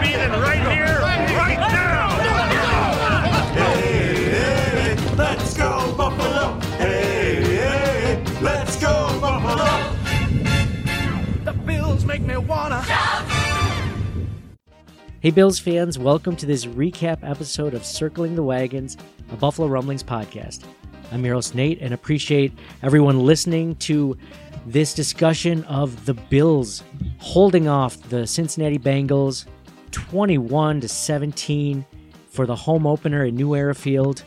would 0.00 0.08
you 0.08 0.12
be 0.12 0.18
than 0.18 0.30
right 0.40 0.60
here, 0.72 0.98
right 1.00 1.58
now? 1.58 2.08
Hey, 3.52 4.30
hey, 4.30 4.96
let's 5.16 5.56
go 5.56 5.94
Buffalo! 5.96 6.58
Hey, 6.78 7.42
hey, 7.44 8.24
let's 8.40 8.80
go 8.80 9.18
Buffalo! 9.20 9.94
The 11.44 11.52
Bills 11.52 12.04
make 12.04 12.22
me 12.22 12.36
wanna. 12.36 12.82
Hey, 15.20 15.30
Bills 15.30 15.58
fans, 15.58 15.98
welcome 15.98 16.36
to 16.36 16.46
this 16.46 16.64
recap 16.66 17.18
episode 17.28 17.74
of 17.74 17.84
Circling 17.84 18.36
the 18.36 18.42
Wagons, 18.42 18.96
a 19.32 19.36
Buffalo 19.36 19.68
Rumblings 19.68 20.02
podcast. 20.02 20.64
I'm 21.12 21.24
your 21.24 21.34
host, 21.34 21.54
Nate, 21.54 21.80
and 21.82 21.92
appreciate 21.92 22.52
everyone 22.82 23.26
listening 23.26 23.76
to 23.76 24.16
this 24.66 24.94
discussion 24.94 25.64
of 25.64 26.06
the 26.06 26.14
Bills 26.14 26.84
holding 27.18 27.68
off 27.68 28.00
the 28.08 28.26
Cincinnati 28.26 28.78
Bengals 28.78 29.46
21 29.92 30.80
to 30.80 30.88
17 30.88 31.84
for 32.28 32.46
the 32.46 32.56
home 32.56 32.86
opener 32.86 33.24
at 33.24 33.34
New 33.34 33.54
Era 33.54 33.74
Field. 33.74 34.24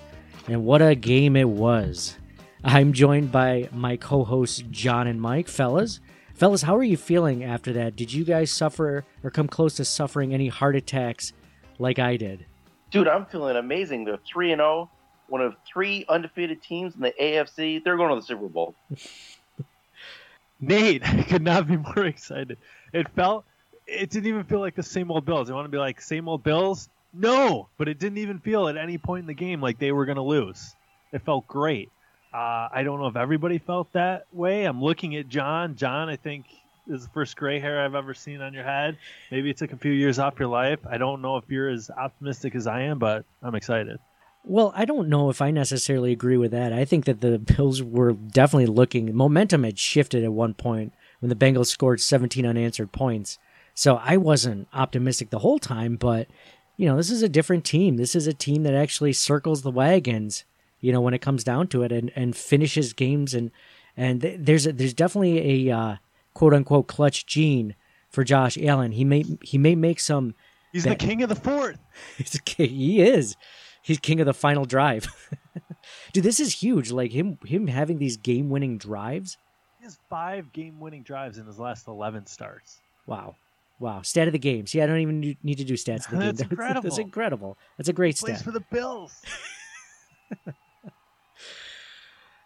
And 0.48 0.66
what 0.66 0.82
a 0.82 0.96
game 0.96 1.36
it 1.36 1.48
was. 1.48 2.18
I'm 2.64 2.94
joined 2.94 3.32
by 3.32 3.70
my 3.72 3.98
co 3.98 4.24
hosts, 4.24 4.64
John 4.72 5.08
and 5.08 5.22
Mike. 5.22 5.48
Fellas, 5.48 6.00
fellas, 6.34 6.62
how 6.62 6.76
are 6.76 6.84
you 6.84 6.98
feeling 6.98 7.44
after 7.44 7.74
that? 7.74 7.96
Did 7.96 8.14
you 8.14 8.24
guys 8.26 8.52
suffer 8.52 9.06
or 9.24 9.30
come 9.30 9.48
close 9.48 9.76
to 9.76 9.86
suffering 9.86 10.34
any 10.34 10.48
heart 10.48 10.76
attacks 10.76 11.34
like 11.80 12.00
I 12.00 12.18
did? 12.18 12.46
Dude, 12.92 13.08
I'm 13.08 13.26
feeling 13.26 13.56
amazing. 13.56 14.06
They're 14.06 14.18
3 14.18 14.52
and 14.52 14.60
0, 14.60 14.90
one 15.28 15.42
of 15.42 15.56
three 15.66 16.06
undefeated 16.08 16.62
teams 16.62 16.96
in 16.96 17.02
the 17.02 17.14
AFC. 17.20 17.84
They're 17.84 17.98
going 17.98 18.10
to 18.10 18.16
the 18.16 18.22
Super 18.22 18.48
Bowl. 18.48 18.76
Nate, 20.62 21.04
I 21.08 21.24
could 21.24 21.42
not 21.42 21.68
be 21.68 21.78
more 21.78 22.06
excited. 22.06 22.58
It 22.94 23.10
felt, 23.10 23.46
it 23.88 24.10
didn't 24.10 24.28
even 24.28 24.44
feel 24.44 24.60
like 24.60 24.76
the 24.76 24.84
same 24.84 25.12
old 25.12 25.26
Bills. 25.26 25.50
You 25.50 25.56
want 25.56 25.66
to 25.66 25.72
be 25.72 25.78
like 25.78 26.02
same 26.02 26.28
old 26.28 26.44
Bills? 26.44 26.90
No, 27.14 27.70
but 27.78 27.88
it 27.88 28.00
didn't 28.00 28.18
even 28.18 28.40
feel 28.40 28.68
at 28.68 28.78
any 28.78 28.98
point 28.98 29.22
in 29.22 29.28
the 29.28 29.34
game 29.34 29.62
like 29.62 29.78
they 29.78 29.92
were 29.92 30.06
going 30.06 30.16
to 30.16 30.24
lose. 30.24 30.76
It 31.12 31.22
felt 31.24 31.48
great. 31.48 31.92
Uh, 32.34 32.68
I 32.74 32.82
don't 32.84 33.00
know 33.00 33.08
if 33.08 33.16
everybody 33.16 33.60
felt 33.60 33.94
that 33.94 34.26
way. 34.32 34.66
I'm 34.66 34.82
looking 34.82 35.16
at 35.16 35.28
John. 35.30 35.76
John, 35.76 36.10
I 36.10 36.16
think 36.16 36.46
is 36.88 37.04
the 37.04 37.10
first 37.14 37.38
gray 37.38 37.60
hair 37.60 37.84
I've 37.84 37.96
ever 37.96 38.14
seen 38.14 38.42
on 38.42 38.54
your 38.54 38.64
head. 38.64 38.98
Maybe 39.32 39.50
it 39.50 39.58
took 39.58 39.72
a 39.72 39.78
few 39.78 39.92
years 39.92 40.20
off 40.20 40.40
your 40.40 40.50
life. 40.50 40.80
I 40.90 40.98
don't 40.98 41.22
know 41.22 41.38
if 41.38 41.46
you're 41.48 41.70
as 41.70 41.90
optimistic 41.90 42.56
as 42.56 42.68
I 42.68 42.82
am, 42.82 43.00
but 43.00 43.26
I'm 43.42 43.56
excited. 43.56 44.00
Well, 44.46 44.74
I 44.76 44.84
don't 44.84 45.08
know 45.08 45.30
if 45.30 45.42
I 45.42 45.52
necessarily 45.52 46.12
agree 46.12 46.36
with 46.36 46.52
that. 46.52 46.74
I 46.74 46.84
think 46.84 47.06
that 47.06 47.22
the 47.22 47.40
Bills 47.40 47.82
were 47.82 48.12
definitely 48.12 48.66
looking, 48.66 49.16
momentum 49.16 49.64
had 49.64 49.80
shifted 49.80 50.24
at 50.24 50.34
one 50.34 50.54
point 50.54 50.94
when 51.20 51.30
the 51.30 51.36
Bengals 51.36 51.68
scored 51.68 52.02
17 52.02 52.46
unanswered 52.46 52.92
points. 52.92 53.40
So 53.74 54.00
I 54.04 54.18
wasn't 54.18 54.68
optimistic 54.74 55.30
the 55.30 55.40
whole 55.40 55.60
time, 55.60 55.96
but, 55.96 56.28
you 56.78 56.88
know, 56.88 56.98
this 56.98 57.10
is 57.10 57.24
a 57.24 57.30
different 57.30 57.66
team. 57.66 57.98
This 57.98 58.16
is 58.16 58.28
a 58.28 58.34
team 58.34 58.64
that 58.64 58.74
actually 58.74 59.14
circles 59.14 59.62
the 59.62 59.72
wagons, 59.72 60.46
you 60.80 60.92
know, 60.92 61.02
when 61.02 61.14
it 61.14 61.22
comes 61.22 61.44
down 61.44 61.68
to 61.70 61.84
it 61.84 61.92
and, 61.92 62.12
and 62.16 62.36
finishes 62.36 62.94
games. 62.94 63.34
And, 63.34 63.52
and 63.98 64.22
th- 64.22 64.40
there's, 64.40 64.68
a, 64.68 64.74
there's 64.74 64.94
definitely 64.94 65.68
a 65.68 65.76
uh, 65.76 65.96
quote 66.34 66.54
unquote 66.54 66.88
clutch 66.88 67.26
gene 67.26 67.76
for 68.10 68.24
Josh 68.24 68.58
Allen. 68.62 68.92
He 68.92 69.04
may, 69.04 69.26
he 69.42 69.58
may 69.58 69.76
make 69.76 70.00
some. 70.00 70.36
He's 70.72 70.84
Ba- 70.84 70.90
the 70.90 70.96
king 70.96 71.24
of 71.24 71.30
the 71.30 71.36
fourth. 71.36 71.80
He's. 72.18 72.40
He 72.46 73.02
is. 73.02 73.36
He's 73.84 74.00
king 74.00 74.22
of 74.22 74.26
the 74.26 74.34
final 74.34 74.66
drive. 74.66 75.08
Dude, 76.14 76.24
this 76.24 76.40
is 76.40 76.64
huge. 76.64 76.92
Like 76.92 77.12
him 77.12 77.38
him 77.46 77.68
having 77.68 77.98
these 77.98 78.18
game 78.18 78.50
winning 78.50 78.78
drives. 78.78 79.38
He 79.78 79.84
has 79.84 80.00
five 80.10 80.54
game 80.54 80.80
winning 80.80 81.04
drives 81.04 81.38
in 81.38 81.46
his 81.46 81.60
last 81.60 81.88
11 81.88 82.26
starts. 82.26 82.80
Wow. 83.06 83.36
Wow. 83.84 84.02
Stat 84.02 84.28
of 84.28 84.32
the 84.32 84.40
game. 84.40 84.66
See, 84.66 84.82
I 84.82 84.86
don't 84.86 85.00
even 85.00 85.20
need- 85.20 85.38
need 85.44 85.58
to 85.58 85.66
do 85.66 85.74
stats 85.74 86.06
of 86.06 86.12
the 86.12 86.18
game. 86.20 86.26
That's 86.28 86.42
incredible. 86.42 86.82
That's 86.84 86.98
incredible. 87.00 87.58
That's 87.78 87.90
a 87.90 87.94
great 87.94 88.16
Plays 88.18 88.36
stat. 88.38 88.46
for 88.46 88.52
the 88.52 88.62
Bills. 88.72 89.22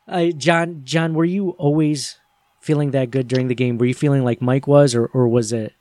Uh, 0.08 0.28
John, 0.28 0.81
John, 0.86 1.14
were 1.14 1.25
you 1.25 1.50
always 1.52 2.18
feeling 2.62 2.92
that 2.92 3.12
good 3.12 3.28
during 3.28 3.50
the 3.50 3.56
game? 3.56 3.78
Were 3.78 3.86
you 3.88 3.94
feeling 3.94 4.24
like 4.24 4.42
Mike 4.42 4.66
was, 4.66 4.96
or, 4.96 5.08
or 5.08 5.28
was 5.28 5.52
it 5.52 5.74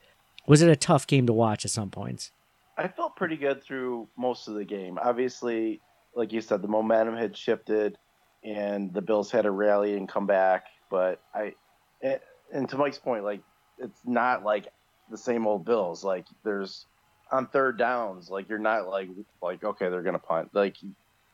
was 0.48 0.62
it 0.62 0.68
a 0.68 0.74
tough 0.74 1.06
game 1.06 1.26
to 1.28 1.32
watch 1.32 1.64
at 1.64 1.70
some 1.70 1.90
points? 1.90 2.32
I 2.76 2.88
felt 2.88 3.14
pretty 3.14 3.36
good 3.36 3.62
through 3.62 4.08
most 4.16 4.48
of 4.48 4.54
the 4.54 4.64
game. 4.64 4.98
Obviously, 5.00 5.80
like 6.16 6.32
you 6.32 6.40
said, 6.40 6.60
the 6.60 6.66
momentum 6.68 7.16
had 7.16 7.36
shifted, 7.36 7.98
and 8.42 8.92
the 8.92 9.00
Bills 9.00 9.30
had 9.30 9.42
to 9.42 9.52
rally 9.52 9.96
and 9.96 10.08
come 10.08 10.26
back. 10.26 10.64
But 10.90 11.20
I, 11.32 11.54
and- 12.02 12.20
and 12.52 12.68
to 12.70 12.76
Mike's 12.78 12.98
point, 12.98 13.22
like 13.22 13.42
it's 13.78 14.00
not 14.04 14.42
like 14.44 14.66
the 15.10 15.18
same 15.18 15.46
old 15.46 15.64
Bills. 15.64 16.04
Like 16.04 16.26
there's 16.44 16.86
on 17.30 17.46
third 17.46 17.78
downs, 17.78 18.30
like 18.30 18.48
you're 18.48 18.58
not 18.58 18.88
like 18.88 19.08
like 19.42 19.64
okay, 19.64 19.88
they're 19.88 20.02
gonna 20.02 20.18
punt. 20.18 20.50
Like 20.52 20.76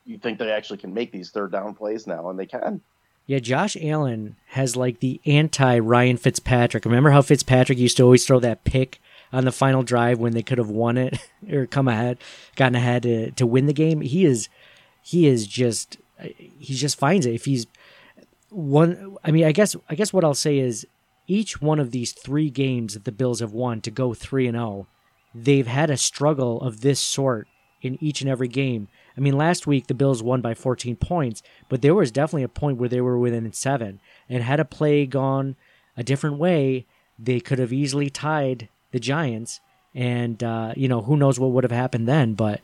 you 0.05 0.17
think 0.17 0.39
they 0.39 0.51
actually 0.51 0.77
can 0.77 0.93
make 0.93 1.11
these 1.11 1.31
third 1.31 1.51
down 1.51 1.73
plays 1.73 2.07
now, 2.07 2.29
and 2.29 2.37
they 2.39 2.45
can. 2.45 2.81
Yeah, 3.25 3.39
Josh 3.39 3.77
Allen 3.81 4.35
has 4.47 4.75
like 4.75 4.99
the 4.99 5.21
anti 5.25 5.79
Ryan 5.79 6.17
Fitzpatrick. 6.17 6.85
Remember 6.85 7.11
how 7.11 7.21
Fitzpatrick 7.21 7.77
used 7.77 7.97
to 7.97 8.03
always 8.03 8.25
throw 8.25 8.39
that 8.41 8.65
pick 8.65 8.99
on 9.31 9.45
the 9.45 9.51
final 9.51 9.81
drive 9.81 10.19
when 10.19 10.33
they 10.33 10.43
could 10.43 10.57
have 10.57 10.69
won 10.69 10.97
it 10.97 11.17
or 11.51 11.65
come 11.65 11.87
ahead, 11.87 12.17
gotten 12.55 12.75
ahead 12.75 13.03
to, 13.03 13.31
to 13.31 13.47
win 13.47 13.65
the 13.65 13.73
game? 13.73 14.01
He 14.01 14.25
is, 14.25 14.49
he 15.01 15.25
is 15.25 15.47
just, 15.47 15.97
he 16.19 16.75
just 16.75 16.99
finds 16.99 17.25
it. 17.25 17.33
If 17.33 17.45
he's 17.45 17.65
one, 18.49 19.15
I 19.23 19.31
mean, 19.31 19.45
I 19.45 19.53
guess, 19.53 19.75
I 19.89 19.95
guess 19.95 20.11
what 20.11 20.25
I'll 20.25 20.33
say 20.33 20.59
is 20.59 20.85
each 21.27 21.61
one 21.61 21.79
of 21.79 21.91
these 21.91 22.11
three 22.11 22.49
games 22.49 22.93
that 22.93 23.05
the 23.05 23.11
Bills 23.11 23.39
have 23.39 23.53
won 23.53 23.81
to 23.81 23.91
go 23.91 24.13
three 24.13 24.47
and 24.47 24.55
zero, 24.55 24.87
they've 25.33 25.67
had 25.67 25.89
a 25.89 25.97
struggle 25.97 26.61
of 26.61 26.81
this 26.81 26.99
sort 26.99 27.47
in 27.81 28.01
each 28.01 28.21
and 28.21 28.29
every 28.29 28.47
game. 28.47 28.87
I 29.17 29.21
mean, 29.21 29.37
last 29.37 29.67
week 29.67 29.87
the 29.87 29.93
Bills 29.93 30.23
won 30.23 30.41
by 30.41 30.53
14 30.53 30.95
points, 30.95 31.43
but 31.69 31.81
there 31.81 31.93
was 31.93 32.11
definitely 32.11 32.43
a 32.43 32.49
point 32.49 32.77
where 32.77 32.89
they 32.89 33.01
were 33.01 33.19
within 33.19 33.51
seven. 33.53 33.99
And 34.29 34.41
had 34.41 34.59
a 34.59 34.65
play 34.65 35.05
gone 35.05 35.55
a 35.95 36.03
different 36.03 36.37
way, 36.37 36.85
they 37.19 37.39
could 37.39 37.59
have 37.59 37.73
easily 37.73 38.09
tied 38.09 38.69
the 38.91 38.99
Giants. 38.99 39.59
And, 39.93 40.43
uh, 40.43 40.73
you 40.75 40.87
know, 40.87 41.01
who 41.01 41.17
knows 41.17 41.39
what 41.39 41.51
would 41.51 41.63
have 41.63 41.71
happened 41.71 42.07
then. 42.07 42.33
But 42.33 42.61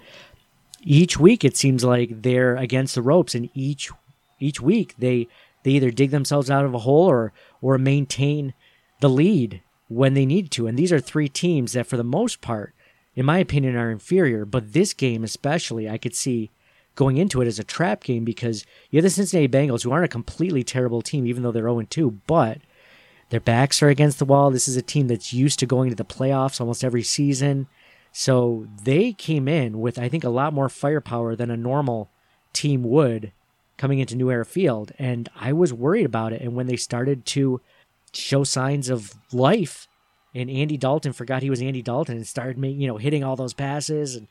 each 0.82 1.20
week 1.20 1.44
it 1.44 1.56
seems 1.56 1.84
like 1.84 2.22
they're 2.24 2.56
against 2.56 2.96
the 2.96 3.02
ropes. 3.02 3.36
And 3.36 3.50
each 3.54 3.92
each 4.40 4.62
week 4.62 4.96
they, 4.98 5.28
they 5.64 5.72
either 5.72 5.92
dig 5.92 6.12
themselves 6.12 6.50
out 6.50 6.66
of 6.66 6.74
a 6.74 6.80
hole 6.80 7.08
or, 7.08 7.34
or 7.62 7.78
maintain 7.78 8.54
the 9.00 9.10
lead 9.10 9.62
when 9.88 10.14
they 10.14 10.26
need 10.26 10.52
to. 10.52 10.68
And 10.68 10.78
these 10.78 10.92
are 10.92 11.00
three 11.00 11.30
teams 11.30 11.74
that, 11.74 11.88
for 11.88 11.98
the 11.98 12.04
most 12.04 12.42
part, 12.42 12.74
in 13.16 13.26
my 13.26 13.40
opinion, 13.40 13.76
are 13.76 13.92
inferior. 13.92 14.46
But 14.46 14.74
this 14.74 14.94
game, 14.94 15.24
especially, 15.24 15.90
I 15.90 15.98
could 15.98 16.16
see 16.16 16.52
going 16.96 17.18
into 17.18 17.42
it 17.42 17.48
as 17.48 17.60
a 17.60 17.64
trap 17.64 18.04
game 18.04 18.24
because 18.24 18.66
you 18.90 18.98
have 18.98 19.04
the 19.04 19.10
Cincinnati 19.10 19.48
Bengals, 19.48 19.84
who 19.84 19.92
aren't 19.92 20.06
a 20.06 20.10
completely 20.10 20.64
terrible 20.64 21.02
team, 21.02 21.26
even 21.26 21.44
though 21.44 21.52
they're 21.52 21.64
0 21.64 21.82
2, 21.82 22.12
but 22.28 22.60
their 23.30 23.40
backs 23.40 23.82
are 23.82 23.90
against 23.90 24.20
the 24.20 24.26
wall. 24.26 24.52
This 24.52 24.68
is 24.68 24.76
a 24.76 24.82
team 24.82 25.08
that's 25.08 25.34
used 25.34 25.60
to 25.60 25.66
going 25.66 25.90
to 25.90 25.96
the 25.96 26.06
playoffs 26.06 26.60
almost 26.60 26.84
every 26.84 27.04
season. 27.04 27.68
So 28.12 28.68
they 28.84 29.14
came 29.14 29.48
in 29.48 29.80
with, 29.80 30.00
I 30.00 30.10
think, 30.10 30.24
a 30.24 30.30
lot 30.30 30.54
more 30.54 30.70
firepower 30.70 31.36
than 31.36 31.52
a 31.52 31.58
normal 31.58 32.10
team 32.54 32.84
would 32.84 33.32
coming 33.80 34.00
into 34.00 34.16
New 34.16 34.30
Era 34.30 34.46
Field. 34.46 34.92
And 35.00 35.30
I 35.36 35.54
was 35.54 35.74
worried 35.74 36.06
about 36.06 36.34
it. 36.34 36.42
And 36.42 36.54
when 36.54 36.68
they 36.68 36.76
started 36.76 37.26
to 37.28 37.62
show 38.14 38.44
signs 38.44 38.90
of 38.90 39.16
life, 39.32 39.88
and 40.36 40.50
Andy 40.50 40.78
Dalton 40.78 41.14
forgot 41.14 41.42
he 41.42 41.50
was 41.50 41.62
Andy 41.62 41.82
Dalton 41.82 42.18
and 42.18 42.28
started 42.28 42.64
you 42.64 42.88
know, 42.88 42.98
hitting 42.98 43.24
all 43.24 43.36
those 43.36 43.54
passes 43.56 44.16
and 44.16 44.28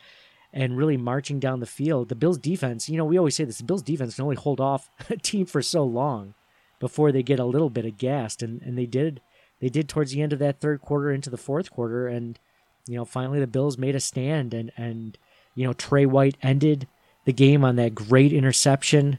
and 0.51 0.79
really 0.79 0.97
marching 0.97 1.41
down 1.41 1.61
the 1.61 1.67
field. 1.67 2.09
The 2.09 2.15
Bills 2.15 2.39
defense, 2.39 2.89
you 2.89 2.97
know, 2.97 3.05
we 3.05 3.19
always 3.19 3.35
say 3.35 3.45
this, 3.45 3.59
the 3.59 3.65
Bills 3.65 3.83
defense 3.83 4.15
can 4.15 4.25
only 4.25 4.37
hold 4.37 4.61
off 4.61 4.89
a 5.11 5.17
team 5.17 5.45
for 5.45 5.61
so 5.61 5.83
long 5.83 6.35
before 6.79 7.11
they 7.11 7.23
get 7.23 7.41
a 7.41 7.45
little 7.45 7.71
bit 7.71 7.85
aghast 7.85 8.43
and 8.43 8.63
and 8.63 8.79
they 8.79 8.87
did 8.87 9.21
they 9.61 9.69
did 9.69 9.89
towards 9.89 10.13
the 10.13 10.23
end 10.23 10.33
of 10.33 10.39
that 10.39 10.61
third 10.61 10.81
quarter 10.81 11.11
into 11.11 11.31
the 11.31 11.37
fourth 11.37 11.71
quarter 11.71 12.07
and 12.07 12.39
you 12.87 12.95
know, 12.95 13.05
finally 13.05 13.41
the 13.41 13.47
Bills 13.47 13.77
made 13.77 13.97
a 13.97 14.01
stand 14.01 14.55
and 14.55 14.71
and 14.77 15.19
you 15.55 15.67
know, 15.67 15.73
Tre 15.73 16.07
White 16.07 16.37
ended 16.43 16.87
the 17.25 17.33
game 17.33 17.65
on 17.65 17.77
that 17.77 17.95
great 17.95 18.33
interception 18.33 19.19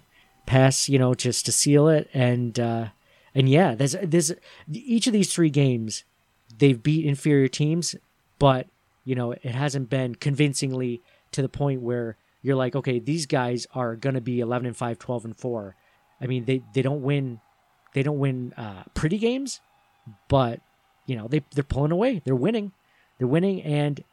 pass, 0.50 0.90
you 0.90 0.98
know, 0.98 1.13
just 1.13 1.46
to 1.46 1.51
seal 1.51 1.88
it 1.88 2.10
and 2.12 2.60
uh 2.60 2.88
and 3.36 3.48
yeah, 3.48 3.75
there's 3.75 3.96
there's 4.01 4.34
each 4.72 5.06
of 5.06 5.13
these 5.13 5.31
three 5.31 5.51
games 5.51 6.04
they've 6.57 6.81
beat 6.81 7.06
inferior 7.06 7.48
teams, 7.48 7.96
but 8.40 8.68
you 9.06 9.13
know, 9.13 9.31
it 9.31 9.46
hasn't 9.46 9.90
been 9.90 10.16
convincingly 10.16 11.01
to 11.31 11.44
the 11.44 11.50
point 11.50 11.81
where 11.81 12.18
you're 12.42 12.56
like, 12.56 12.75
okay, 12.75 12.98
these 12.98 13.28
guys 13.28 13.68
are 13.75 13.96
to 14.16 14.22
be 14.22 14.40
11 14.40 14.66
and 14.66 14.75
5, 14.75 14.98
12 14.98 15.25
and 15.25 15.38
4. 15.38 15.75
I 16.19 16.25
mean, 16.25 16.46
they, 16.46 16.63
they 16.74 16.81
don't 16.81 17.04
win 17.04 17.40
they 17.94 18.02
don't 18.02 18.19
win 18.19 18.54
uh, 18.57 18.84
pretty 18.95 19.19
games, 19.19 19.62
but 20.28 20.62
you 21.06 21.16
know, 21.16 21.28
they 21.28 21.44
they're 21.54 21.63
pulling 21.63 21.92
away. 21.92 22.22
They're 22.25 22.36
winning. 22.36 22.72
They're 23.19 23.28
winning 23.28 23.62
and 23.62 24.04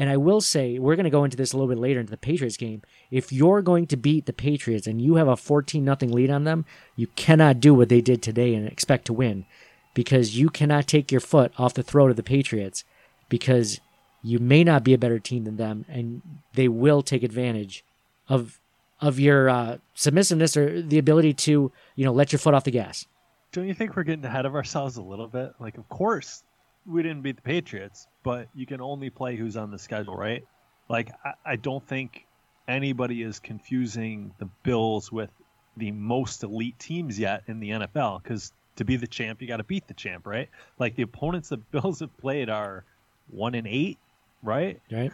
and 0.00 0.08
I 0.08 0.16
will 0.16 0.40
say, 0.40 0.78
we're 0.78 0.96
going 0.96 1.04
to 1.04 1.10
go 1.10 1.24
into 1.24 1.36
this 1.36 1.52
a 1.52 1.58
little 1.58 1.68
bit 1.68 1.78
later 1.78 2.00
into 2.00 2.10
the 2.10 2.16
Patriots 2.16 2.56
game. 2.56 2.80
If 3.10 3.30
you're 3.30 3.60
going 3.60 3.86
to 3.88 3.98
beat 3.98 4.24
the 4.24 4.32
Patriots 4.32 4.86
and 4.86 4.98
you 4.98 5.16
have 5.16 5.28
a 5.28 5.36
14 5.36 5.84
nothing 5.84 6.10
lead 6.10 6.30
on 6.30 6.44
them, 6.44 6.64
you 6.96 7.06
cannot 7.16 7.60
do 7.60 7.74
what 7.74 7.90
they 7.90 8.00
did 8.00 8.22
today 8.22 8.54
and 8.54 8.66
expect 8.66 9.04
to 9.04 9.12
win 9.12 9.44
because 9.92 10.38
you 10.38 10.48
cannot 10.48 10.86
take 10.86 11.12
your 11.12 11.20
foot 11.20 11.52
off 11.58 11.74
the 11.74 11.82
throat 11.82 12.08
of 12.08 12.16
the 12.16 12.22
Patriots 12.22 12.82
because 13.28 13.78
you 14.22 14.38
may 14.38 14.64
not 14.64 14.84
be 14.84 14.94
a 14.94 14.98
better 14.98 15.18
team 15.18 15.44
than 15.44 15.58
them 15.58 15.84
and 15.86 16.22
they 16.54 16.66
will 16.66 17.02
take 17.02 17.22
advantage 17.22 17.84
of 18.26 18.58
of 19.02 19.20
your 19.20 19.50
uh, 19.50 19.76
submissiveness 19.94 20.56
or 20.56 20.80
the 20.80 20.98
ability 20.98 21.34
to, 21.34 21.70
you 21.96 22.04
know, 22.06 22.12
let 22.12 22.32
your 22.32 22.38
foot 22.38 22.54
off 22.54 22.64
the 22.64 22.70
gas. 22.70 23.06
Don't 23.52 23.68
you 23.68 23.74
think 23.74 23.96
we're 23.96 24.02
getting 24.02 24.24
ahead 24.24 24.46
of 24.46 24.54
ourselves 24.54 24.96
a 24.96 25.02
little 25.02 25.28
bit? 25.28 25.52
Like, 25.58 25.76
of 25.76 25.88
course, 25.90 26.42
we 26.86 27.02
didn't 27.02 27.20
beat 27.20 27.36
the 27.36 27.42
Patriots, 27.42 28.06
but 28.22 28.48
you 28.54 28.66
can 28.66 28.80
only 28.80 29.10
play 29.10 29.36
who's 29.36 29.56
on 29.56 29.70
the 29.70 29.78
schedule, 29.78 30.16
right? 30.16 30.44
Like, 30.88 31.10
I, 31.24 31.32
I 31.44 31.56
don't 31.56 31.86
think 31.86 32.26
anybody 32.68 33.22
is 33.22 33.38
confusing 33.38 34.34
the 34.38 34.46
Bills 34.62 35.10
with 35.10 35.30
the 35.76 35.92
most 35.92 36.42
elite 36.42 36.78
teams 36.78 37.18
yet 37.18 37.44
in 37.46 37.60
the 37.60 37.70
NFL 37.70 38.22
because 38.22 38.52
to 38.76 38.84
be 38.84 38.96
the 38.96 39.06
champ, 39.06 39.40
you 39.40 39.48
got 39.48 39.58
to 39.58 39.64
beat 39.64 39.86
the 39.88 39.94
champ, 39.94 40.26
right? 40.26 40.48
Like, 40.78 40.96
the 40.96 41.02
opponents 41.02 41.48
the 41.48 41.56
Bills 41.72 42.00
have 42.00 42.16
played 42.18 42.50
are 42.50 42.84
one 43.28 43.54
and 43.54 43.66
eight, 43.66 43.98
right? 44.42 44.80
Right. 44.90 45.12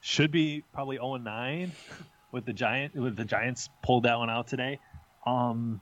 Should 0.00 0.30
be 0.30 0.62
probably 0.72 0.96
0 0.96 1.14
and 1.14 1.24
9 1.24 1.72
with 2.34 2.44
the 2.44 2.52
Giant 2.52 2.94
with 2.94 3.16
the 3.16 3.24
Giants 3.24 3.70
pulled 3.82 4.02
that 4.02 4.18
one 4.18 4.28
out 4.28 4.48
today. 4.48 4.80
Um, 5.24 5.80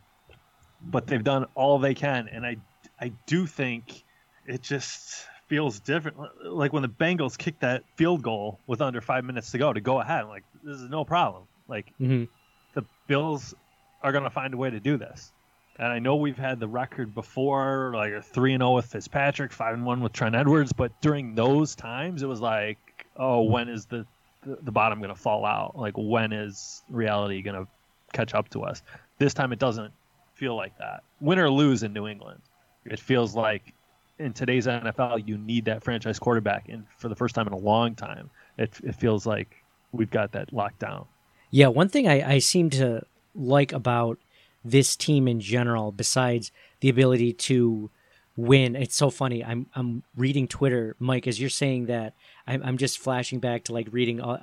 but 0.81 1.07
they've 1.07 1.25
done 1.25 1.47
all 1.55 1.79
they 1.79 1.95
can, 1.95 2.29
and 2.29 2.47
I 2.47 2.59
I 3.01 3.13
do 3.27 3.47
think 3.47 4.05
it 4.47 4.63
just 4.63 5.27
feels 5.53 5.81
different. 5.81 6.17
Like 6.47 6.73
when 6.73 6.81
the 6.81 6.89
Bengals 6.89 7.37
kicked 7.37 7.61
that 7.61 7.85
field 7.97 8.23
goal 8.23 8.59
with 8.67 8.81
under 8.81 9.03
five 9.03 9.23
minutes 9.23 9.51
to 9.51 9.59
go 9.59 9.71
to 9.71 9.83
go 9.83 10.01
ahead, 10.01 10.27
like 10.27 10.45
this 10.65 10.81
is 10.81 10.89
no 10.89 11.05
problem. 11.05 11.43
Like 11.69 11.93
Mhm. 12.01 12.29
the 12.73 12.83
Bills 13.07 13.55
are 14.03 14.13
going 14.13 14.25
to 14.25 14.31
find 14.31 14.55
a 14.55 14.57
way 14.57 14.71
to 14.71 14.81
do 14.81 14.97
this. 14.97 15.31
And 15.77 15.89
I 15.93 15.99
know 15.99 16.17
we've 16.17 16.39
had 16.39 16.59
the 16.59 16.69
record 16.69 17.15
before, 17.15 17.93
like 17.95 18.13
a 18.15 18.23
three 18.23 18.55
and 18.55 18.63
zero 18.63 18.77
with 18.77 18.87
Fitzpatrick, 18.87 19.53
five 19.53 19.75
and 19.75 19.85
one 19.85 20.01
with 20.01 20.15
Trent 20.15 20.35
Edwards, 20.35 20.73
but 20.73 20.99
during 21.03 21.35
those 21.35 21.75
times, 21.75 22.23
it 22.23 22.27
was 22.27 22.41
like, 22.41 22.79
oh, 23.17 23.43
when 23.43 23.69
is 23.69 23.85
the 23.85 24.07
the, 24.45 24.57
the 24.63 24.73
bottom 24.73 25.01
going 25.01 25.15
to 25.15 25.21
fall 25.21 25.45
out? 25.45 25.77
Like 25.79 25.95
when 25.99 26.33
is 26.33 26.83
reality 26.89 27.43
going 27.43 27.63
to 27.63 27.69
catch 28.15 28.33
up 28.33 28.49
to 28.51 28.63
us? 28.65 28.83
This 29.19 29.35
time, 29.35 29.53
it 29.53 29.59
doesn't 29.59 29.93
feel 30.35 30.57
like 30.57 30.79
that. 30.79 31.03
Win 31.21 31.39
or 31.39 31.51
lose 31.51 31.83
in 31.83 31.93
New 31.93 32.09
England, 32.09 32.41
it 32.87 32.99
feels 32.99 33.37
like 33.37 33.75
in 34.23 34.33
today's 34.33 34.67
NFL, 34.67 35.27
you 35.27 35.37
need 35.39 35.65
that 35.67 35.83
franchise 35.83 36.19
quarterback, 36.19 36.69
and 36.69 36.85
for 36.99 37.09
the 37.09 37.17
first 37.17 37.35
time 37.35 37.47
in 37.47 37.53
a 37.53 37.59
long 37.59 37.95
time, 37.95 38.31
it 38.59 38.79
it 38.83 38.95
feels 38.95 39.27
like 39.27 39.57
we've 39.93 40.11
got 40.11 40.33
that 40.33 40.53
locked 40.53 40.79
down. 40.79 41.07
Yeah, 41.51 41.69
one 41.69 41.89
thing 41.89 42.09
I, 42.09 42.35
I 42.35 42.39
seem 42.39 42.71
to 42.71 43.05
like 43.35 43.73
about 43.73 44.19
this 44.65 44.97
team 44.97 45.29
in 45.29 45.41
general, 45.41 45.93
besides 45.93 46.51
the 46.81 46.89
ability 46.89 47.33
to 47.35 47.91
win, 48.37 48.77
it's 48.77 48.97
so 48.97 49.11
funny. 49.11 49.45
I'm 49.45 49.67
I'm 49.75 50.03
reading 50.17 50.49
Twitter, 50.49 50.97
Mike, 50.99 51.27
as 51.27 51.41
you're 51.41 51.51
saying 51.51 51.87
that. 51.87 52.15
I'm 52.47 52.63
I'm 52.63 52.79
just 52.79 52.99
flashing 52.99 53.39
back 53.41 53.65
to 53.65 53.73
like 53.73 53.89
reading 53.91 54.21
all, 54.21 54.39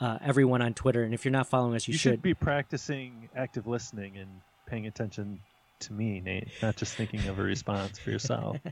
uh, 0.00 0.18
everyone 0.22 0.62
on 0.62 0.74
Twitter, 0.74 1.02
and 1.02 1.14
if 1.14 1.24
you're 1.24 1.32
not 1.32 1.46
following 1.46 1.74
us, 1.74 1.88
you, 1.88 1.92
You 1.92 1.98
should. 1.98 2.12
should 2.14 2.22
be 2.22 2.34
practicing 2.34 3.28
active 3.36 3.66
listening 3.66 4.16
and 4.18 4.28
paying 4.66 4.86
attention 4.86 5.40
to 5.80 5.92
me, 5.92 6.20
Nate, 6.20 6.48
not 6.62 6.76
just 6.76 6.94
thinking 6.94 7.26
of 7.26 7.38
a 7.38 7.42
response 7.42 7.98
for 7.98 8.10
yourself. 8.10 8.58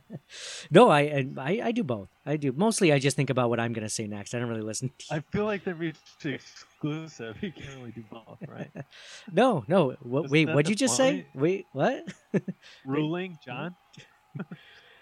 No, 0.71 0.91
I, 0.91 1.27
I 1.39 1.61
I 1.65 1.73
do 1.73 1.83
both. 1.83 2.11
I 2.27 2.37
do 2.37 2.53
mostly. 2.53 2.93
I 2.93 2.99
just 2.99 3.17
think 3.17 3.31
about 3.31 3.49
what 3.49 3.59
I'm 3.59 3.73
going 3.73 3.87
to 3.87 3.89
say 3.89 4.07
next. 4.07 4.35
I 4.35 4.39
don't 4.39 4.49
really 4.49 4.61
listen. 4.61 4.91
To 4.99 5.15
I 5.17 5.21
feel 5.33 5.47
like 5.47 5.65
they're 5.65 5.75
mutually 5.75 6.35
exclusive. 6.35 7.43
You 7.43 7.51
can't 7.51 7.77
really 7.79 7.93
do 7.93 8.05
both, 8.11 8.39
right? 8.47 8.71
No, 9.33 9.65
no. 9.69 9.97
What, 10.03 10.27
Isn't 10.27 10.31
wait, 10.33 10.49
what'd 10.49 10.69
you 10.69 10.77
just 10.77 10.97
say? 10.97 11.27
Wait, 11.35 11.65
what? 11.73 12.05
Ruling, 12.85 13.39
John. 13.43 13.75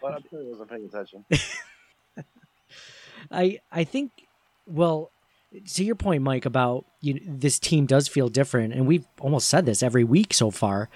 But 0.00 0.14
I'm 0.14 0.22
sure 0.30 0.42
he 0.42 0.48
wasn't 0.48 0.70
paying 0.70 0.84
attention. 0.84 1.24
I 3.30 3.58
I 3.72 3.82
think 3.82 4.12
well 4.66 5.10
to 5.64 5.84
your 5.84 5.94
point 5.94 6.22
Mike 6.22 6.44
about 6.44 6.84
you 7.00 7.20
this 7.26 7.58
team 7.58 7.86
does 7.86 8.08
feel 8.08 8.28
different 8.28 8.74
and 8.74 8.86
we've 8.86 9.06
almost 9.20 9.48
said 9.48 9.66
this 9.66 9.82
every 9.82 10.04
week 10.04 10.34
so 10.34 10.50
far 10.50 10.88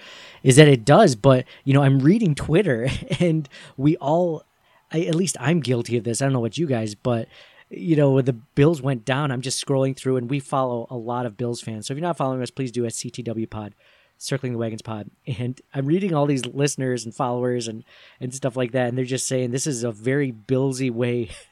is 0.43 0.55
that 0.55 0.67
it 0.67 0.85
does. 0.85 1.15
But 1.15 1.45
you 1.63 1.73
know 1.73 1.83
I'm 1.83 1.99
reading 1.99 2.35
Twitter 2.35 2.89
and 3.19 3.47
we 3.77 3.97
all 3.97 4.43
I, 4.91 5.01
at 5.01 5.15
least 5.15 5.37
I'm 5.39 5.61
guilty 5.61 5.97
of 5.97 6.03
this. 6.03 6.21
I 6.21 6.25
don't 6.25 6.33
know 6.33 6.39
what 6.39 6.57
you 6.57 6.67
guys 6.67 6.95
but 6.95 7.27
you 7.69 7.95
know 7.95 8.21
the 8.21 8.33
Bills 8.33 8.81
went 8.81 9.05
down 9.05 9.31
I'm 9.31 9.41
just 9.41 9.63
scrolling 9.65 9.95
through 9.95 10.17
and 10.17 10.29
we 10.29 10.39
follow 10.39 10.87
a 10.89 10.97
lot 10.97 11.25
of 11.25 11.37
Bills 11.37 11.61
fans. 11.61 11.87
So 11.87 11.93
if 11.93 11.97
you're 11.97 12.07
not 12.07 12.17
following 12.17 12.41
us 12.41 12.51
please 12.51 12.71
do 12.71 12.85
at 12.85 12.93
CTW 12.93 13.49
pod 13.49 13.75
circling 14.17 14.53
the 14.53 14.59
wagons 14.59 14.81
pod. 14.81 15.09
And 15.39 15.59
i'm 15.73 15.85
reading 15.85 16.13
all 16.13 16.25
these 16.25 16.45
listeners 16.45 17.05
and 17.05 17.15
followers 17.15 17.67
and 17.67 17.83
and 18.19 18.33
stuff 18.33 18.55
like 18.55 18.71
that 18.73 18.89
and 18.89 18.97
they're 18.97 19.05
just 19.05 19.27
saying 19.27 19.51
this 19.51 19.67
is 19.67 19.83
a 19.83 19.91
very 19.91 20.31
billsy 20.31 20.91
way 20.91 21.29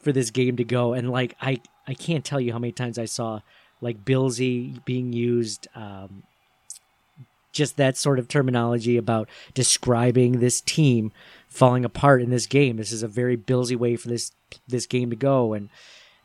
for 0.00 0.12
this 0.12 0.30
game 0.30 0.56
to 0.56 0.64
go. 0.64 0.92
And 0.92 1.10
like 1.10 1.36
i 1.40 1.60
i 1.86 1.94
can't 1.94 2.24
tell 2.24 2.40
you 2.40 2.52
how 2.52 2.58
many 2.58 2.72
times 2.72 2.98
i 2.98 3.04
saw 3.04 3.40
like 3.80 4.04
billsy 4.04 4.84
being 4.84 5.12
used 5.12 5.68
um 5.74 6.22
just 7.52 7.76
that 7.76 7.96
sort 7.96 8.18
of 8.18 8.28
terminology 8.28 8.96
about 8.96 9.28
describing 9.54 10.38
this 10.38 10.60
team 10.60 11.12
falling 11.48 11.84
apart 11.84 12.22
in 12.22 12.30
this 12.30 12.46
game. 12.46 12.76
This 12.76 12.92
is 12.92 13.02
a 13.02 13.08
very 13.08 13.36
billsy 13.36 13.76
way 13.76 13.96
for 13.96 14.08
this 14.08 14.32
this 14.68 14.86
game 14.86 15.10
to 15.10 15.16
go 15.16 15.52
and 15.52 15.68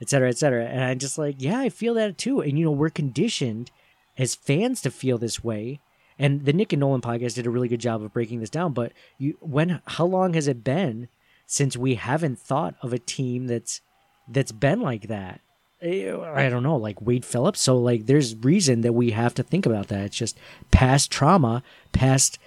et 0.01 0.09
cetera 0.09 0.29
et 0.29 0.37
cetera. 0.37 0.65
And 0.65 0.83
i'm 0.83 0.99
just 0.99 1.17
like 1.17 1.35
yeah 1.39 1.59
i 1.59 1.69
feel 1.69 1.93
that 1.95 2.17
too. 2.17 2.41
And 2.41 2.57
you 2.57 2.65
know 2.65 2.71
we're 2.71 2.89
conditioned 2.89 3.71
as 4.17 4.35
fans 4.35 4.81
to 4.81 4.91
feel 4.91 5.17
this 5.17 5.43
way. 5.43 5.79
And 6.17 6.45
the 6.45 6.53
nick 6.53 6.71
and 6.71 6.79
nolan 6.79 7.01
podcast 7.01 7.35
did 7.35 7.47
a 7.47 7.49
really 7.49 7.67
good 7.67 7.81
job 7.81 8.01
of 8.03 8.13
breaking 8.13 8.39
this 8.39 8.49
down 8.49 8.73
but 8.73 8.93
you 9.17 9.37
when 9.41 9.81
how 9.85 10.05
long 10.05 10.33
has 10.33 10.47
it 10.47 10.63
been 10.63 11.07
since 11.45 11.77
we 11.77 11.95
haven't 11.95 12.39
thought 12.39 12.75
of 12.81 12.93
a 12.93 12.99
team 12.99 13.47
that's 13.47 13.81
that's 14.27 14.51
been 14.51 14.81
like 14.81 15.07
that. 15.07 15.41
Eh, 15.81 16.15
i 16.33 16.49
don't 16.49 16.63
know 16.63 16.77
like 16.77 17.01
wade 17.01 17.25
phillips. 17.25 17.61
So 17.61 17.77
like 17.77 18.05
there's 18.05 18.35
reason 18.35 18.81
that 18.81 18.93
we 18.93 19.11
have 19.11 19.33
to 19.35 19.43
think 19.43 19.65
about 19.65 19.87
that. 19.89 20.05
It's 20.05 20.17
just 20.17 20.37
past 20.71 21.11
trauma 21.11 21.63
past 21.91 22.39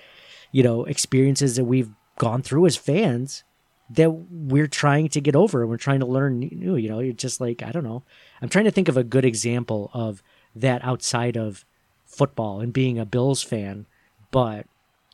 you 0.51 0.63
know 0.63 0.85
experiences 0.85 1.57
that 1.57 1.65
we've 1.65 1.91
gone 2.17 2.43
through 2.43 2.67
as 2.67 2.77
fans 2.77 3.45
that 3.91 4.11
we're 4.11 4.67
trying 4.67 5.09
to 5.09 5.21
get 5.21 5.35
over 5.35 5.63
and 5.63 5.71
we're 5.71 5.77
trying 5.79 6.01
to 6.01 6.07
learn 6.07 6.41
new 6.41 6.77
you 6.77 6.89
know? 6.89 6.99
It's 6.99 7.23
just 7.23 7.41
like 7.41 7.63
i 7.63 7.71
don't 7.71 7.85
know. 7.85 8.03
I'm 8.43 8.49
trying 8.49 8.65
to 8.65 8.71
think 8.71 8.89
of 8.89 8.97
a 8.97 9.05
good 9.05 9.25
example 9.25 9.91
of 9.95 10.23
that 10.57 10.85
outside 10.85 11.37
of 11.37 11.65
football 12.07 12.61
and 12.61 12.73
being 12.73 12.99
a 12.99 13.05
bills 13.05 13.43
fan 13.43 13.87
but 14.31 14.67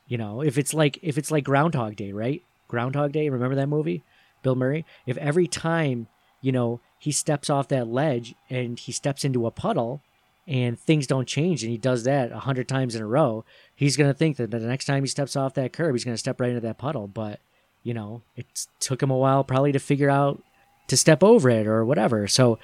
you 0.07 0.17
know 0.17 0.41
if 0.41 0.57
it's 0.57 0.73
like 0.73 0.99
if 1.03 1.19
it's 1.19 1.31
like 1.31 1.45
groundhog 1.45 1.97
day 1.97 2.13
right 2.13 2.43
groundhog 2.75 3.13
day 3.13 3.29
remember 3.29 3.57
that 3.57 3.69
movie? 3.69 4.03
Bill 4.43 4.57
murray? 4.57 4.85
If 5.07 5.17
every 5.19 5.47
time 5.47 6.09
you 6.41 6.53
know 6.53 6.81
he 6.99 7.13
steps 7.13 7.49
off 7.49 7.69
that 7.69 7.89
ledge 7.89 8.35
and 8.51 8.79
he 8.79 8.93
steps 8.93 9.25
into 9.25 9.47
a 9.47 9.51
puddle 9.51 10.03
and 10.47 10.79
things 10.79 11.07
don't 11.07 11.29
change 11.29 11.63
and 11.63 11.71
he 11.71 11.79
does 11.79 12.05
that 12.05 12.33
a 12.33 12.41
hundred 12.41 12.69
times 12.69 12.95
in 12.95 13.01
a 13.01 13.07
row 13.07 13.45
he's 13.75 13.97
going 13.97 14.11
to 14.11 14.19
think 14.19 14.37
that 14.37 14.51
the 14.51 14.59
next 14.59 14.85
time 14.85 15.03
he 15.03 15.09
steps 15.09 15.37
off 15.37 15.55
that 15.55 15.73
curb 15.73 15.95
he's 15.95 16.05
going 16.05 16.15
to 16.15 16.19
step 16.19 16.41
right 16.41 16.51
into 16.51 16.61
that 16.61 16.79
puddle. 16.79 17.07
But 17.07 17.41
you 17.83 17.95
know 17.95 18.23
it 18.37 18.67
took 18.81 19.03
him 19.03 19.11
a 19.11 19.17
while 19.17 19.45
probably 19.45 19.73
to 19.73 19.79
figure 19.79 20.11
out 20.11 20.43
to 20.89 20.97
step 20.97 21.23
over 21.23 21.49
it 21.49 21.67
or 21.67 21.85
whatever. 21.85 22.29
So 22.29 22.59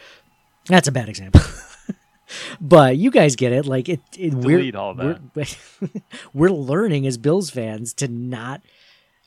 that's 0.66 0.88
a 0.88 0.92
bad 0.92 1.08
example. 1.08 1.40
But 2.60 2.96
you 2.96 3.10
guys 3.10 3.36
get 3.36 3.52
it. 3.52 3.66
Like 3.66 3.88
it, 3.88 4.00
it 4.16 4.34
we're, 4.34 4.58
Delete 4.58 4.74
all 4.74 4.94
that. 4.94 5.20
we're 5.34 5.90
we're 6.34 6.50
learning 6.50 7.06
as 7.06 7.18
bills 7.18 7.50
fans 7.50 7.92
to 7.94 8.08
not 8.08 8.62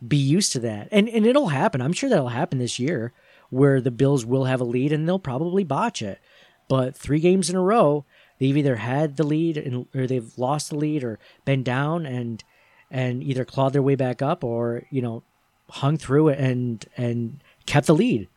be 0.07 0.17
used 0.17 0.51
to 0.53 0.59
that. 0.59 0.87
And 0.91 1.07
and 1.09 1.25
it'll 1.25 1.49
happen. 1.49 1.81
I'm 1.81 1.93
sure 1.93 2.09
that'll 2.09 2.29
happen 2.29 2.59
this 2.59 2.79
year 2.79 3.13
where 3.49 3.79
the 3.79 3.91
bills 3.91 4.25
will 4.25 4.45
have 4.45 4.61
a 4.61 4.65
lead 4.65 4.91
and 4.91 5.07
they'll 5.07 5.19
probably 5.19 5.63
botch 5.63 6.01
it. 6.01 6.19
But 6.67 6.95
three 6.95 7.19
games 7.19 7.49
in 7.49 7.55
a 7.55 7.61
row 7.61 8.05
they've 8.39 8.57
either 8.57 8.77
had 8.77 9.15
the 9.15 9.23
lead 9.23 9.57
and 9.57 9.85
or 9.95 10.07
they've 10.07 10.37
lost 10.37 10.69
the 10.69 10.75
lead 10.75 11.03
or 11.03 11.19
been 11.45 11.63
down 11.63 12.05
and 12.05 12.43
and 12.89 13.23
either 13.23 13.45
clawed 13.45 13.73
their 13.73 13.81
way 13.81 13.95
back 13.95 14.21
up 14.21 14.43
or 14.43 14.83
you 14.89 15.01
know 15.01 15.23
hung 15.69 15.97
through 15.97 16.29
it 16.29 16.39
and 16.39 16.85
and 16.97 17.41
kept 17.65 17.87
the 17.87 17.95
lead 17.95 18.27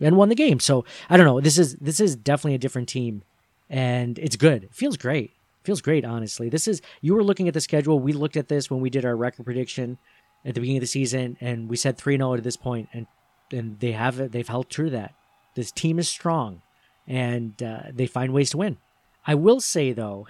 and 0.00 0.16
won 0.16 0.28
the 0.28 0.34
game. 0.34 0.60
So 0.60 0.84
i 1.08 1.16
don't 1.16 1.26
know. 1.26 1.40
This 1.40 1.58
is 1.58 1.76
this 1.76 2.00
is 2.00 2.16
definitely 2.16 2.54
a 2.54 2.58
different 2.58 2.88
team 2.88 3.22
and 3.70 4.18
it's 4.18 4.36
good. 4.36 4.64
It 4.64 4.74
feels 4.74 4.96
great. 4.96 5.32
Feels 5.62 5.80
great 5.80 6.04
honestly. 6.04 6.48
This 6.48 6.68
is 6.68 6.82
you 7.00 7.14
were 7.14 7.24
looking 7.24 7.48
at 7.48 7.54
the 7.54 7.60
schedule. 7.60 7.98
We 7.98 8.12
looked 8.12 8.36
at 8.36 8.48
this 8.48 8.70
when 8.70 8.80
we 8.80 8.90
did 8.90 9.04
our 9.04 9.16
record 9.16 9.44
prediction 9.44 9.98
at 10.44 10.54
the 10.54 10.60
beginning 10.60 10.78
of 10.78 10.82
the 10.82 10.86
season 10.86 11.36
and 11.40 11.68
we 11.68 11.76
said 11.76 11.96
3-0 11.96 12.36
to 12.36 12.42
this 12.42 12.56
point 12.56 12.88
and 12.92 13.06
and 13.52 13.80
they 13.80 13.92
have 13.92 14.20
it 14.20 14.32
they've 14.32 14.48
held 14.48 14.68
true 14.68 14.86
to 14.86 14.90
that 14.90 15.14
This 15.54 15.70
team 15.70 15.98
is 15.98 16.08
strong, 16.08 16.62
and 17.06 17.62
uh, 17.62 17.82
they 17.92 18.06
find 18.06 18.32
ways 18.32 18.50
to 18.50 18.56
win. 18.58 18.78
I 19.26 19.34
will 19.34 19.60
say 19.60 19.92
though, 19.92 20.26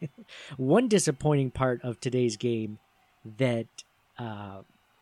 one 0.56 0.88
disappointing 0.88 1.50
part 1.50 1.80
of 1.82 2.00
today's 2.00 2.36
game 2.36 2.78
that 3.38 3.66
uh, 4.18 4.60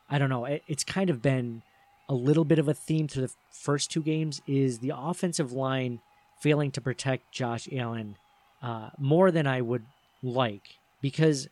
I 0.08 0.18
don't 0.18 0.30
know. 0.30 0.44
It, 0.44 0.62
it's 0.68 0.84
kind 0.84 1.10
of 1.10 1.20
been 1.20 1.62
a 2.08 2.14
little 2.14 2.44
bit 2.44 2.58
of 2.58 2.68
a 2.68 2.74
theme 2.74 3.08
through 3.08 3.26
the 3.26 3.34
first 3.50 3.90
two 3.90 4.02
games 4.02 4.40
is 4.46 4.78
the 4.78 4.92
offensive 4.96 5.52
line 5.52 6.00
failing 6.40 6.70
to 6.70 6.80
protect 6.80 7.32
Josh 7.32 7.68
Allen 7.72 8.16
uh, 8.62 8.90
more 8.98 9.30
than 9.30 9.46
I 9.46 9.60
would 9.60 9.84
like 10.22 10.78
because 11.02 11.48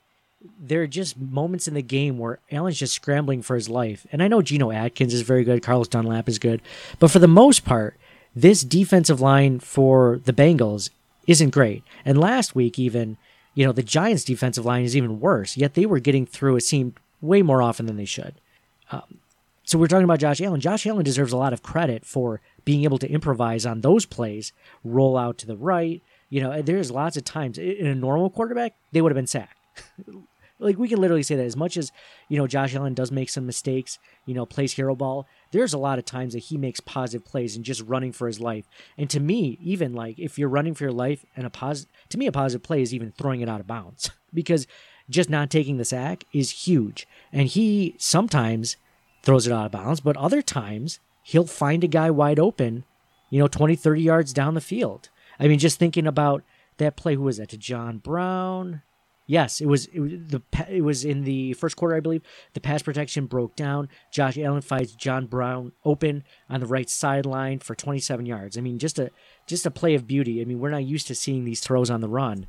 there 0.58 0.82
are 0.82 0.86
just 0.86 1.18
moments 1.18 1.66
in 1.66 1.74
the 1.74 1.82
game 1.82 2.18
where 2.18 2.38
Allen's 2.50 2.78
just 2.78 2.94
scrambling 2.94 3.42
for 3.42 3.56
his 3.56 3.68
life. 3.68 4.06
And 4.12 4.22
I 4.22 4.28
know 4.28 4.42
Geno 4.42 4.70
Atkins 4.70 5.14
is 5.14 5.22
very 5.22 5.44
good, 5.44 5.62
Carlos 5.62 5.88
Dunlap 5.88 6.28
is 6.28 6.38
good, 6.38 6.62
but 6.98 7.10
for 7.10 7.18
the 7.18 7.28
most 7.28 7.64
part, 7.64 7.96
this 8.34 8.62
defensive 8.62 9.20
line 9.20 9.60
for 9.60 10.20
the 10.24 10.32
Bengals 10.32 10.90
isn't 11.26 11.50
great. 11.50 11.82
And 12.04 12.20
last 12.20 12.54
week, 12.54 12.78
even, 12.78 13.16
you 13.54 13.66
know, 13.66 13.72
the 13.72 13.82
Giants' 13.82 14.24
defensive 14.24 14.64
line 14.64 14.84
is 14.84 14.96
even 14.96 15.20
worse, 15.20 15.56
yet 15.56 15.74
they 15.74 15.86
were 15.86 15.98
getting 15.98 16.26
through, 16.26 16.56
it 16.56 16.60
seemed, 16.62 16.94
way 17.22 17.42
more 17.42 17.62
often 17.62 17.86
than 17.86 17.96
they 17.96 18.04
should. 18.04 18.34
Um, 18.92 19.18
so 19.64 19.78
we're 19.78 19.88
talking 19.88 20.04
about 20.04 20.20
Josh 20.20 20.40
Allen. 20.40 20.60
Josh 20.60 20.86
Allen 20.86 21.04
deserves 21.04 21.32
a 21.32 21.36
lot 21.36 21.52
of 21.52 21.62
credit 21.62 22.04
for 22.04 22.40
being 22.64 22.84
able 22.84 22.98
to 22.98 23.10
improvise 23.10 23.66
on 23.66 23.80
those 23.80 24.04
plays, 24.04 24.52
roll 24.84 25.16
out 25.16 25.38
to 25.38 25.46
the 25.46 25.56
right. 25.56 26.02
You 26.28 26.42
know, 26.42 26.62
there's 26.62 26.90
lots 26.90 27.16
of 27.16 27.24
times 27.24 27.58
in 27.58 27.86
a 27.86 27.94
normal 27.94 28.30
quarterback, 28.30 28.74
they 28.92 29.00
would 29.00 29.10
have 29.10 29.16
been 29.16 29.26
sacked. 29.26 29.56
like 30.58 30.78
we 30.78 30.88
can 30.88 31.00
literally 31.00 31.22
say 31.22 31.36
that 31.36 31.44
as 31.44 31.56
much 31.56 31.76
as 31.76 31.92
you 32.28 32.38
know 32.38 32.46
josh 32.46 32.74
allen 32.74 32.94
does 32.94 33.12
make 33.12 33.28
some 33.28 33.44
mistakes 33.44 33.98
you 34.24 34.34
know 34.34 34.46
plays 34.46 34.72
hero 34.72 34.94
ball 34.94 35.26
there's 35.52 35.72
a 35.72 35.78
lot 35.78 35.98
of 35.98 36.04
times 36.04 36.34
that 36.34 36.40
he 36.40 36.58
makes 36.58 36.80
positive 36.80 37.24
plays 37.24 37.56
and 37.56 37.64
just 37.64 37.80
running 37.82 38.12
for 38.12 38.26
his 38.26 38.40
life. 38.40 38.66
And 38.98 39.08
to 39.10 39.20
me 39.20 39.58
even 39.62 39.94
like 39.94 40.18
if 40.18 40.38
you're 40.38 40.48
running 40.48 40.74
for 40.74 40.84
your 40.84 40.92
life 40.92 41.24
and 41.36 41.46
a 41.46 41.50
positive 41.50 41.90
to 42.10 42.18
me 42.18 42.26
a 42.26 42.32
positive 42.32 42.62
play 42.62 42.82
is 42.82 42.92
even 42.92 43.12
throwing 43.12 43.40
it 43.40 43.48
out 43.48 43.60
of 43.60 43.66
bounds. 43.66 44.10
Because 44.34 44.66
just 45.08 45.30
not 45.30 45.48
taking 45.48 45.78
the 45.78 45.84
sack 45.86 46.24
is 46.30 46.66
huge. 46.66 47.08
And 47.32 47.48
he 47.48 47.94
sometimes 47.96 48.76
throws 49.22 49.46
it 49.46 49.52
out 49.52 49.64
of 49.64 49.72
bounds 49.72 50.00
but 50.00 50.16
other 50.18 50.42
times 50.42 51.00
he'll 51.22 51.46
find 51.46 51.82
a 51.82 51.88
guy 51.88 52.10
wide 52.10 52.38
open 52.38 52.84
you 53.30 53.38
know 53.38 53.48
20 53.48 53.76
30 53.76 54.02
yards 54.02 54.32
down 54.34 54.52
the 54.52 54.60
field. 54.60 55.08
I 55.40 55.48
mean 55.48 55.58
just 55.58 55.78
thinking 55.78 56.06
about 56.06 56.42
that 56.76 56.96
play 56.96 57.14
who 57.14 57.22
was 57.22 57.38
that? 57.38 57.48
To 57.50 57.56
john 57.56 57.96
brown 57.96 58.82
Yes, 59.26 59.60
it 59.60 59.66
was, 59.66 59.86
it 59.86 59.98
was 59.98 60.12
the 60.28 60.42
it 60.68 60.82
was 60.82 61.04
in 61.04 61.24
the 61.24 61.52
first 61.54 61.76
quarter, 61.76 61.96
I 61.96 62.00
believe. 62.00 62.22
The 62.54 62.60
pass 62.60 62.82
protection 62.82 63.26
broke 63.26 63.56
down. 63.56 63.88
Josh 64.12 64.38
Allen 64.38 64.62
finds 64.62 64.94
John 64.94 65.26
Brown 65.26 65.72
open 65.84 66.22
on 66.48 66.60
the 66.60 66.66
right 66.66 66.88
sideline 66.88 67.58
for 67.58 67.74
27 67.74 68.24
yards. 68.24 68.56
I 68.56 68.60
mean, 68.60 68.78
just 68.78 69.00
a 69.00 69.10
just 69.46 69.66
a 69.66 69.70
play 69.70 69.94
of 69.94 70.06
beauty. 70.06 70.40
I 70.40 70.44
mean, 70.44 70.60
we're 70.60 70.70
not 70.70 70.84
used 70.84 71.08
to 71.08 71.14
seeing 71.14 71.44
these 71.44 71.60
throws 71.60 71.90
on 71.90 72.00
the 72.00 72.08
run, 72.08 72.46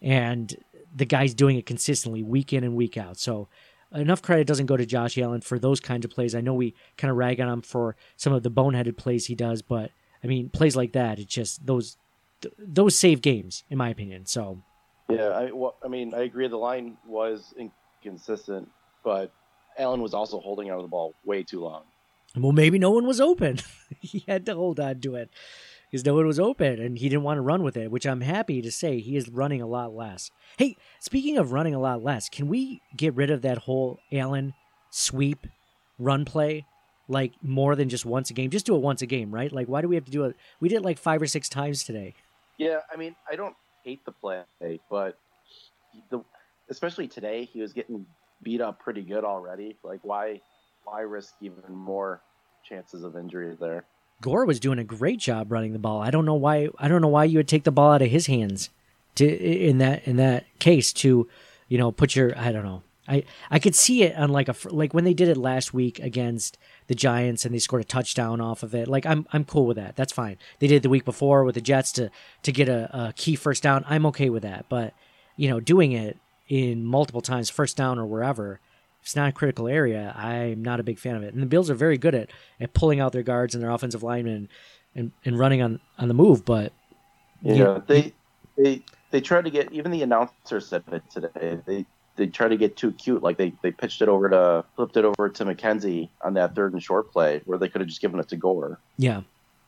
and 0.00 0.56
the 0.94 1.04
guy's 1.04 1.34
doing 1.34 1.56
it 1.56 1.66
consistently, 1.66 2.22
week 2.22 2.52
in 2.52 2.62
and 2.62 2.76
week 2.76 2.96
out. 2.96 3.18
So 3.18 3.48
enough 3.92 4.22
credit 4.22 4.46
doesn't 4.46 4.66
go 4.66 4.76
to 4.76 4.86
Josh 4.86 5.18
Allen 5.18 5.40
for 5.40 5.58
those 5.58 5.80
kinds 5.80 6.04
of 6.04 6.12
plays. 6.12 6.36
I 6.36 6.40
know 6.40 6.54
we 6.54 6.74
kind 6.96 7.10
of 7.10 7.16
rag 7.16 7.40
on 7.40 7.48
him 7.48 7.62
for 7.62 7.96
some 8.16 8.32
of 8.32 8.44
the 8.44 8.50
boneheaded 8.50 8.96
plays 8.96 9.26
he 9.26 9.34
does, 9.34 9.62
but 9.62 9.90
I 10.22 10.26
mean, 10.26 10.48
plays 10.48 10.76
like 10.76 10.92
that, 10.92 11.18
it's 11.18 11.32
just 11.32 11.66
those 11.66 11.96
those 12.58 12.96
save 12.96 13.20
games, 13.20 13.64
in 13.68 13.76
my 13.76 13.90
opinion. 13.90 14.26
So 14.26 14.62
yeah, 15.10 15.28
I, 15.28 15.50
well, 15.52 15.76
I 15.84 15.88
mean, 15.88 16.14
I 16.14 16.20
agree. 16.22 16.48
The 16.48 16.56
line 16.56 16.96
was 17.06 17.54
inconsistent, 18.02 18.68
but 19.04 19.32
Allen 19.78 20.00
was 20.00 20.14
also 20.14 20.40
holding 20.40 20.70
onto 20.70 20.82
the 20.82 20.88
ball 20.88 21.14
way 21.24 21.42
too 21.42 21.60
long. 21.60 21.82
Well, 22.36 22.52
maybe 22.52 22.78
no 22.78 22.90
one 22.90 23.06
was 23.06 23.20
open. 23.20 23.58
he 24.00 24.24
had 24.28 24.46
to 24.46 24.54
hold 24.54 24.78
on 24.78 25.00
to 25.00 25.16
it 25.16 25.30
because 25.90 26.04
no 26.04 26.14
one 26.14 26.26
was 26.26 26.38
open, 26.38 26.80
and 26.80 26.98
he 26.98 27.08
didn't 27.08 27.24
want 27.24 27.38
to 27.38 27.42
run 27.42 27.62
with 27.62 27.76
it. 27.76 27.90
Which 27.90 28.06
I'm 28.06 28.20
happy 28.20 28.62
to 28.62 28.70
say 28.70 29.00
he 29.00 29.16
is 29.16 29.28
running 29.28 29.60
a 29.60 29.66
lot 29.66 29.94
less. 29.94 30.30
Hey, 30.56 30.76
speaking 31.00 31.38
of 31.38 31.52
running 31.52 31.74
a 31.74 31.80
lot 31.80 32.02
less, 32.02 32.28
can 32.28 32.48
we 32.48 32.80
get 32.96 33.14
rid 33.14 33.30
of 33.30 33.42
that 33.42 33.58
whole 33.58 33.98
Allen 34.12 34.54
sweep 34.90 35.46
run 35.98 36.24
play? 36.24 36.66
Like 37.08 37.32
more 37.42 37.74
than 37.74 37.88
just 37.88 38.06
once 38.06 38.30
a 38.30 38.34
game. 38.34 38.50
Just 38.50 38.66
do 38.66 38.76
it 38.76 38.82
once 38.82 39.02
a 39.02 39.06
game, 39.06 39.34
right? 39.34 39.50
Like, 39.50 39.66
why 39.66 39.82
do 39.82 39.88
we 39.88 39.96
have 39.96 40.04
to 40.04 40.12
do 40.12 40.26
it? 40.26 40.36
We 40.60 40.68
did 40.68 40.76
it 40.76 40.84
like 40.84 40.96
five 40.96 41.20
or 41.20 41.26
six 41.26 41.48
times 41.48 41.82
today. 41.82 42.14
Yeah, 42.56 42.80
I 42.92 42.96
mean, 42.96 43.16
I 43.28 43.34
don't 43.34 43.56
hate 43.84 44.04
the 44.04 44.12
play, 44.12 44.42
but 44.90 45.18
the 46.10 46.22
especially 46.68 47.08
today 47.08 47.48
he 47.52 47.60
was 47.60 47.72
getting 47.72 48.06
beat 48.42 48.60
up 48.60 48.80
pretty 48.80 49.02
good 49.02 49.24
already. 49.24 49.76
Like 49.82 50.00
why 50.02 50.40
why 50.84 51.00
risk 51.00 51.34
even 51.40 51.62
more 51.68 52.20
chances 52.64 53.04
of 53.04 53.16
injury 53.16 53.56
there? 53.60 53.84
Gore 54.22 54.44
was 54.44 54.60
doing 54.60 54.78
a 54.78 54.84
great 54.84 55.18
job 55.18 55.50
running 55.50 55.72
the 55.72 55.78
ball. 55.78 56.00
I 56.00 56.10
don't 56.10 56.24
know 56.24 56.34
why 56.34 56.68
I 56.78 56.88
don't 56.88 57.02
know 57.02 57.08
why 57.08 57.24
you 57.24 57.38
would 57.38 57.48
take 57.48 57.64
the 57.64 57.70
ball 57.70 57.92
out 57.92 58.02
of 58.02 58.10
his 58.10 58.26
hands 58.26 58.70
to 59.16 59.26
in 59.26 59.78
that 59.78 60.06
in 60.06 60.16
that 60.16 60.44
case 60.58 60.92
to 60.94 61.28
you 61.68 61.78
know 61.78 61.90
put 61.90 62.14
your 62.16 62.36
I 62.38 62.52
don't 62.52 62.64
know. 62.64 62.82
I 63.10 63.24
I 63.50 63.58
could 63.58 63.74
see 63.74 64.04
it 64.04 64.16
on 64.16 64.30
like 64.30 64.48
a 64.48 64.54
like 64.68 64.94
when 64.94 65.04
they 65.04 65.14
did 65.14 65.28
it 65.28 65.36
last 65.36 65.74
week 65.74 65.98
against 65.98 66.56
the 66.86 66.94
Giants 66.94 67.44
and 67.44 67.54
they 67.54 67.58
scored 67.58 67.82
a 67.82 67.84
touchdown 67.84 68.40
off 68.40 68.62
of 68.62 68.74
it. 68.74 68.88
Like 68.88 69.04
I'm 69.04 69.26
I'm 69.32 69.44
cool 69.44 69.66
with 69.66 69.76
that. 69.76 69.96
That's 69.96 70.12
fine. 70.12 70.38
They 70.60 70.68
did 70.68 70.82
the 70.82 70.88
week 70.88 71.04
before 71.04 71.44
with 71.44 71.56
the 71.56 71.60
Jets 71.60 71.92
to 71.92 72.10
to 72.42 72.52
get 72.52 72.68
a, 72.68 73.08
a 73.08 73.12
key 73.12 73.34
first 73.34 73.62
down. 73.62 73.84
I'm 73.88 74.06
okay 74.06 74.30
with 74.30 74.44
that. 74.44 74.66
But 74.68 74.94
you 75.36 75.50
know, 75.50 75.58
doing 75.58 75.92
it 75.92 76.18
in 76.48 76.84
multiple 76.84 77.20
times, 77.20 77.50
first 77.50 77.76
down 77.76 77.98
or 77.98 78.06
wherever, 78.06 78.60
if 79.00 79.06
it's 79.06 79.16
not 79.16 79.28
a 79.28 79.32
critical 79.32 79.66
area, 79.66 80.14
I'm 80.16 80.62
not 80.62 80.80
a 80.80 80.84
big 80.84 80.98
fan 80.98 81.16
of 81.16 81.22
it. 81.22 81.34
And 81.34 81.42
the 81.42 81.46
Bills 81.46 81.68
are 81.68 81.74
very 81.74 81.98
good 81.98 82.14
at 82.14 82.30
at 82.60 82.74
pulling 82.74 83.00
out 83.00 83.12
their 83.12 83.22
guards 83.24 83.54
and 83.54 83.62
their 83.62 83.70
offensive 83.70 84.02
linemen 84.02 84.34
and 84.34 84.48
and, 84.94 85.12
and 85.24 85.38
running 85.38 85.62
on 85.62 85.80
on 85.98 86.08
the 86.08 86.14
move. 86.14 86.44
But 86.44 86.72
yeah, 87.42 87.54
yeah, 87.54 87.80
they 87.86 88.12
they 88.56 88.84
they 89.10 89.20
tried 89.20 89.46
to 89.46 89.50
get 89.50 89.72
even 89.72 89.90
the 89.90 90.02
announcer 90.02 90.60
said 90.60 90.84
it 90.92 91.02
today. 91.10 91.58
They 91.66 91.86
they 92.20 92.26
try 92.26 92.48
to 92.48 92.56
get 92.58 92.76
too 92.76 92.92
cute. 92.92 93.22
Like 93.22 93.38
they, 93.38 93.54
they 93.62 93.70
pitched 93.70 94.02
it 94.02 94.08
over 94.08 94.28
to 94.28 94.62
flipped 94.76 94.98
it 94.98 95.06
over 95.06 95.30
to 95.30 95.44
McKenzie 95.46 96.10
on 96.22 96.34
that 96.34 96.54
third 96.54 96.74
and 96.74 96.82
short 96.82 97.10
play 97.10 97.40
where 97.46 97.56
they 97.56 97.66
could 97.66 97.80
have 97.80 97.88
just 97.88 98.02
given 98.02 98.20
it 98.20 98.28
to 98.28 98.36
Gore. 98.36 98.78
Yeah, 98.98 99.22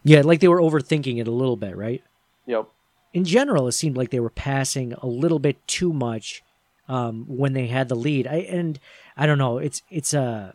yeah, 0.04 0.20
like 0.20 0.40
they 0.40 0.48
were 0.48 0.60
overthinking 0.60 1.18
it 1.18 1.26
a 1.26 1.30
little 1.30 1.56
bit, 1.56 1.74
right? 1.74 2.04
Yep. 2.44 2.68
In 3.14 3.24
general, 3.24 3.68
it 3.68 3.72
seemed 3.72 3.96
like 3.96 4.10
they 4.10 4.20
were 4.20 4.28
passing 4.28 4.92
a 4.92 5.06
little 5.06 5.38
bit 5.38 5.66
too 5.66 5.94
much 5.94 6.42
um, 6.88 7.24
when 7.26 7.54
they 7.54 7.68
had 7.68 7.88
the 7.88 7.94
lead. 7.94 8.26
I 8.26 8.40
and 8.40 8.78
I 9.16 9.24
don't 9.24 9.38
know. 9.38 9.56
It's 9.56 9.80
it's 9.88 10.12
a 10.12 10.54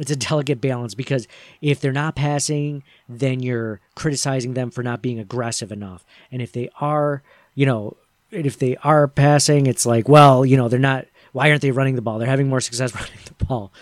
it's 0.00 0.10
a 0.10 0.16
delicate 0.16 0.62
balance 0.62 0.94
because 0.94 1.28
if 1.60 1.78
they're 1.78 1.92
not 1.92 2.16
passing, 2.16 2.84
then 3.06 3.40
you're 3.40 3.80
criticizing 3.94 4.54
them 4.54 4.70
for 4.70 4.82
not 4.82 5.02
being 5.02 5.18
aggressive 5.18 5.70
enough, 5.70 6.06
and 6.32 6.40
if 6.40 6.52
they 6.52 6.70
are, 6.80 7.22
you 7.54 7.66
know, 7.66 7.98
if 8.30 8.58
they 8.58 8.76
are 8.78 9.06
passing, 9.08 9.66
it's 9.66 9.84
like, 9.84 10.08
well, 10.08 10.46
you 10.46 10.56
know, 10.56 10.68
they're 10.68 10.78
not 10.78 11.04
why 11.32 11.50
aren't 11.50 11.62
they 11.62 11.70
running 11.70 11.96
the 11.96 12.02
ball? 12.02 12.18
They're 12.18 12.28
having 12.28 12.48
more 12.48 12.60
success 12.60 12.94
running 12.94 13.18
the 13.24 13.44
ball. 13.44 13.72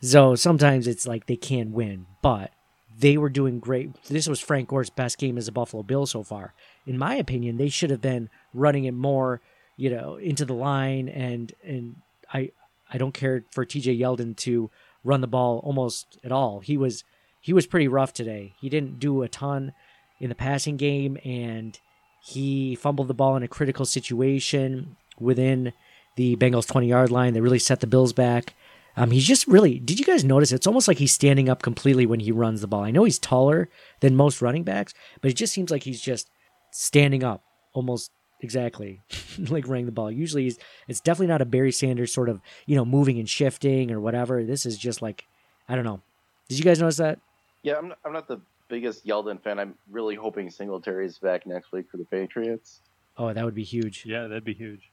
So 0.00 0.34
sometimes 0.34 0.86
it's 0.86 1.06
like 1.06 1.26
they 1.26 1.36
can 1.36 1.72
win, 1.72 2.06
but 2.22 2.50
they 2.98 3.16
were 3.16 3.28
doing 3.28 3.58
great. 3.58 3.90
This 4.04 4.28
was 4.28 4.40
Frank 4.40 4.68
Gore's 4.68 4.90
best 4.90 5.18
game 5.18 5.38
as 5.38 5.48
a 5.48 5.52
Buffalo 5.52 5.82
Bill 5.82 6.06
so 6.06 6.22
far. 6.22 6.54
In 6.86 6.98
my 6.98 7.14
opinion, 7.14 7.56
they 7.56 7.68
should 7.68 7.90
have 7.90 8.00
been 8.00 8.28
running 8.52 8.84
it 8.84 8.92
more, 8.94 9.40
you 9.76 9.90
know, 9.90 10.16
into 10.16 10.44
the 10.44 10.54
line 10.54 11.08
and 11.08 11.52
and 11.64 11.96
I 12.32 12.50
I 12.92 12.98
don't 12.98 13.14
care 13.14 13.44
for 13.50 13.64
TJ 13.64 13.98
Yeldon 13.98 14.36
to 14.38 14.70
run 15.02 15.20
the 15.20 15.26
ball 15.26 15.60
almost 15.64 16.18
at 16.22 16.32
all. 16.32 16.60
He 16.60 16.76
was 16.76 17.04
he 17.40 17.52
was 17.52 17.66
pretty 17.66 17.88
rough 17.88 18.12
today. 18.12 18.54
He 18.60 18.68
didn't 18.68 18.98
do 18.98 19.22
a 19.22 19.28
ton 19.28 19.72
in 20.20 20.28
the 20.28 20.34
passing 20.34 20.76
game 20.76 21.18
and 21.24 21.78
he 22.22 22.74
fumbled 22.74 23.08
the 23.08 23.14
ball 23.14 23.36
in 23.36 23.42
a 23.42 23.48
critical 23.48 23.84
situation 23.84 24.96
within 25.18 25.72
the 26.16 26.36
Bengals 26.36 26.66
20 26.66 26.86
yard 26.86 27.10
line. 27.10 27.32
They 27.32 27.40
really 27.40 27.58
set 27.58 27.80
the 27.80 27.86
Bills 27.86 28.12
back. 28.12 28.54
Um, 28.96 29.10
he's 29.10 29.26
just 29.26 29.46
really. 29.46 29.78
Did 29.78 29.98
you 29.98 30.04
guys 30.04 30.24
notice? 30.24 30.52
It's 30.52 30.66
almost 30.66 30.86
like 30.86 30.98
he's 30.98 31.12
standing 31.12 31.48
up 31.48 31.62
completely 31.62 32.06
when 32.06 32.20
he 32.20 32.30
runs 32.30 32.60
the 32.60 32.68
ball. 32.68 32.84
I 32.84 32.90
know 32.90 33.04
he's 33.04 33.18
taller 33.18 33.68
than 34.00 34.14
most 34.14 34.40
running 34.40 34.62
backs, 34.62 34.94
but 35.20 35.30
it 35.30 35.34
just 35.34 35.52
seems 35.52 35.70
like 35.70 35.82
he's 35.82 36.00
just 36.00 36.30
standing 36.70 37.24
up 37.24 37.42
almost 37.72 38.12
exactly 38.40 39.00
like 39.38 39.66
running 39.66 39.86
the 39.86 39.92
ball. 39.92 40.10
Usually, 40.10 40.44
he's, 40.44 40.58
it's 40.86 41.00
definitely 41.00 41.26
not 41.26 41.42
a 41.42 41.46
Barry 41.46 41.72
Sanders 41.72 42.12
sort 42.12 42.28
of 42.28 42.40
you 42.66 42.76
know 42.76 42.84
moving 42.84 43.18
and 43.18 43.28
shifting 43.28 43.90
or 43.90 44.00
whatever. 44.00 44.44
This 44.44 44.64
is 44.64 44.78
just 44.78 45.02
like 45.02 45.24
I 45.68 45.74
don't 45.74 45.84
know. 45.84 46.00
Did 46.48 46.58
you 46.58 46.64
guys 46.64 46.78
notice 46.78 46.98
that? 46.98 47.18
Yeah, 47.62 47.78
I'm 47.78 47.88
not, 47.88 47.98
I'm 48.04 48.12
not 48.12 48.28
the 48.28 48.40
biggest 48.68 49.06
Yeldon 49.06 49.42
fan. 49.42 49.58
I'm 49.58 49.74
really 49.90 50.14
hoping 50.14 50.50
Singletary 50.50 51.06
is 51.06 51.18
back 51.18 51.46
next 51.46 51.72
week 51.72 51.86
for 51.90 51.96
the 51.96 52.04
Patriots. 52.04 52.80
Oh, 53.16 53.32
that 53.32 53.44
would 53.44 53.54
be 53.54 53.64
huge. 53.64 54.04
Yeah, 54.06 54.26
that'd 54.26 54.44
be 54.44 54.54
huge. 54.54 54.90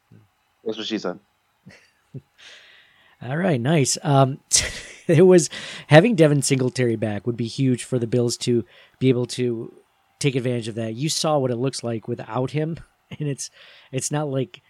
That's 0.63 0.77
what 0.77 0.87
she 0.87 0.97
said. 0.97 1.19
All 3.21 3.37
right, 3.37 3.61
nice. 3.61 3.97
Um, 4.01 4.39
it 5.07 5.25
was 5.25 5.49
having 5.87 6.15
Devin 6.15 6.41
Singletary 6.41 6.95
back 6.95 7.27
would 7.27 7.37
be 7.37 7.47
huge 7.47 7.83
for 7.83 7.99
the 7.99 8.07
Bills 8.07 8.37
to 8.37 8.65
be 8.99 9.09
able 9.09 9.27
to 9.27 9.73
take 10.19 10.35
advantage 10.35 10.67
of 10.67 10.75
that. 10.75 10.95
You 10.95 11.09
saw 11.09 11.37
what 11.37 11.51
it 11.51 11.57
looks 11.57 11.83
like 11.83 12.07
without 12.07 12.51
him, 12.51 12.77
and 13.19 13.27
it's 13.27 13.49
it's 13.91 14.11
not 14.11 14.29
like 14.29 14.61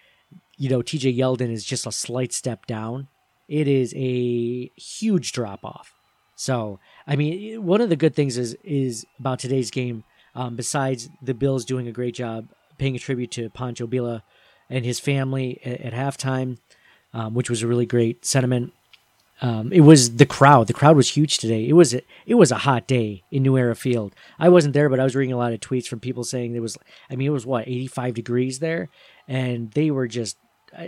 you 0.58 0.70
know 0.70 0.82
TJ 0.82 1.18
Yeldon 1.18 1.52
is 1.52 1.64
just 1.64 1.88
a 1.88 1.92
slight 1.92 2.34
step 2.34 2.66
down. 2.66 3.08
It 3.48 3.68
is 3.68 3.94
a 3.96 4.72
huge 4.76 5.32
drop 5.32 5.64
off. 5.64 5.94
So 6.36 6.80
I 7.08 7.16
mean, 7.16 7.64
one 7.66 7.82
of 7.82 7.90
the 7.90 7.96
good 7.96 8.16
things 8.16 8.38
is 8.38 8.58
is 8.64 9.06
about 9.20 9.40
today's 9.40 9.72
game. 9.72 10.04
Um, 10.34 10.56
besides 10.56 11.10
the 11.22 11.34
Bills 11.34 11.66
doing 11.66 11.90
a 11.90 11.92
great 11.92 12.16
job 12.16 12.48
paying 12.78 12.96
a 12.96 13.00
tribute 13.00 13.32
to 13.32 13.50
Pancho 13.50 13.86
Villa 13.86 14.24
and 14.72 14.86
his 14.86 15.00
family 15.00 15.60
at, 15.64 15.82
at 15.82 15.94
halftime, 15.94 16.58
um, 17.14 17.34
which 17.34 17.50
was 17.50 17.62
a 17.62 17.68
really 17.68 17.86
great 17.86 18.26
sentiment. 18.26 18.74
Um, 19.42 19.74
it 19.74 19.82
was 19.82 20.18
the 20.18 20.26
crowd. 20.26 20.68
The 20.68 20.74
crowd 20.74 20.96
was 20.96 21.10
huge 21.10 21.40
today. 21.40 21.68
It 21.68 21.74
was 21.74 21.96
a, 21.96 22.02
it 22.28 22.36
was 22.36 22.52
a 22.52 22.58
hot 22.58 22.88
day 22.88 23.24
in 23.32 23.42
New 23.42 23.58
Era 23.58 23.76
Field. 23.76 24.14
I 24.38 24.50
wasn't 24.50 24.76
there, 24.76 24.88
but 24.88 25.00
I 25.00 25.04
was 25.04 25.16
reading 25.16 25.34
a 25.34 25.38
lot 25.38 25.52
of 25.52 25.60
tweets 25.60 25.88
from 25.88 26.00
people 26.00 26.24
saying 26.24 26.56
it 26.56 26.62
was. 26.62 26.78
I 27.10 27.16
mean, 27.16 27.28
it 27.28 27.32
was 27.32 27.46
what 27.46 27.68
eighty 27.68 27.88
five 27.88 28.14
degrees 28.14 28.60
there, 28.60 28.90
and 29.28 29.72
they 29.72 29.90
were 29.90 30.08
just 30.08 30.38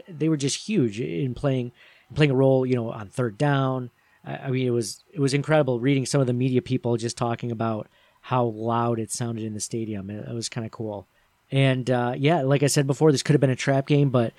they 0.07 0.29
were 0.29 0.37
just 0.37 0.67
huge 0.67 0.99
in 0.99 1.33
playing 1.33 1.71
playing 2.13 2.31
a 2.31 2.35
role. 2.35 2.63
You 2.65 2.75
know, 2.75 2.91
on 2.91 3.09
third 3.09 3.39
down. 3.39 3.89
I, 4.23 4.35
I 4.35 4.51
mean, 4.51 4.67
it 4.67 4.71
was 4.71 5.03
it 5.11 5.19
was 5.19 5.33
incredible 5.33 5.79
reading 5.79 6.05
some 6.05 6.21
of 6.21 6.27
the 6.27 6.33
media 6.33 6.61
people 6.61 6.95
just 6.95 7.17
talking 7.17 7.51
about 7.51 7.87
how 8.21 8.45
loud 8.45 8.99
it 8.99 9.11
sounded 9.11 9.43
in 9.43 9.55
the 9.55 9.59
stadium. 9.59 10.11
It, 10.11 10.27
it 10.29 10.33
was 10.33 10.47
kind 10.47 10.65
of 10.65 10.71
cool. 10.71 11.07
And 11.53 11.87
uh, 11.91 12.15
yeah, 12.17 12.41
like 12.41 12.63
I 12.63 12.67
said 12.67 12.87
before, 12.87 13.11
this 13.11 13.21
could 13.21 13.35
have 13.35 13.41
been 13.41 13.51
a 13.51 13.55
trap 13.55 13.85
game, 13.85 14.09
but 14.09 14.33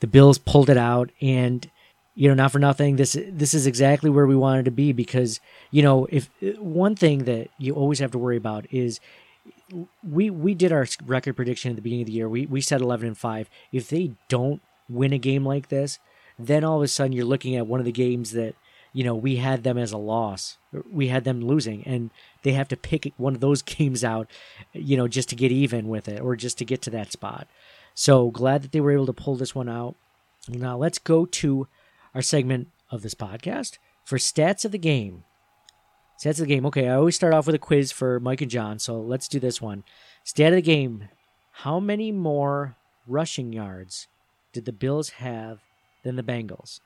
the 0.00 0.06
Bills 0.06 0.36
pulled 0.36 0.68
it 0.68 0.76
out 0.76 1.10
and 1.20 1.68
you 2.14 2.28
know, 2.28 2.34
not 2.34 2.52
for 2.52 2.58
nothing. 2.58 2.96
This 2.96 3.16
this 3.30 3.54
is 3.54 3.66
exactly 3.66 4.10
where 4.10 4.26
we 4.26 4.36
wanted 4.36 4.66
to 4.66 4.70
be 4.70 4.92
because 4.92 5.40
you 5.70 5.82
know, 5.82 6.06
if 6.10 6.28
one 6.58 6.94
thing 6.94 7.24
that 7.24 7.48
you 7.58 7.74
always 7.74 8.00
have 8.00 8.10
to 8.10 8.18
worry 8.18 8.36
about 8.36 8.66
is 8.70 9.00
we 10.02 10.28
we 10.28 10.54
did 10.54 10.70
our 10.70 10.86
record 11.06 11.36
prediction 11.36 11.70
at 11.70 11.76
the 11.76 11.82
beginning 11.82 12.02
of 12.02 12.08
the 12.08 12.12
year. 12.12 12.28
We 12.28 12.44
we 12.44 12.60
said 12.60 12.82
eleven 12.82 13.06
and 13.06 13.16
five. 13.16 13.48
If 13.72 13.88
they 13.88 14.12
don't 14.28 14.60
win 14.90 15.14
a 15.14 15.18
game 15.18 15.46
like 15.46 15.68
this, 15.68 15.98
then 16.38 16.64
all 16.64 16.76
of 16.76 16.82
a 16.82 16.88
sudden 16.88 17.12
you're 17.12 17.24
looking 17.24 17.56
at 17.56 17.66
one 17.66 17.80
of 17.80 17.86
the 17.86 17.92
games 17.92 18.32
that 18.32 18.56
you 18.92 19.04
know 19.04 19.14
we 19.14 19.36
had 19.36 19.64
them 19.64 19.78
as 19.78 19.92
a 19.92 19.98
loss. 19.98 20.58
We 20.90 21.08
had 21.08 21.24
them 21.24 21.40
losing, 21.40 21.82
and 21.84 22.10
they 22.42 22.52
have 22.52 22.68
to 22.68 22.76
pick 22.76 23.12
one 23.16 23.34
of 23.34 23.40
those 23.40 23.62
games 23.76 24.04
out, 24.04 24.28
you 24.72 24.96
know, 24.96 25.08
just 25.08 25.28
to 25.30 25.36
get 25.36 25.52
even 25.52 25.88
with 25.88 26.08
it 26.08 26.20
or 26.20 26.36
just 26.36 26.58
to 26.58 26.64
get 26.64 26.82
to 26.82 26.90
that 26.90 27.12
spot. 27.12 27.48
So 27.94 28.30
glad 28.30 28.62
that 28.62 28.72
they 28.72 28.80
were 28.80 28.92
able 28.92 29.06
to 29.06 29.12
pull 29.12 29.36
this 29.36 29.54
one 29.54 29.68
out. 29.68 29.96
Now 30.48 30.76
let's 30.76 30.98
go 30.98 31.26
to 31.26 31.66
our 32.14 32.22
segment 32.22 32.68
of 32.90 33.02
this 33.02 33.14
podcast 33.14 33.78
for 34.04 34.18
stats 34.18 34.64
of 34.64 34.72
the 34.72 34.78
game. 34.78 35.24
Stats 36.18 36.40
of 36.40 36.46
the 36.48 36.54
game. 36.54 36.66
Okay, 36.66 36.88
I 36.88 36.94
always 36.94 37.16
start 37.16 37.34
off 37.34 37.46
with 37.46 37.54
a 37.54 37.60
quiz 37.60 37.92
for 37.92 38.18
Mike 38.18 38.40
and 38.40 38.50
John, 38.50 38.78
so 38.78 39.00
let's 39.00 39.28
do 39.28 39.38
this 39.38 39.60
one. 39.60 39.84
Stat 40.24 40.52
of 40.52 40.56
the 40.56 40.62
game. 40.62 41.08
How 41.52 41.80
many 41.80 42.12
more 42.12 42.76
rushing 43.06 43.52
yards 43.52 44.08
did 44.52 44.64
the 44.64 44.72
Bills 44.72 45.10
have 45.10 45.60
than 46.04 46.16
the 46.16 46.22
Bengals? 46.22 46.80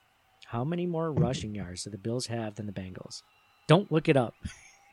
How 0.53 0.63
many 0.63 0.85
more 0.85 1.11
rushing 1.11 1.55
yards 1.55 1.83
do 1.83 1.89
the 1.89 1.97
Bills 1.97 2.27
have 2.27 2.53
than 2.53 2.67
the 2.67 2.71
Bengals? 2.71 3.23
Don't 3.67 3.91
look 3.91 4.07
it 4.07 4.15
up. 4.15 4.35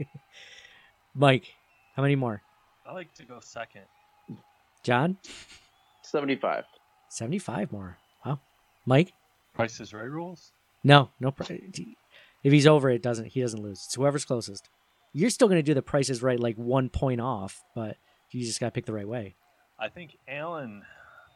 Mike, 1.14 1.52
how 1.94 2.00
many 2.00 2.16
more? 2.16 2.40
I 2.86 2.94
like 2.94 3.12
to 3.16 3.24
go 3.24 3.40
second. 3.40 3.82
John? 4.82 5.18
75. 6.00 6.64
75 7.10 7.72
more. 7.72 7.98
Wow. 8.24 8.40
Mike? 8.86 9.12
Price 9.52 9.78
is 9.80 9.92
right 9.92 10.08
rules? 10.10 10.52
No, 10.82 11.10
no. 11.20 11.30
Pri- 11.30 11.60
if 12.42 12.52
he's 12.54 12.66
over, 12.66 12.88
it 12.88 13.02
doesn't. 13.02 13.26
He 13.26 13.42
doesn't 13.42 13.62
lose. 13.62 13.82
It's 13.84 13.96
whoever's 13.96 14.24
closest. 14.24 14.70
You're 15.12 15.28
still 15.28 15.48
going 15.48 15.58
to 15.58 15.62
do 15.62 15.74
the 15.74 15.82
prices 15.82 16.22
right, 16.22 16.40
like 16.40 16.56
one 16.56 16.88
point 16.88 17.20
off, 17.20 17.62
but 17.74 17.98
you 18.30 18.46
just 18.46 18.60
got 18.60 18.68
to 18.68 18.72
pick 18.72 18.86
the 18.86 18.94
right 18.94 19.06
way. 19.06 19.34
I 19.78 19.90
think 19.90 20.16
Allen 20.26 20.84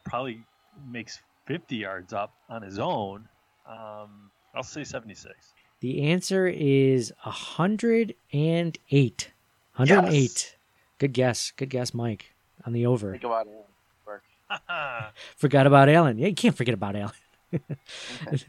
probably 0.03 0.43
makes 0.89 1.19
50 1.45 1.75
yards 1.75 2.11
up 2.11 2.33
on 2.49 2.63
his 2.63 2.79
own. 2.79 3.27
Um, 3.67 4.31
I'll 4.53 4.63
say 4.63 4.83
76. 4.83 5.33
The 5.81 6.03
answer 6.03 6.47
is 6.47 7.13
108. 7.23 9.31
108. 9.75 10.13
Yes. 10.13 10.55
Good 10.97 11.13
guess. 11.13 11.51
Good 11.55 11.69
guess, 11.69 11.93
Mike, 11.93 12.33
on 12.65 12.73
the 12.73 12.85
over. 12.85 13.11
Think 13.11 13.23
about 13.23 13.47
it. 13.47 13.65
Work. 14.07 14.23
Forgot 15.37 15.67
about 15.67 15.89
Allen. 15.89 16.17
Yeah, 16.17 16.27
you 16.27 16.35
can't 16.35 16.55
forget 16.55 16.73
about 16.73 16.95
Allen. 16.95 17.13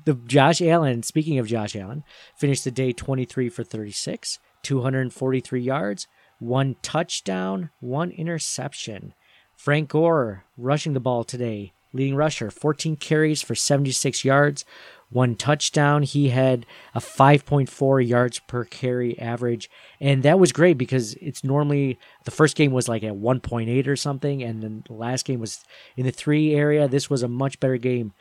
the 0.04 0.14
Josh 0.26 0.62
Allen, 0.62 1.02
speaking 1.02 1.38
of 1.38 1.46
Josh 1.46 1.76
Allen, 1.76 2.04
finished 2.36 2.64
the 2.64 2.70
day 2.70 2.92
23 2.92 3.48
for 3.48 3.64
36, 3.64 4.38
243 4.62 5.60
yards, 5.60 6.06
one 6.38 6.76
touchdown, 6.82 7.70
one 7.80 8.10
interception. 8.10 9.14
Frank 9.56 9.90
Gore 9.90 10.44
rushing 10.56 10.92
the 10.92 11.00
ball 11.00 11.24
today, 11.24 11.72
leading 11.92 12.14
rusher, 12.14 12.50
14 12.50 12.96
carries 12.96 13.42
for 13.42 13.54
76 13.54 14.24
yards, 14.24 14.64
one 15.10 15.34
touchdown. 15.34 16.02
He 16.02 16.30
had 16.30 16.66
a 16.94 17.00
5.4 17.00 18.06
yards 18.06 18.38
per 18.40 18.64
carry 18.64 19.18
average. 19.18 19.70
And 20.00 20.22
that 20.22 20.38
was 20.38 20.52
great 20.52 20.78
because 20.78 21.14
it's 21.14 21.44
normally 21.44 21.98
the 22.24 22.30
first 22.30 22.56
game 22.56 22.72
was 22.72 22.88
like 22.88 23.02
at 23.02 23.14
1.8 23.14 23.86
or 23.86 23.96
something. 23.96 24.42
And 24.42 24.62
then 24.62 24.84
the 24.86 24.94
last 24.94 25.24
game 25.24 25.40
was 25.40 25.64
in 25.96 26.06
the 26.06 26.12
three 26.12 26.54
area. 26.54 26.88
This 26.88 27.08
was 27.08 27.22
a 27.22 27.28
much 27.28 27.60
better 27.60 27.76
game 27.76 28.12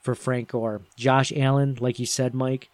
for 0.00 0.14
Frank 0.14 0.50
Gore. 0.50 0.82
Josh 0.96 1.32
Allen, 1.34 1.78
like 1.80 1.98
you 1.98 2.06
said, 2.06 2.34
Mike, 2.34 2.70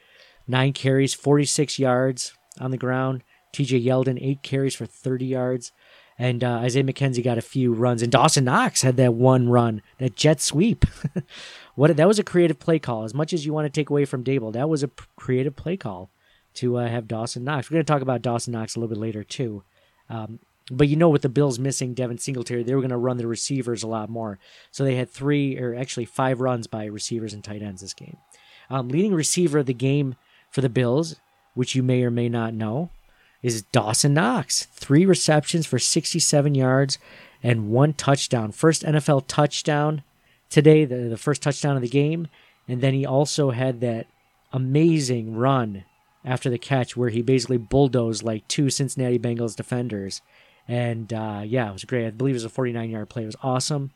nine 0.48 0.72
carries, 0.72 1.14
46 1.14 1.78
yards 1.78 2.34
on 2.60 2.72
the 2.72 2.76
ground. 2.76 3.22
TJ 3.52 3.84
Yeldon, 3.84 4.18
eight 4.20 4.42
carries 4.42 4.74
for 4.74 4.86
30 4.86 5.26
yards. 5.26 5.72
And 6.18 6.44
uh, 6.44 6.56
Isaiah 6.56 6.84
McKenzie 6.84 7.24
got 7.24 7.38
a 7.38 7.42
few 7.42 7.72
runs. 7.72 8.02
And 8.02 8.12
Dawson 8.12 8.44
Knox 8.44 8.82
had 8.82 8.98
that 8.98 9.14
one 9.14 9.48
run, 9.48 9.80
that 9.98 10.16
jet 10.16 10.40
sweep. 10.40 10.84
what 11.80 11.96
That 11.96 12.08
was 12.08 12.18
a 12.18 12.24
creative 12.24 12.58
play 12.58 12.78
call. 12.78 13.04
As 13.04 13.14
much 13.14 13.32
as 13.32 13.46
you 13.46 13.54
want 13.54 13.64
to 13.64 13.70
take 13.70 13.88
away 13.88 14.04
from 14.04 14.22
Daboll, 14.22 14.52
that 14.52 14.68
was 14.68 14.82
a 14.82 14.88
p- 14.88 15.04
creative 15.16 15.56
play 15.56 15.78
call 15.78 16.10
to 16.54 16.76
uh, 16.76 16.86
have 16.86 17.08
Dawson 17.08 17.42
Knox. 17.42 17.70
We're 17.70 17.76
going 17.76 17.86
to 17.86 17.90
talk 17.90 18.02
about 18.02 18.20
Dawson 18.20 18.52
Knox 18.52 18.76
a 18.76 18.78
little 18.80 18.94
bit 18.94 19.00
later, 19.00 19.24
too. 19.24 19.62
Um, 20.10 20.40
but 20.70 20.88
you 20.88 20.96
know, 20.96 21.08
with 21.08 21.22
the 21.22 21.30
Bills 21.30 21.58
missing 21.58 21.94
Devin 21.94 22.18
Singletary, 22.18 22.64
they 22.64 22.74
were 22.74 22.82
going 22.82 22.90
to 22.90 22.98
run 22.98 23.16
the 23.16 23.26
receivers 23.26 23.82
a 23.82 23.86
lot 23.88 24.10
more. 24.10 24.38
So 24.70 24.84
they 24.84 24.96
had 24.96 25.08
three, 25.08 25.58
or 25.58 25.74
actually 25.74 26.04
five 26.04 26.42
runs 26.42 26.66
by 26.66 26.84
receivers 26.84 27.32
and 27.32 27.42
tight 27.42 27.62
ends 27.62 27.80
this 27.80 27.94
game. 27.94 28.18
Um, 28.68 28.90
leading 28.90 29.14
receiver 29.14 29.60
of 29.60 29.66
the 29.66 29.72
game 29.72 30.16
for 30.50 30.60
the 30.60 30.68
Bills, 30.68 31.16
which 31.54 31.74
you 31.74 31.82
may 31.82 32.02
or 32.02 32.10
may 32.10 32.28
not 32.28 32.52
know, 32.52 32.90
is 33.42 33.62
Dawson 33.62 34.12
Knox. 34.12 34.66
Three 34.66 35.06
receptions 35.06 35.66
for 35.66 35.78
67 35.78 36.54
yards 36.54 36.98
and 37.42 37.70
one 37.70 37.94
touchdown. 37.94 38.52
First 38.52 38.82
NFL 38.82 39.24
touchdown 39.28 40.02
today, 40.50 40.84
the, 40.84 41.08
the 41.08 41.16
first 41.16 41.42
touchdown 41.42 41.76
of 41.76 41.82
the 41.82 41.88
game. 41.88 42.28
And 42.68 42.80
then 42.80 42.94
he 42.94 43.06
also 43.06 43.50
had 43.50 43.80
that 43.80 44.06
amazing 44.52 45.34
run 45.34 45.84
after 46.24 46.50
the 46.50 46.58
catch 46.58 46.96
where 46.96 47.08
he 47.08 47.22
basically 47.22 47.56
bulldozed 47.56 48.22
like 48.22 48.46
two 48.48 48.68
Cincinnati 48.68 49.18
Bengals 49.18 49.56
defenders. 49.56 50.20
And 50.68 51.12
uh, 51.12 51.42
yeah, 51.44 51.70
it 51.70 51.72
was 51.72 51.84
great. 51.84 52.06
I 52.06 52.10
believe 52.10 52.34
it 52.34 52.36
was 52.36 52.44
a 52.44 52.50
49 52.50 52.90
yard 52.90 53.08
play. 53.08 53.22
It 53.22 53.26
was 53.26 53.36
awesome. 53.42 53.92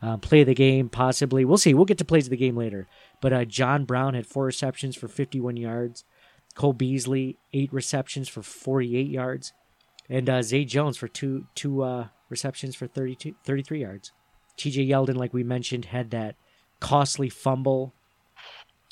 Uh, 0.00 0.16
play 0.16 0.40
of 0.40 0.48
the 0.48 0.54
game, 0.54 0.88
possibly. 0.88 1.44
We'll 1.44 1.58
see. 1.58 1.74
We'll 1.74 1.84
get 1.84 1.98
to 1.98 2.04
plays 2.04 2.26
of 2.26 2.30
the 2.30 2.36
game 2.36 2.56
later. 2.56 2.88
But 3.20 3.32
uh, 3.32 3.44
John 3.44 3.84
Brown 3.84 4.14
had 4.14 4.26
four 4.26 4.44
receptions 4.44 4.96
for 4.96 5.06
51 5.06 5.56
yards. 5.56 6.04
Cole 6.54 6.72
Beasley, 6.72 7.38
eight 7.52 7.72
receptions 7.72 8.28
for 8.28 8.42
48 8.42 9.08
yards. 9.08 9.52
And 10.08 10.28
uh, 10.28 10.42
Zay 10.42 10.64
Jones 10.64 10.96
for 10.96 11.08
two 11.08 11.46
two 11.54 11.82
uh, 11.82 12.08
receptions 12.28 12.74
for 12.74 12.86
32, 12.86 13.34
33 13.44 13.80
yards. 13.80 14.12
TJ 14.56 14.88
Yeldon, 14.88 15.16
like 15.16 15.32
we 15.32 15.42
mentioned, 15.42 15.86
had 15.86 16.10
that 16.10 16.36
costly 16.80 17.28
fumble. 17.28 17.94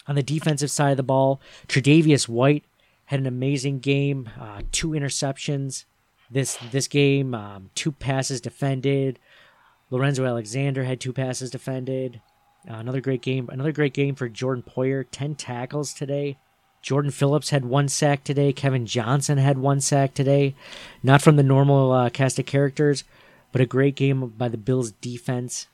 On 0.07 0.15
the 0.15 0.23
defensive 0.23 0.71
side 0.71 0.93
of 0.93 0.97
the 0.97 1.03
ball, 1.03 1.41
Tre'Davious 1.69 2.29
White 2.29 2.65
had 3.07 3.21
an 3.21 3.27
amazing 3.27 3.81
game. 3.81 4.31
Uh, 4.41 4.63
two 4.73 4.91
interceptions 4.91 5.85
this 6.31 6.57
this 6.71 6.89
game. 6.89 7.35
Um, 7.35 7.71
two 7.75 7.93
passes 7.93 8.41
defended. 8.41 9.19
Lorenzo 9.91 10.25
Alexander 10.25 10.85
had 10.85 11.01
two 11.01 11.13
passes 11.13 11.51
defended. 11.51 12.21
Uh, 12.69 12.75
another 12.75 13.01
great 13.01 13.23
game. 13.23 13.49
Another 13.53 13.73
great 13.73 13.95
game 13.95 14.15
for 14.15 14.29
Jordan 14.29 14.63
Poyer. 14.67 15.05
Ten 15.11 15.35
tackles 15.35 15.93
today. 15.93 16.39
Jordan 16.83 17.11
Phillips 17.11 17.51
had 17.51 17.65
one 17.65 17.89
sack 17.89 18.25
today. 18.25 18.53
Kevin 18.53 18.87
Johnson 18.87 19.39
had 19.39 19.59
one 19.59 19.81
sack 19.81 20.15
today. 20.15 20.55
Not 21.03 21.21
from 21.21 21.37
the 21.37 21.43
normal 21.43 21.93
uh, 21.93 22.11
cast 22.11 22.39
of 22.39 22.47
characters, 22.47 23.05
but 23.53 23.61
a 23.61 23.67
great 23.67 23.97
game 23.97 24.29
by 24.29 24.49
the 24.49 24.59
Bills 24.59 24.93
defense. 24.93 25.67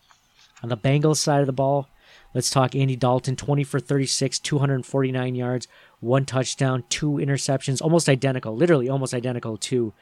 On 0.63 0.69
the 0.69 0.77
Bengals 0.77 1.19
side 1.19 1.41
of 1.41 1.47
the 1.47 1.53
ball, 1.53 1.89
let's 2.35 2.51
talk 2.51 2.75
Andy 2.75 2.97
Dalton 2.97 3.37
20 3.37 3.65
for 3.65 3.81
36, 3.81 4.39
249 4.39 5.35
yards, 5.35 5.69
one 6.01 6.25
touchdown, 6.25 6.85
two 6.89 7.13
interceptions, 7.13 7.83
almost 7.83 8.09
identical, 8.09 8.57
literally 8.57 8.89
almost 8.89 9.15
identical 9.15 9.57
to 9.59 9.93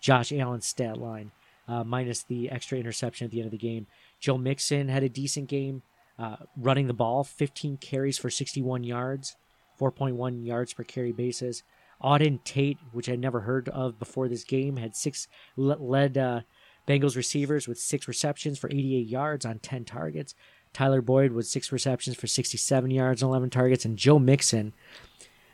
Josh 0.00 0.32
Allen's 0.32 0.66
stat 0.66 0.96
line, 0.96 1.32
uh, 1.66 1.84
minus 1.84 2.22
the 2.22 2.50
extra 2.50 2.78
interception 2.78 3.24
at 3.24 3.30
the 3.30 3.38
end 3.38 3.46
of 3.46 3.52
the 3.52 3.58
game. 3.58 3.86
Joe 4.20 4.38
Mixon 4.38 4.88
had 4.88 5.02
a 5.02 5.08
decent 5.08 5.48
game 5.48 5.82
uh, 6.18 6.36
running 6.56 6.86
the 6.86 6.94
ball, 6.94 7.24
15 7.24 7.78
carries 7.78 8.18
for 8.18 8.30
61 8.30 8.84
yards. 8.84 9.36
4.1 9.78 10.46
yards 10.46 10.72
per 10.72 10.84
carry 10.84 11.12
basis. 11.12 11.62
Auden 12.02 12.42
Tate, 12.44 12.78
which 12.92 13.08
I'd 13.08 13.18
never 13.18 13.40
heard 13.40 13.68
of 13.68 13.98
before 13.98 14.28
this 14.28 14.44
game, 14.44 14.76
had 14.76 14.94
six 14.94 15.28
led 15.56 16.18
uh, 16.18 16.40
Bengals 16.86 17.16
receivers 17.16 17.66
with 17.66 17.78
six 17.78 18.06
receptions 18.06 18.58
for 18.58 18.70
88 18.70 19.06
yards 19.06 19.46
on 19.46 19.58
10 19.58 19.84
targets. 19.84 20.34
Tyler 20.72 21.00
Boyd 21.00 21.32
with 21.32 21.46
six 21.46 21.72
receptions 21.72 22.16
for 22.16 22.26
67 22.26 22.90
yards 22.90 23.22
on 23.22 23.30
11 23.30 23.50
targets, 23.50 23.84
and 23.84 23.96
Joe 23.96 24.18
Mixon, 24.18 24.74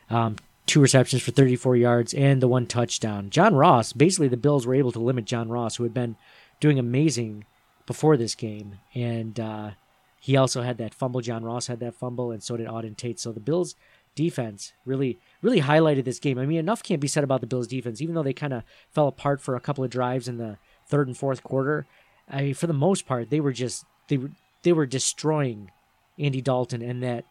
um, 0.09 0.35
two 0.65 0.81
receptions 0.81 1.21
for 1.21 1.31
34 1.31 1.75
yards 1.77 2.13
and 2.13 2.41
the 2.41 2.47
one 2.47 2.65
touchdown. 2.65 3.29
John 3.29 3.55
Ross, 3.55 3.93
basically 3.93 4.27
the 4.27 4.37
Bills 4.37 4.65
were 4.65 4.73
able 4.73 4.91
to 4.91 4.99
limit 4.99 5.25
John 5.25 5.49
Ross, 5.49 5.75
who 5.75 5.83
had 5.83 5.93
been 5.93 6.15
doing 6.59 6.79
amazing 6.79 7.45
before 7.85 8.17
this 8.17 8.35
game, 8.35 8.79
and 8.93 9.39
uh, 9.39 9.71
he 10.19 10.35
also 10.35 10.61
had 10.61 10.77
that 10.79 10.93
fumble. 10.93 11.21
John 11.21 11.43
Ross 11.43 11.67
had 11.67 11.79
that 11.79 11.95
fumble, 11.95 12.31
and 12.31 12.41
so 12.41 12.57
did 12.57 12.67
Auden 12.67 12.97
Tate. 12.97 13.19
So 13.19 13.31
the 13.31 13.39
Bills 13.39 13.75
defense 14.13 14.73
really 14.85 15.19
really 15.41 15.61
highlighted 15.61 16.03
this 16.03 16.19
game. 16.19 16.37
I 16.37 16.45
mean, 16.45 16.59
enough 16.59 16.83
can't 16.83 16.99
be 16.99 17.07
said 17.07 17.23
about 17.23 17.41
the 17.41 17.47
Bills 17.47 17.67
defense, 17.67 18.01
even 18.01 18.15
though 18.15 18.23
they 18.23 18.33
kind 18.33 18.53
of 18.53 18.63
fell 18.89 19.07
apart 19.07 19.41
for 19.41 19.55
a 19.55 19.61
couple 19.61 19.83
of 19.83 19.89
drives 19.89 20.27
in 20.27 20.37
the 20.37 20.57
third 20.91 21.07
and 21.07 21.17
fourth 21.17 21.41
quarter. 21.41 21.87
I 22.29 22.43
mean, 22.43 22.53
for 22.53 22.67
the 22.67 22.73
most 22.73 23.07
part, 23.07 23.31
they 23.31 23.39
were 23.39 23.53
just 23.53 23.85
they 24.07 24.17
were 24.17 24.31
they 24.61 24.73
were 24.73 24.85
destroying 24.85 25.71
Andy 26.19 26.41
Dalton 26.41 26.81
and 26.83 27.01
that 27.01 27.25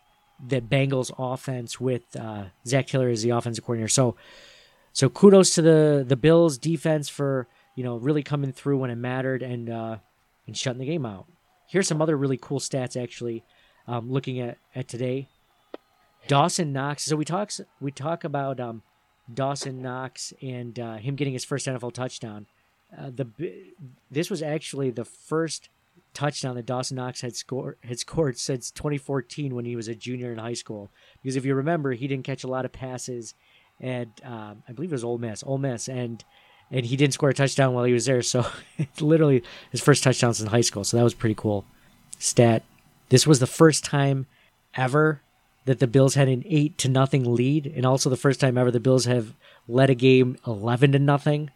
that 0.48 0.68
Bengals 0.68 1.12
offense 1.18 1.78
with 1.78 2.16
uh, 2.16 2.46
Zac 2.66 2.86
Taylor 2.86 3.08
as 3.08 3.22
the 3.22 3.30
offensive 3.30 3.64
coordinator. 3.64 3.88
So 3.88 4.16
so 4.92 5.08
kudos 5.08 5.54
to 5.54 5.62
the 5.62 6.04
the 6.06 6.16
Bills 6.16 6.58
defense 6.58 7.08
for 7.08 7.46
you 7.76 7.84
know 7.84 7.96
really 7.96 8.22
coming 8.22 8.52
through 8.52 8.78
when 8.78 8.90
it 8.90 8.96
mattered 8.96 9.42
and 9.42 9.70
uh, 9.70 9.96
and 10.46 10.56
shutting 10.56 10.80
the 10.80 10.86
game 10.86 11.06
out. 11.06 11.26
Here's 11.68 11.86
some 11.86 12.02
other 12.02 12.16
really 12.16 12.38
cool 12.40 12.58
stats 12.58 13.00
actually. 13.00 13.44
Um, 13.86 14.10
looking 14.10 14.40
at 14.40 14.58
at 14.74 14.88
today, 14.88 15.28
Dawson 16.28 16.72
Knox. 16.72 17.04
So 17.04 17.16
we 17.16 17.24
talk 17.24 17.52
we 17.80 17.90
talk 17.92 18.24
about 18.24 18.60
um, 18.60 18.82
Dawson 19.32 19.82
Knox 19.82 20.32
and 20.42 20.78
uh, 20.78 20.96
him 20.96 21.16
getting 21.16 21.32
his 21.32 21.44
first 21.44 21.66
NFL 21.66 21.92
touchdown. 21.92 22.46
Uh, 22.96 23.10
the 23.10 23.26
this 24.10 24.30
was 24.30 24.42
actually 24.42 24.90
the 24.90 25.04
first 25.04 25.68
touchdown 26.12 26.56
that 26.56 26.66
Dawson 26.66 26.96
Knox 26.96 27.20
had 27.20 27.36
scored 27.36 27.76
had 27.84 27.98
scored 27.98 28.38
since 28.38 28.70
2014 28.70 29.54
when 29.54 29.64
he 29.64 29.76
was 29.76 29.88
a 29.88 29.94
junior 29.94 30.32
in 30.32 30.38
high 30.38 30.54
school. 30.54 30.90
Because 31.22 31.36
if 31.36 31.44
you 31.44 31.54
remember, 31.54 31.92
he 31.92 32.08
didn't 32.08 32.24
catch 32.24 32.44
a 32.44 32.48
lot 32.48 32.64
of 32.64 32.72
passes, 32.72 33.34
and 33.80 34.10
um, 34.24 34.62
I 34.68 34.72
believe 34.72 34.90
it 34.90 34.94
was 34.94 35.04
Ole 35.04 35.18
Miss, 35.18 35.42
Ole 35.44 35.58
Miss, 35.58 35.88
and 35.88 36.24
and 36.70 36.86
he 36.86 36.96
didn't 36.96 37.14
score 37.14 37.30
a 37.30 37.34
touchdown 37.34 37.74
while 37.74 37.84
he 37.84 37.92
was 37.92 38.06
there. 38.06 38.22
So 38.30 38.46
it's 38.78 39.00
literally 39.00 39.42
his 39.70 39.80
first 39.80 40.02
touchdown 40.02 40.34
since 40.34 40.50
high 40.50 40.60
school. 40.60 40.84
So 40.84 40.96
that 40.96 41.04
was 41.04 41.14
pretty 41.14 41.34
cool. 41.34 41.64
Stat. 42.18 42.62
This 43.08 43.26
was 43.26 43.40
the 43.40 43.46
first 43.46 43.84
time 43.84 44.26
ever 44.74 45.20
that 45.64 45.80
the 45.80 45.88
Bills 45.88 46.14
had 46.14 46.28
an 46.28 46.44
eight 46.46 46.78
to 46.78 46.88
nothing 46.88 47.34
lead, 47.34 47.66
and 47.66 47.84
also 47.84 48.08
the 48.08 48.16
first 48.16 48.40
time 48.40 48.56
ever 48.56 48.70
the 48.70 48.80
Bills 48.80 49.04
have 49.04 49.34
led 49.68 49.90
a 49.90 49.94
game 49.94 50.36
eleven 50.46 50.92
to 50.92 50.98
nothing. 50.98 51.50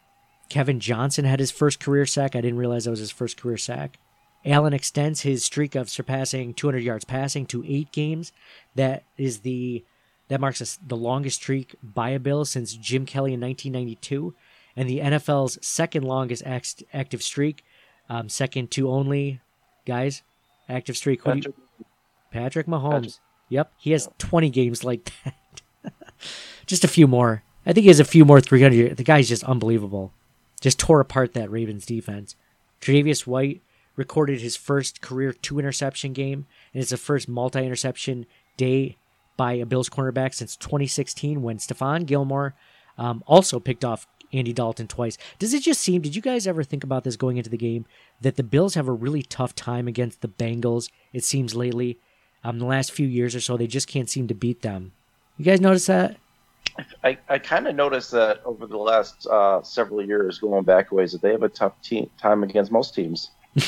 Kevin 0.49 0.79
Johnson 0.79 1.25
had 1.25 1.39
his 1.39 1.51
first 1.51 1.79
career 1.79 2.05
sack. 2.05 2.35
I 2.35 2.41
didn't 2.41 2.59
realize 2.59 2.85
that 2.85 2.91
was 2.91 2.99
his 2.99 3.11
first 3.11 3.37
career 3.37 3.57
sack. 3.57 3.97
Allen 4.45 4.73
extends 4.73 5.21
his 5.21 5.43
streak 5.43 5.73
of 5.75 5.89
surpassing 5.89 6.53
200 6.53 6.83
yards 6.83 7.03
passing 7.03 7.45
to 7.47 7.63
eight 7.67 7.91
games. 7.91 8.31
That 8.75 9.03
is 9.17 9.39
the 9.39 9.83
that 10.27 10.39
marks 10.41 10.61
a, 10.61 10.87
the 10.87 10.97
longest 10.97 11.37
streak 11.41 11.75
by 11.83 12.09
a 12.09 12.19
Bill 12.19 12.45
since 12.45 12.73
Jim 12.73 13.05
Kelly 13.05 13.33
in 13.33 13.41
1992, 13.41 14.33
and 14.75 14.89
the 14.89 14.99
NFL's 14.99 15.63
second 15.65 16.03
longest 16.03 16.43
act, 16.45 16.83
active 16.93 17.21
streak, 17.21 17.63
um, 18.09 18.29
second 18.29 18.71
to 18.71 18.89
only 18.89 19.41
guys 19.85 20.23
active 20.67 20.97
streak. 20.97 21.23
Patrick, 21.23 21.55
Patrick 22.31 22.67
Mahomes. 22.67 22.91
Patrick. 22.91 23.13
Yep, 23.49 23.71
he 23.77 23.91
has 23.91 24.09
20 24.17 24.49
games 24.49 24.83
like 24.83 25.11
that. 25.23 25.93
just 26.65 26.83
a 26.83 26.87
few 26.87 27.07
more. 27.07 27.43
I 27.65 27.73
think 27.73 27.83
he 27.83 27.89
has 27.89 27.99
a 27.99 28.05
few 28.05 28.25
more 28.25 28.41
300. 28.41 28.97
The 28.97 29.03
guy's 29.03 29.29
just 29.29 29.43
unbelievable. 29.43 30.11
Just 30.65 30.79
tore 30.79 30.99
apart 30.99 31.33
that 31.33 31.51
Ravens 31.51 31.85
defense. 31.85 32.35
Tre'Davious 32.81 33.27
White 33.27 33.61
recorded 33.95 34.41
his 34.41 34.55
first 34.55 34.99
career 34.99 35.31
two 35.31 35.59
interception 35.59 36.11
game, 36.11 36.47
and 36.73 36.81
it's 36.81 36.89
the 36.89 36.97
first 36.97 37.29
multi 37.29 37.63
interception 37.63 38.25
day 38.57 38.97
by 39.37 39.53
a 39.53 39.65
Bills 39.67 39.89
cornerback 39.89 40.33
since 40.33 40.55
2016 40.55 41.43
when 41.43 41.59
Stephon 41.59 42.07
Gilmore 42.07 42.55
um, 42.97 43.23
also 43.27 43.59
picked 43.59 43.85
off 43.85 44.07
Andy 44.33 44.53
Dalton 44.53 44.87
twice. 44.87 45.19
Does 45.37 45.53
it 45.53 45.61
just 45.61 45.81
seem, 45.81 46.01
did 46.01 46.15
you 46.15 46.21
guys 46.23 46.47
ever 46.47 46.63
think 46.63 46.83
about 46.83 47.03
this 47.03 47.15
going 47.15 47.37
into 47.37 47.51
the 47.51 47.57
game, 47.57 47.85
that 48.21 48.35
the 48.35 48.41
Bills 48.41 48.73
have 48.73 48.87
a 48.87 48.91
really 48.91 49.21
tough 49.21 49.53
time 49.53 49.87
against 49.87 50.21
the 50.21 50.27
Bengals, 50.27 50.89
it 51.13 51.23
seems 51.23 51.53
lately? 51.53 51.99
Um, 52.43 52.57
the 52.57 52.65
last 52.65 52.91
few 52.91 53.05
years 53.05 53.35
or 53.35 53.39
so, 53.39 53.55
they 53.55 53.67
just 53.67 53.87
can't 53.87 54.09
seem 54.09 54.27
to 54.29 54.33
beat 54.33 54.63
them. 54.63 54.93
You 55.37 55.45
guys 55.45 55.61
notice 55.61 55.85
that? 55.85 56.17
I, 57.03 57.17
I 57.29 57.39
kind 57.39 57.67
of 57.67 57.75
noticed 57.75 58.11
that 58.11 58.41
over 58.45 58.67
the 58.67 58.77
last 58.77 59.27
uh, 59.27 59.61
several 59.63 60.03
years, 60.03 60.39
going 60.39 60.63
back 60.63 60.91
ways, 60.91 61.13
that 61.13 61.21
they 61.21 61.31
have 61.31 61.43
a 61.43 61.49
tough 61.49 61.81
team, 61.81 62.09
time 62.21 62.43
against 62.43 62.71
most 62.71 62.93
teams. 62.93 63.31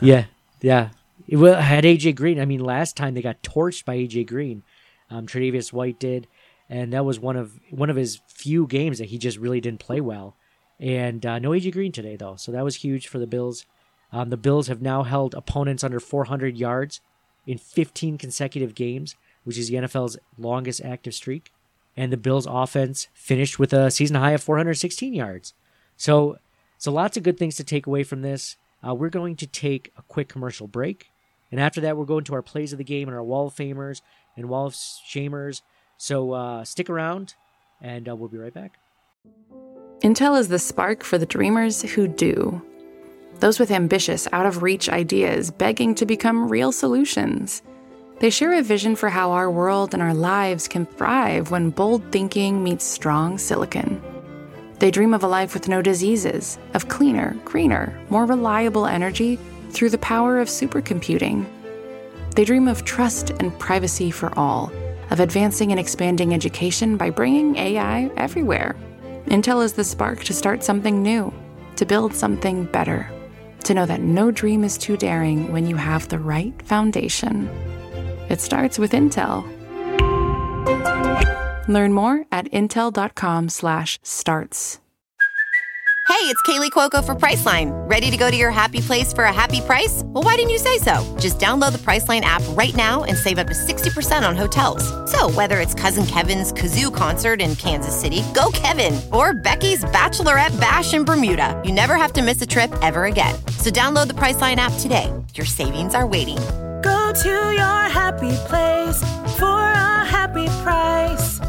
Yeah, 0.00 0.26
yeah. 0.60 0.90
Well, 1.30 1.60
had 1.60 1.84
AJ 1.84 2.16
Green. 2.16 2.40
I 2.40 2.44
mean, 2.44 2.60
last 2.60 2.96
time 2.96 3.14
they 3.14 3.22
got 3.22 3.42
torched 3.42 3.84
by 3.84 3.96
AJ 3.96 4.26
Green. 4.26 4.62
Um, 5.10 5.26
Tre'Davious 5.26 5.72
White 5.72 5.98
did, 5.98 6.26
and 6.68 6.92
that 6.92 7.04
was 7.04 7.18
one 7.18 7.36
of 7.36 7.58
one 7.70 7.90
of 7.90 7.96
his 7.96 8.20
few 8.26 8.66
games 8.66 8.98
that 8.98 9.08
he 9.08 9.18
just 9.18 9.38
really 9.38 9.60
didn't 9.60 9.80
play 9.80 10.00
well. 10.00 10.36
And 10.78 11.24
uh, 11.24 11.38
no 11.38 11.50
AJ 11.50 11.72
Green 11.72 11.92
today 11.92 12.16
though, 12.16 12.36
so 12.36 12.52
that 12.52 12.64
was 12.64 12.76
huge 12.76 13.08
for 13.08 13.18
the 13.18 13.26
Bills. 13.26 13.64
Um, 14.12 14.30
the 14.30 14.36
Bills 14.36 14.68
have 14.68 14.82
now 14.82 15.02
held 15.02 15.34
opponents 15.34 15.82
under 15.82 15.98
400 15.98 16.56
yards 16.56 17.00
in 17.46 17.58
15 17.58 18.18
consecutive 18.18 18.74
games, 18.74 19.16
which 19.44 19.58
is 19.58 19.68
the 19.68 19.76
NFL's 19.76 20.18
longest 20.38 20.80
active 20.84 21.14
streak. 21.14 21.52
And 21.96 22.12
the 22.12 22.16
Bills' 22.16 22.46
offense 22.48 23.08
finished 23.14 23.58
with 23.58 23.72
a 23.72 23.90
season 23.90 24.16
high 24.16 24.32
of 24.32 24.42
416 24.42 25.14
yards. 25.14 25.54
So, 25.96 26.38
so 26.76 26.92
lots 26.92 27.16
of 27.16 27.22
good 27.22 27.38
things 27.38 27.56
to 27.56 27.64
take 27.64 27.86
away 27.86 28.02
from 28.02 28.22
this. 28.22 28.56
Uh, 28.86 28.94
we're 28.94 29.08
going 29.08 29.36
to 29.36 29.46
take 29.46 29.92
a 29.96 30.02
quick 30.02 30.28
commercial 30.28 30.66
break. 30.66 31.10
And 31.50 31.60
after 31.60 31.80
that, 31.80 31.96
we're 31.96 32.04
going 32.04 32.24
to 32.24 32.34
our 32.34 32.42
plays 32.42 32.72
of 32.72 32.78
the 32.78 32.84
game 32.84 33.08
and 33.08 33.16
our 33.16 33.22
Wall 33.22 33.46
of 33.46 33.54
Famers 33.54 34.02
and 34.36 34.48
Wall 34.48 34.66
of 34.66 34.74
Shamers. 34.74 35.62
So 35.96 36.32
uh, 36.32 36.64
stick 36.64 36.90
around, 36.90 37.34
and 37.80 38.08
uh, 38.08 38.14
we'll 38.14 38.28
be 38.28 38.38
right 38.38 38.52
back. 38.52 38.78
Intel 40.00 40.38
is 40.38 40.48
the 40.48 40.58
spark 40.58 41.02
for 41.02 41.16
the 41.16 41.26
dreamers 41.26 41.82
who 41.82 42.06
do. 42.06 42.60
Those 43.40 43.58
with 43.58 43.70
ambitious, 43.70 44.28
out 44.32 44.46
of 44.46 44.62
reach 44.62 44.88
ideas 44.88 45.50
begging 45.50 45.94
to 45.96 46.06
become 46.06 46.48
real 46.48 46.72
solutions. 46.72 47.62
They 48.18 48.30
share 48.30 48.54
a 48.54 48.62
vision 48.62 48.96
for 48.96 49.10
how 49.10 49.32
our 49.32 49.50
world 49.50 49.92
and 49.92 50.02
our 50.02 50.14
lives 50.14 50.68
can 50.68 50.86
thrive 50.86 51.50
when 51.50 51.68
bold 51.68 52.02
thinking 52.10 52.64
meets 52.64 52.84
strong 52.84 53.36
silicon. 53.36 54.02
They 54.78 54.90
dream 54.90 55.12
of 55.12 55.22
a 55.22 55.28
life 55.28 55.52
with 55.52 55.68
no 55.68 55.82
diseases, 55.82 56.58
of 56.72 56.88
cleaner, 56.88 57.36
greener, 57.44 57.98
more 58.08 58.24
reliable 58.24 58.86
energy 58.86 59.38
through 59.70 59.90
the 59.90 59.98
power 59.98 60.40
of 60.40 60.48
supercomputing. 60.48 61.44
They 62.34 62.44
dream 62.46 62.68
of 62.68 62.84
trust 62.84 63.30
and 63.30 63.58
privacy 63.58 64.10
for 64.10 64.36
all, 64.38 64.72
of 65.10 65.20
advancing 65.20 65.70
and 65.70 65.78
expanding 65.78 66.32
education 66.32 66.96
by 66.96 67.10
bringing 67.10 67.56
AI 67.56 68.10
everywhere. 68.16 68.76
Intel 69.26 69.62
is 69.62 69.74
the 69.74 69.84
spark 69.84 70.24
to 70.24 70.32
start 70.32 70.64
something 70.64 71.02
new, 71.02 71.34
to 71.76 71.84
build 71.84 72.14
something 72.14 72.64
better, 72.64 73.10
to 73.64 73.74
know 73.74 73.84
that 73.84 74.00
no 74.00 74.30
dream 74.30 74.64
is 74.64 74.78
too 74.78 74.96
daring 74.96 75.52
when 75.52 75.66
you 75.66 75.76
have 75.76 76.08
the 76.08 76.18
right 76.18 76.54
foundation. 76.62 77.50
It 78.28 78.40
starts 78.40 78.78
with 78.78 78.92
Intel. 78.92 79.44
Learn 81.68 81.92
more 81.92 82.24
at 82.30 82.48
intel.com/starts. 82.52 84.78
Hey, 86.08 86.32
it's 86.32 86.40
Kaley 86.42 86.70
Cuoco 86.70 87.04
for 87.04 87.16
Priceline. 87.16 87.72
Ready 87.90 88.12
to 88.12 88.16
go 88.16 88.30
to 88.30 88.36
your 88.36 88.52
happy 88.52 88.80
place 88.80 89.12
for 89.12 89.24
a 89.24 89.32
happy 89.32 89.60
price? 89.60 90.02
Well, 90.04 90.22
why 90.22 90.36
didn't 90.36 90.50
you 90.50 90.58
say 90.58 90.78
so? 90.78 91.02
Just 91.18 91.40
download 91.40 91.72
the 91.72 91.78
Priceline 91.78 92.20
app 92.20 92.42
right 92.50 92.74
now 92.76 93.02
and 93.02 93.18
save 93.18 93.38
up 93.38 93.48
to 93.48 93.54
60% 93.54 94.26
on 94.26 94.36
hotels. 94.36 94.84
So, 95.10 95.28
whether 95.30 95.58
it's 95.58 95.74
Cousin 95.74 96.06
Kevin's 96.06 96.52
Kazoo 96.52 96.94
concert 96.94 97.40
in 97.40 97.56
Kansas 97.56 98.00
City, 98.00 98.22
go 98.34 98.52
Kevin, 98.54 99.00
or 99.12 99.34
Becky's 99.34 99.84
Bachelorette 99.86 100.58
Bash 100.60 100.94
in 100.94 101.04
Bermuda, 101.04 101.60
you 101.64 101.72
never 101.72 101.96
have 101.96 102.12
to 102.12 102.22
miss 102.22 102.40
a 102.40 102.46
trip 102.46 102.72
ever 102.82 103.06
again. 103.06 103.34
So, 103.58 103.70
download 103.70 104.06
the 104.06 104.14
Priceline 104.14 104.56
app 104.56 104.72
today. 104.78 105.12
Your 105.34 105.46
savings 105.46 105.96
are 105.96 106.06
waiting. 106.06 106.38
Go 106.86 107.12
to 107.12 107.28
your 107.28 107.88
happy 107.90 108.30
place 108.46 109.00
for 109.40 109.58
a 109.72 110.04
happy 110.04 110.46
price. 110.62 111.40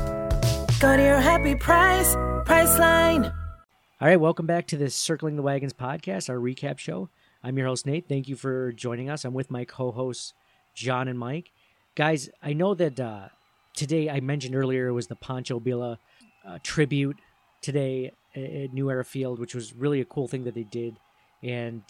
Go 0.80 0.97
to 0.97 1.04
your 1.04 1.19
happy 1.19 1.54
price, 1.54 2.15
Priceline. 2.43 3.32
All 4.02 4.08
right, 4.08 4.19
welcome 4.19 4.47
back 4.47 4.65
to 4.65 4.78
the 4.78 4.89
Circling 4.89 5.36
the 5.36 5.43
Wagons 5.43 5.73
podcast, 5.73 6.28
our 6.28 6.38
recap 6.38 6.80
show. 6.80 7.10
I'm 7.43 7.56
your 7.56 7.67
host, 7.67 7.86
Nate. 7.86 8.10
Thank 8.10 8.28
you 8.28 8.36
for 8.36 8.71
joining 8.71 9.12
us. 9.12 9.26
I'm 9.26 9.36
with 9.36 9.52
my 9.52 9.63
co 9.63 9.91
hosts, 9.91 10.34
John 10.73 11.08
and 11.08 11.19
Mike. 11.19 11.52
Guys, 11.93 12.32
I 12.41 12.54
know 12.54 12.73
that 12.73 13.00
uh, 13.00 13.28
today 13.76 14.10
I 14.10 14.21
mentioned 14.21 14.56
earlier 14.56 14.88
it 14.88 14.93
was 14.93 15.06
the 15.06 15.15
Pancho 15.15 15.60
Villa 15.60 16.00
uh, 16.47 16.58
tribute 16.63 17.17
today 17.62 18.12
at 18.36 18.73
New 18.73 18.89
Era 18.89 19.06
Field, 19.06 19.38
which 19.38 19.54
was 19.54 19.76
really 19.76 20.02
a 20.02 20.06
cool 20.06 20.28
thing 20.28 20.45
that 20.45 20.56
they 20.56 20.63
did. 20.63 20.97
And 21.43 21.84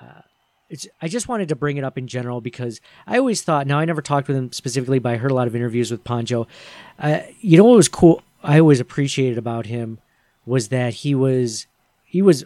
uh, 0.00 0.22
it's, 0.68 0.86
I 1.00 1.08
just 1.08 1.28
wanted 1.28 1.48
to 1.48 1.56
bring 1.56 1.76
it 1.76 1.84
up 1.84 1.98
in 1.98 2.06
general 2.06 2.40
because 2.40 2.80
I 3.06 3.18
always 3.18 3.42
thought, 3.42 3.66
now 3.66 3.78
I 3.78 3.84
never 3.84 4.02
talked 4.02 4.28
with 4.28 4.36
him 4.36 4.52
specifically, 4.52 4.98
but 4.98 5.12
I 5.12 5.16
heard 5.16 5.30
a 5.30 5.34
lot 5.34 5.46
of 5.46 5.54
interviews 5.54 5.90
with 5.90 6.04
Pancho. 6.04 6.46
Uh, 6.98 7.20
you 7.40 7.58
know 7.58 7.64
what 7.64 7.76
was 7.76 7.88
cool? 7.88 8.22
I 8.42 8.60
always 8.60 8.80
appreciated 8.80 9.38
about 9.38 9.66
him 9.66 9.98
was 10.46 10.68
that 10.68 10.94
he 10.94 11.14
was 11.14 11.66
he 12.04 12.22
was 12.22 12.44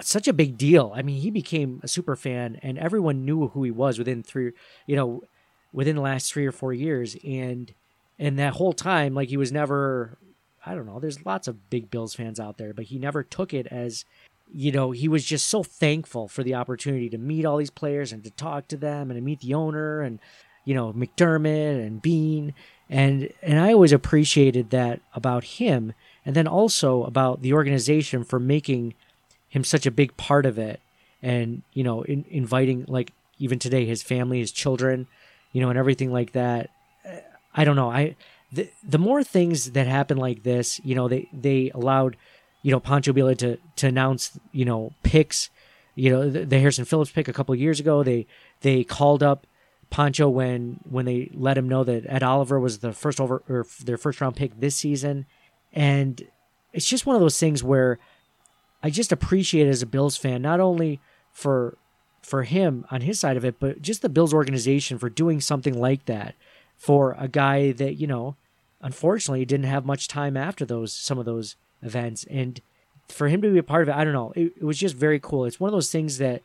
such 0.00 0.28
a 0.28 0.32
big 0.32 0.56
deal. 0.56 0.92
I 0.94 1.02
mean, 1.02 1.20
he 1.20 1.30
became 1.30 1.80
a 1.82 1.88
super 1.88 2.14
fan, 2.14 2.58
and 2.62 2.78
everyone 2.78 3.24
knew 3.24 3.48
who 3.48 3.64
he 3.64 3.70
was 3.70 3.98
within 3.98 4.22
three, 4.22 4.52
you 4.86 4.94
know, 4.94 5.22
within 5.72 5.96
the 5.96 6.02
last 6.02 6.32
three 6.32 6.46
or 6.46 6.52
four 6.52 6.72
years, 6.72 7.16
and 7.24 7.72
and 8.18 8.38
that 8.38 8.54
whole 8.54 8.72
time, 8.72 9.14
like 9.14 9.28
he 9.28 9.36
was 9.36 9.52
never, 9.52 10.18
I 10.64 10.74
don't 10.74 10.86
know. 10.86 11.00
There's 11.00 11.24
lots 11.24 11.48
of 11.48 11.70
big 11.70 11.90
Bills 11.90 12.14
fans 12.14 12.38
out 12.40 12.58
there, 12.58 12.72
but 12.72 12.86
he 12.86 12.98
never 12.98 13.22
took 13.22 13.54
it 13.54 13.66
as 13.68 14.04
you 14.52 14.72
know, 14.72 14.90
he 14.90 15.08
was 15.08 15.24
just 15.24 15.48
so 15.48 15.62
thankful 15.62 16.28
for 16.28 16.42
the 16.42 16.54
opportunity 16.54 17.08
to 17.10 17.18
meet 17.18 17.44
all 17.44 17.56
these 17.56 17.70
players 17.70 18.12
and 18.12 18.24
to 18.24 18.30
talk 18.30 18.68
to 18.68 18.76
them 18.76 19.10
and 19.10 19.18
to 19.18 19.22
meet 19.22 19.40
the 19.40 19.54
owner 19.54 20.00
and 20.00 20.18
you 20.64 20.74
know 20.74 20.92
McDermott 20.92 21.84
and 21.84 22.02
Beane. 22.02 22.52
and 22.90 23.30
and 23.42 23.58
I 23.58 23.72
always 23.72 23.92
appreciated 23.92 24.70
that 24.70 25.00
about 25.14 25.44
him 25.44 25.94
and 26.26 26.36
then 26.36 26.46
also 26.46 27.04
about 27.04 27.40
the 27.40 27.54
organization 27.54 28.22
for 28.22 28.38
making 28.38 28.94
him 29.48 29.64
such 29.64 29.86
a 29.86 29.90
big 29.90 30.16
part 30.18 30.44
of 30.44 30.58
it 30.58 30.80
and 31.22 31.62
you 31.72 31.82
know 31.82 32.02
in, 32.02 32.24
inviting 32.28 32.84
like 32.86 33.12
even 33.38 33.58
today 33.58 33.86
his 33.86 34.02
family 34.02 34.40
his 34.40 34.52
children 34.52 35.06
you 35.52 35.60
know 35.60 35.70
and 35.70 35.78
everything 35.78 36.12
like 36.12 36.32
that 36.32 36.70
i 37.54 37.64
don't 37.64 37.76
know 37.76 37.90
i 37.90 38.14
the, 38.52 38.70
the 38.86 38.98
more 38.98 39.22
things 39.22 39.72
that 39.72 39.86
happen 39.86 40.16
like 40.16 40.42
this 40.42 40.80
you 40.84 40.94
know 40.94 41.08
they 41.08 41.28
they 41.32 41.70
allowed 41.74 42.16
you 42.68 42.72
know 42.72 42.80
Pancho 42.80 43.14
Villa 43.14 43.34
to 43.36 43.56
to 43.76 43.86
announce 43.86 44.38
you 44.52 44.66
know 44.66 44.92
picks 45.02 45.48
you 45.94 46.10
know 46.10 46.28
the, 46.28 46.44
the 46.44 46.58
Harrison 46.58 46.84
Phillips 46.84 47.10
pick 47.10 47.26
a 47.26 47.32
couple 47.32 47.54
years 47.54 47.80
ago 47.80 48.02
they 48.02 48.26
they 48.60 48.84
called 48.84 49.22
up 49.22 49.46
Pancho 49.88 50.28
when 50.28 50.78
when 50.84 51.06
they 51.06 51.30
let 51.32 51.56
him 51.56 51.66
know 51.66 51.82
that 51.82 52.04
Ed 52.06 52.22
Oliver 52.22 52.60
was 52.60 52.80
the 52.80 52.92
first 52.92 53.22
over 53.22 53.42
or 53.48 53.66
their 53.82 53.96
first 53.96 54.20
round 54.20 54.36
pick 54.36 54.60
this 54.60 54.76
season. 54.76 55.24
And 55.72 56.22
it's 56.74 56.86
just 56.86 57.06
one 57.06 57.16
of 57.16 57.22
those 57.22 57.38
things 57.38 57.64
where 57.64 57.98
I 58.82 58.90
just 58.90 59.12
appreciate 59.12 59.66
as 59.66 59.80
a 59.80 59.86
Bills 59.86 60.18
fan 60.18 60.42
not 60.42 60.60
only 60.60 61.00
for 61.32 61.78
for 62.20 62.42
him 62.42 62.84
on 62.90 63.00
his 63.00 63.18
side 63.18 63.38
of 63.38 63.46
it 63.46 63.58
but 63.58 63.80
just 63.80 64.02
the 64.02 64.10
Bills 64.10 64.34
organization 64.34 64.98
for 64.98 65.08
doing 65.08 65.40
something 65.40 65.80
like 65.80 66.04
that 66.04 66.34
for 66.76 67.16
a 67.18 67.28
guy 67.28 67.72
that 67.72 67.94
you 67.94 68.06
know 68.06 68.36
unfortunately 68.82 69.46
didn't 69.46 69.64
have 69.64 69.86
much 69.86 70.06
time 70.06 70.36
after 70.36 70.66
those 70.66 70.92
some 70.92 71.18
of 71.18 71.24
those 71.24 71.56
events. 71.82 72.24
And 72.30 72.60
for 73.08 73.28
him 73.28 73.40
to 73.42 73.50
be 73.50 73.58
a 73.58 73.62
part 73.62 73.82
of 73.82 73.88
it 73.88 73.94
i 73.94 74.04
don't 74.04 74.12
know. 74.12 74.32
It, 74.36 74.52
it, 74.58 74.64
was 74.64 74.78
just 74.78 74.94
very 74.94 75.18
cool. 75.18 75.44
It's 75.44 75.60
one 75.60 75.68
of 75.68 75.72
those 75.72 75.90
things 75.90 76.18
that 76.18 76.42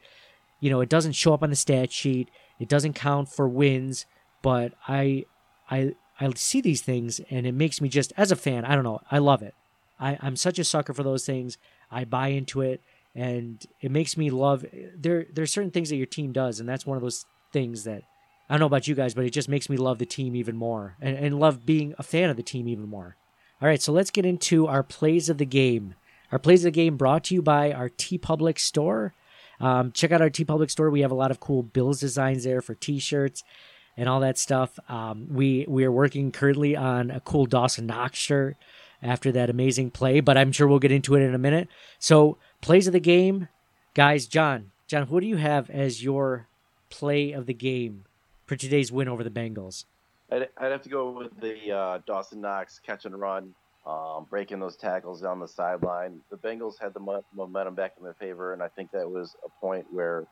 you 0.59 0.69
know 0.69 0.81
it 0.81 0.89
doesn't 0.89 1.13
show 1.13 1.33
up 1.33 1.43
on 1.43 1.49
the 1.49 1.55
stat 1.55 1.91
sheet. 1.91 2.29
It 2.59 2.69
doesn't 2.69 2.93
count 2.93 3.29
for 3.29 3.47
wins. 3.47 4.05
But 4.41 4.73
i 4.87 5.25
i 5.69 5.95
i 6.19 6.31
see 6.35 6.61
these 6.61 6.81
things 6.81 7.19
and 7.29 7.45
it 7.45 7.53
makes 7.53 7.81
me 7.81 7.89
just 7.89 8.13
as 8.17 8.31
a 8.31 8.35
fan 8.35 8.65
i 8.65 8.75
don't 8.75 8.83
know. 8.83 9.01
I 9.11 9.19
love 9.19 9.41
it. 9.41 9.55
I, 9.99 10.17
i'm 10.21 10.35
such 10.35 10.59
a 10.59 10.63
sucker 10.63 10.93
for 10.93 11.03
those 11.03 11.25
things. 11.25 11.57
I 11.91 12.05
buy 12.05 12.29
into 12.29 12.61
it 12.61 12.81
and 13.15 13.65
it 13.81 13.91
makes 13.91 14.17
me 14.17 14.29
love 14.29 14.65
there 14.95 15.25
there's 15.33 15.51
certain 15.51 15.71
things 15.71 15.89
that 15.89 15.97
your 15.97 16.05
team 16.05 16.31
does 16.31 16.59
and 16.59 16.67
that's 16.67 16.85
one 16.85 16.97
of 16.97 17.03
those 17.03 17.25
things 17.51 17.83
that 17.83 18.03
I 18.49 18.53
don't 18.53 18.59
know 18.59 18.65
about 18.65 18.87
you 18.87 18.95
guys, 18.95 19.13
but 19.13 19.25
it 19.25 19.31
just 19.31 19.47
makes 19.47 19.69
me 19.69 19.77
love 19.77 19.99
the 19.99 20.05
team 20.05 20.35
even 20.35 20.55
more 20.55 20.97
and, 21.01 21.17
and 21.17 21.39
love 21.39 21.65
being 21.65 21.95
a 21.97 22.03
fan 22.03 22.29
of 22.29 22.37
the 22.37 22.43
team 22.43 22.67
even 22.67 22.87
more. 22.87 23.15
All 23.63 23.69
right, 23.69 23.81
so 23.81 23.93
let's 23.93 24.11
get 24.11 24.25
into 24.25 24.67
our 24.67 24.83
plays 24.83 25.29
of 25.29 25.37
the 25.37 25.45
game. 25.45 25.95
Our 26.33 26.37
plays 26.37 26.65
of 26.65 26.73
the 26.73 26.75
game 26.75 26.97
brought 26.97 27.23
to 27.25 27.33
you 27.33 27.41
by 27.41 27.71
our 27.71 27.87
TeePublic 27.87 28.59
store. 28.59 29.13
Um, 29.61 29.93
check 29.93 30.11
out 30.11 30.21
our 30.21 30.29
TeePublic 30.29 30.69
store. 30.69 30.89
We 30.89 30.99
have 30.99 31.11
a 31.11 31.15
lot 31.15 31.31
of 31.31 31.39
cool 31.39 31.63
Bills 31.63 32.01
designs 32.01 32.43
there 32.43 32.61
for 32.61 32.75
T-shirts 32.75 33.41
and 33.95 34.09
all 34.09 34.19
that 34.19 34.37
stuff. 34.37 34.77
Um, 34.89 35.27
we 35.29 35.63
we 35.69 35.85
are 35.85 35.91
working 35.93 36.33
currently 36.33 36.75
on 36.75 37.09
a 37.09 37.21
cool 37.21 37.45
Dawson 37.45 37.85
Knox 37.85 38.19
shirt 38.19 38.57
after 39.01 39.31
that 39.31 39.49
amazing 39.49 39.91
play, 39.91 40.19
but 40.19 40.35
I'm 40.37 40.51
sure 40.51 40.67
we'll 40.67 40.79
get 40.79 40.91
into 40.91 41.15
it 41.15 41.21
in 41.21 41.33
a 41.33 41.37
minute. 41.37 41.69
So 41.99 42.37
plays 42.59 42.87
of 42.87 42.91
the 42.91 42.99
game, 42.99 43.47
guys. 43.93 44.27
John, 44.27 44.71
John, 44.87 45.07
what 45.07 45.21
do 45.21 45.27
you 45.27 45.37
have 45.37 45.69
as 45.69 46.03
your 46.03 46.49
play 46.89 47.31
of 47.31 47.45
the 47.45 47.53
game 47.53 48.03
for 48.45 48.57
today's 48.57 48.91
win 48.91 49.07
over 49.07 49.23
the 49.23 49.29
Bengals? 49.29 49.85
I'd, 50.33 50.47
I'd 50.57 50.71
have 50.71 50.81
to 50.83 50.89
go 50.89 51.11
with 51.11 51.39
the 51.39 51.71
uh, 51.71 51.99
Dawson 52.07 52.41
Knox 52.41 52.79
catch 52.79 53.05
and 53.05 53.19
run, 53.19 53.53
um, 53.85 54.25
breaking 54.29 54.59
those 54.59 54.75
tackles 54.75 55.21
down 55.21 55.39
the 55.39 55.47
sideline. 55.47 56.21
The 56.31 56.37
Bengals 56.37 56.79
had 56.81 56.93
the 56.93 56.99
mo- 56.99 57.23
momentum 57.35 57.75
back 57.75 57.93
in 57.97 58.03
their 58.03 58.15
favor, 58.15 58.53
and 58.53 58.63
I 58.63 58.67
think 58.67 58.91
that 58.91 59.09
was 59.09 59.35
a 59.45 59.49
point 59.61 59.85
where 59.91 60.25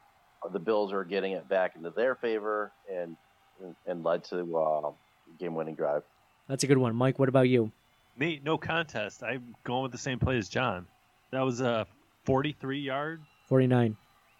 the 0.51 0.59
Bills 0.59 0.91
are 0.91 1.03
getting 1.03 1.33
it 1.33 1.47
back 1.47 1.75
into 1.75 1.91
their 1.91 2.15
favor 2.15 2.71
and 2.91 3.15
and, 3.61 3.75
and 3.85 4.03
led 4.03 4.23
to 4.23 4.57
uh, 4.57 4.91
game-winning 5.39 5.75
drive. 5.75 6.01
That's 6.47 6.63
a 6.63 6.67
good 6.67 6.79
one, 6.79 6.95
Mike. 6.95 7.19
What 7.19 7.29
about 7.29 7.47
you? 7.47 7.71
Me, 8.17 8.41
no 8.43 8.57
contest. 8.57 9.21
I'm 9.21 9.55
going 9.63 9.83
with 9.83 9.91
the 9.91 9.99
same 9.99 10.17
play 10.17 10.37
as 10.37 10.49
John. 10.49 10.87
That 11.31 11.41
was 11.41 11.61
a 11.61 11.85
43 12.25 12.79
yard. 12.79 13.21
49. 13.47 13.95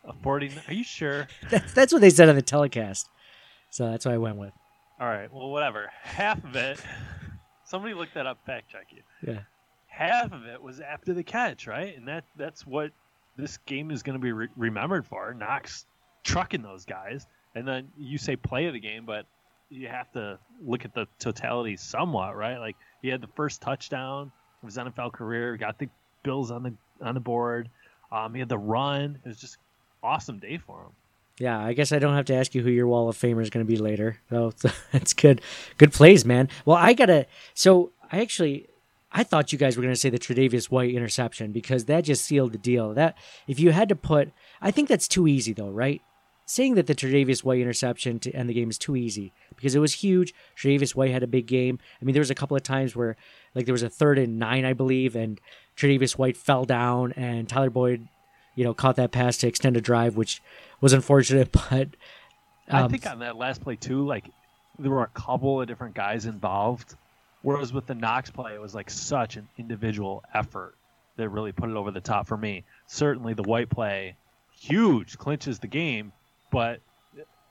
A 0.06 0.14
40. 0.24 0.52
Are 0.68 0.74
you 0.74 0.84
sure? 0.84 1.28
that's, 1.52 1.74
that's 1.74 1.94
what 1.94 2.02
they 2.02 2.10
said 2.10 2.30
on 2.30 2.36
the 2.36 2.42
telecast. 2.42 3.10
So 3.70 3.92
that's 3.92 4.06
what 4.06 4.16
I 4.16 4.18
went 4.18 4.38
with. 4.38 4.54
All 5.02 5.08
right. 5.08 5.34
Well, 5.34 5.50
whatever. 5.50 5.90
Half 6.04 6.44
of 6.44 6.56
it. 6.56 6.80
Somebody 7.66 7.96
looked 7.96 8.14
that 8.14 8.28
up. 8.28 8.46
Fact 8.46 8.70
check 8.70 8.88
you. 8.92 9.02
Yeah. 9.28 9.40
Half 9.88 10.32
of 10.32 10.46
it 10.46 10.62
was 10.62 10.80
after 10.80 11.16
the 11.16 11.24
catch, 11.24 11.66
right? 11.66 11.98
And 11.98 12.08
that 12.08 12.24
that's 12.38 12.68
what 12.68 12.92
this 13.36 13.58
game 13.66 13.90
is 13.90 14.04
going 14.04 14.14
to 14.14 14.22
be 14.22 14.32
re- 14.32 14.48
remembered 14.56 15.08
for. 15.08 15.34
Knox 15.34 15.88
trucking 16.24 16.62
those 16.62 16.86
guys, 16.86 17.26
and 17.56 17.68
then 17.68 17.90
you 17.98 18.20
say 18.20 18.36
play 18.36 18.68
of 18.68 18.74
the 18.74 18.80
game, 18.80 19.06
but 19.08 19.26
you 19.72 19.88
have 19.88 20.12
to 20.12 20.38
look 20.64 20.86
at 20.86 20.94
the 20.94 21.08
totality 21.18 21.78
somewhat, 21.78 22.36
right? 22.36 22.60
Like 22.60 22.76
he 23.02 23.08
had 23.08 23.22
the 23.22 23.30
first 23.36 23.60
touchdown 23.60 24.32
of 24.62 24.68
his 24.70 24.78
NFL 24.78 25.14
career, 25.14 25.58
got 25.58 25.80
the 25.80 25.90
Bills 26.22 26.52
on 26.52 26.62
the 26.62 26.74
on 27.04 27.16
the 27.16 27.20
board. 27.20 27.70
Um, 28.12 28.36
he 28.36 28.40
had 28.40 28.50
the 28.50 28.58
run. 28.60 29.18
It 29.26 29.28
was 29.28 29.40
just 29.40 29.58
awesome 30.04 30.38
day 30.38 30.58
for 30.58 30.84
him. 30.84 30.92
Yeah, 31.42 31.60
I 31.60 31.74
guess 31.74 31.92
I 31.92 31.98
don't 31.98 32.14
have 32.14 32.26
to 32.26 32.36
ask 32.36 32.54
you 32.54 32.62
who 32.62 32.70
your 32.70 32.86
Wall 32.86 33.10
of 33.10 33.18
Famer 33.18 33.42
is 33.42 33.50
going 33.50 33.66
to 33.66 33.68
be 33.68 33.80
later. 33.80 34.20
Oh, 34.32 34.54
so 34.56 34.70
that's 34.92 35.14
good. 35.14 35.42
Good 35.80 35.92
plays, 35.92 36.24
man. 36.24 36.50
Well, 36.66 36.78
I 36.78 36.94
gotta. 36.94 37.26
So 37.56 37.94
I 38.12 38.22
actually, 38.22 38.68
I 39.12 39.24
thought 39.24 39.52
you 39.52 39.58
guys 39.58 39.76
were 39.76 39.82
going 39.82 39.92
to 39.94 40.00
say 40.00 40.12
the 40.12 40.20
Tre'Davious 40.20 40.70
White 40.70 40.94
interception 40.94 41.52
because 41.52 41.86
that 41.86 42.04
just 42.04 42.26
sealed 42.26 42.52
the 42.52 42.60
deal. 42.60 42.94
That 42.94 43.18
if 43.48 43.60
you 43.60 43.72
had 43.72 43.90
to 43.90 43.96
put, 43.96 44.32
I 44.62 44.70
think 44.70 44.88
that's 44.88 45.08
too 45.08 45.28
easy 45.28 45.52
though, 45.52 45.72
right? 45.72 46.04
Saying 46.46 46.76
that 46.76 46.86
the 46.86 46.94
Tre'Davious 46.94 47.44
White 47.44 47.60
interception 47.60 48.20
to 48.20 48.32
end 48.34 48.48
the 48.48 48.54
game 48.54 48.70
is 48.70 48.78
too 48.78 48.96
easy 48.96 49.34
because 49.56 49.74
it 49.74 49.80
was 49.80 49.96
huge. 49.96 50.36
Tre'Davious 50.56 50.94
White 50.94 51.10
had 51.10 51.24
a 51.24 51.28
big 51.28 51.48
game. 51.48 51.80
I 52.00 52.06
mean, 52.06 52.14
there 52.14 52.22
was 52.22 52.30
a 52.30 52.36
couple 52.36 52.56
of 52.56 52.62
times 52.62 52.96
where, 52.96 53.16
like, 53.56 53.66
there 53.66 53.74
was 53.74 53.82
a 53.82 53.90
third 53.90 54.20
and 54.20 54.38
nine, 54.38 54.64
I 54.64 54.74
believe, 54.74 55.16
and 55.16 55.42
Tre'Davious 55.76 56.20
White 56.20 56.38
fell 56.38 56.66
down, 56.66 57.14
and 57.14 57.50
Tyler 57.50 57.70
Boyd, 57.72 58.08
you 58.56 58.64
know, 58.64 58.74
caught 58.74 58.96
that 58.98 59.12
pass 59.12 59.38
to 59.38 59.48
extend 59.48 59.78
a 59.78 59.82
drive, 59.82 60.16
which 60.16 60.42
was 60.80 60.94
unfortunate, 60.94 61.52
but 61.70 61.90
um, 62.68 62.86
I 62.86 62.88
think 62.88 63.06
on 63.06 63.20
that 63.20 63.36
last 63.36 63.62
play 63.62 63.76
too, 63.76 64.06
like 64.06 64.26
there 64.80 64.92
were 64.92 65.04
a 65.04 65.08
couple 65.08 65.62
of 65.62 65.68
different 65.68 65.96
guys 65.96 66.26
involved. 66.26 66.96
Whereas 67.44 67.74
with 67.74 67.88
the 67.88 67.96
Knox 67.96 68.30
play, 68.30 68.54
it 68.54 68.62
was 68.62 68.76
like 68.76 68.90
such 68.90 69.36
an 69.36 69.48
individual 69.58 70.24
effort 70.34 70.76
that 71.18 71.30
really 71.30 71.52
put 71.52 71.70
it 71.70 71.76
over 71.76 71.90
the 71.90 72.02
top 72.02 72.28
for 72.28 72.38
me. 72.38 72.64
Certainly, 72.86 73.34
the 73.34 73.44
white 73.44 73.70
play, 73.70 74.16
huge, 74.60 75.18
clinches 75.18 75.58
the 75.58 75.68
game, 75.68 76.12
but 76.52 76.82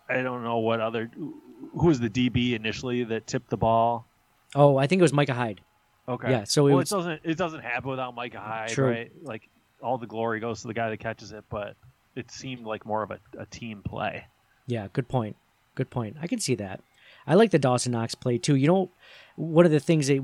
I 0.08 0.22
don't 0.22 0.44
know 0.44 0.58
what 0.58 0.80
other. 0.80 1.10
Who 1.16 1.86
was 1.86 1.98
the 1.98 2.08
DB 2.08 2.54
initially 2.54 3.02
that 3.04 3.26
tipped 3.26 3.50
the 3.50 3.56
ball? 3.56 4.06
Oh, 4.54 4.76
I 4.76 4.86
think 4.86 5.00
it 5.00 5.02
was 5.02 5.12
Micah 5.12 5.34
Hyde. 5.34 5.60
Okay. 6.08 6.30
Yeah. 6.30 6.44
So 6.44 6.66
it, 6.66 6.70
well, 6.70 6.78
was, 6.78 6.90
it 6.90 6.94
doesn't 6.94 7.20
it 7.24 7.38
doesn't 7.38 7.60
happen 7.60 7.90
without 7.90 8.14
Micah 8.14 8.40
Hyde, 8.40 8.70
True. 8.70 8.90
right? 8.90 9.12
Like 9.22 9.48
all 9.82 9.98
the 9.98 10.06
glory 10.06 10.40
goes 10.40 10.62
to 10.62 10.68
the 10.68 10.74
guy 10.74 10.90
that 10.90 10.98
catches 10.98 11.32
it, 11.32 11.44
but 11.50 11.76
it 12.16 12.30
seemed 12.30 12.66
like 12.66 12.86
more 12.86 13.02
of 13.02 13.10
a, 13.10 13.20
a 13.38 13.46
team 13.46 13.82
play. 13.84 14.26
Yeah, 14.66 14.88
good 14.92 15.08
point. 15.08 15.36
Good 15.74 15.90
point. 15.90 16.16
I 16.20 16.26
can 16.26 16.40
see 16.40 16.54
that. 16.56 16.80
I 17.26 17.34
like 17.34 17.50
the 17.50 17.58
Dawson 17.58 17.92
Knox 17.92 18.14
play 18.14 18.38
too. 18.38 18.56
You 18.56 18.66
know, 18.66 18.90
one 19.36 19.66
of 19.66 19.72
the 19.72 19.80
things 19.80 20.08
that 20.08 20.20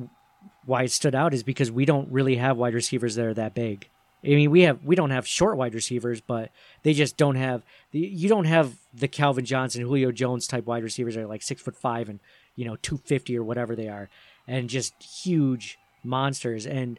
why 0.64 0.82
it 0.82 0.90
stood 0.90 1.14
out 1.14 1.34
is 1.34 1.42
because 1.42 1.70
we 1.70 1.84
don't 1.84 2.10
really 2.10 2.36
have 2.36 2.56
wide 2.56 2.74
receivers 2.74 3.14
that 3.14 3.24
are 3.24 3.34
that 3.34 3.54
big. 3.54 3.88
I 4.24 4.28
mean, 4.28 4.50
we 4.50 4.62
have 4.62 4.82
we 4.84 4.96
don't 4.96 5.10
have 5.10 5.26
short 5.26 5.56
wide 5.56 5.74
receivers, 5.74 6.20
but 6.20 6.50
they 6.82 6.92
just 6.92 7.16
don't 7.16 7.36
have 7.36 7.62
the 7.92 8.00
you 8.00 8.28
don't 8.28 8.46
have 8.46 8.74
the 8.92 9.08
Calvin 9.08 9.44
Johnson, 9.44 9.82
Julio 9.82 10.10
Jones 10.10 10.46
type 10.46 10.66
wide 10.66 10.82
receivers 10.82 11.14
that 11.14 11.22
are 11.22 11.26
like 11.26 11.42
six 11.42 11.62
foot 11.62 11.76
five 11.76 12.08
and 12.08 12.18
you 12.56 12.64
know 12.64 12.76
two 12.76 12.96
fifty 12.98 13.38
or 13.38 13.44
whatever 13.44 13.76
they 13.76 13.88
are, 13.88 14.08
and 14.48 14.68
just 14.68 15.00
huge 15.02 15.78
monsters. 16.02 16.66
And 16.66 16.98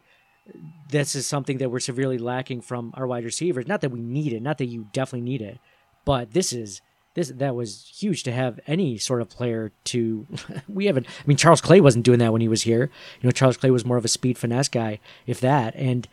this 0.90 1.14
is 1.14 1.26
something 1.26 1.58
that 1.58 1.70
we're 1.70 1.80
severely 1.80 2.18
lacking 2.18 2.60
from 2.60 2.92
our 2.96 3.06
wide 3.06 3.24
receivers. 3.24 3.66
Not 3.66 3.80
that 3.82 3.90
we 3.90 4.00
need 4.00 4.32
it, 4.32 4.42
not 4.42 4.58
that 4.58 4.66
you 4.66 4.86
definitely 4.92 5.28
need 5.28 5.42
it, 5.42 5.58
but 6.04 6.32
this 6.32 6.52
is 6.52 6.80
this 7.14 7.28
that 7.28 7.54
was 7.54 7.92
huge 7.98 8.22
to 8.22 8.32
have 8.32 8.60
any 8.66 8.96
sort 8.96 9.20
of 9.20 9.28
player 9.28 9.72
to. 9.84 10.26
we 10.68 10.86
haven't. 10.86 11.06
I 11.06 11.26
mean, 11.26 11.36
Charles 11.36 11.60
Clay 11.60 11.80
wasn't 11.80 12.04
doing 12.04 12.18
that 12.20 12.32
when 12.32 12.40
he 12.40 12.48
was 12.48 12.62
here. 12.62 12.90
You 13.20 13.26
know, 13.26 13.30
Charles 13.30 13.56
Clay 13.56 13.70
was 13.70 13.84
more 13.84 13.96
of 13.96 14.04
a 14.04 14.08
speed 14.08 14.38
finesse 14.38 14.68
guy, 14.68 15.00
if 15.26 15.40
that, 15.40 15.74
and 15.74 16.08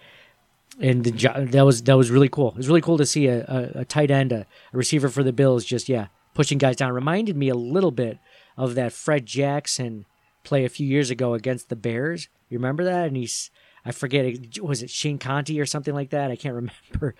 and 0.82 1.04
the, 1.04 1.12
that 1.52 1.66
was 1.66 1.84
that 1.84 1.98
was 1.98 2.12
really 2.12 2.30
cool. 2.30 2.50
It 2.50 2.58
was 2.58 2.68
really 2.68 2.82
cool 2.82 2.98
to 2.98 3.06
see 3.06 3.28
a, 3.28 3.46
a, 3.46 3.82
a 3.82 3.86
tight 3.86 4.12
end, 4.12 4.32
a, 4.32 4.48
a 4.74 4.78
receiver 4.78 5.10
for 5.10 5.24
the 5.24 5.34
Bills, 5.34 5.64
just 5.64 5.88
yeah, 5.88 6.08
pushing 6.34 6.58
guys 6.58 6.76
down. 6.76 6.92
Reminded 6.92 7.38
me 7.38 7.50
a 7.50 7.56
little 7.56 7.92
bit 7.92 8.20
of 8.58 8.76
that 8.76 8.94
Fred 8.94 9.26
Jackson 9.26 10.06
play 10.44 10.66
a 10.66 10.70
few 10.70 10.88
years 10.88 11.10
ago 11.10 11.34
against 11.34 11.70
the 11.70 11.76
Bears. 11.76 12.30
You 12.50 12.58
remember 12.58 12.84
that? 12.84 13.08
And 13.08 13.18
he's 13.18 13.52
I 13.86 13.92
forget 13.92 14.60
was 14.62 14.84
it 14.84 14.90
Shane 14.90 15.20
Conti 15.20 15.60
or 15.60 15.66
something 15.66 15.94
like 15.94 16.10
that. 16.10 16.32
I 16.32 16.36
can't 16.36 16.56
remember, 16.92 17.16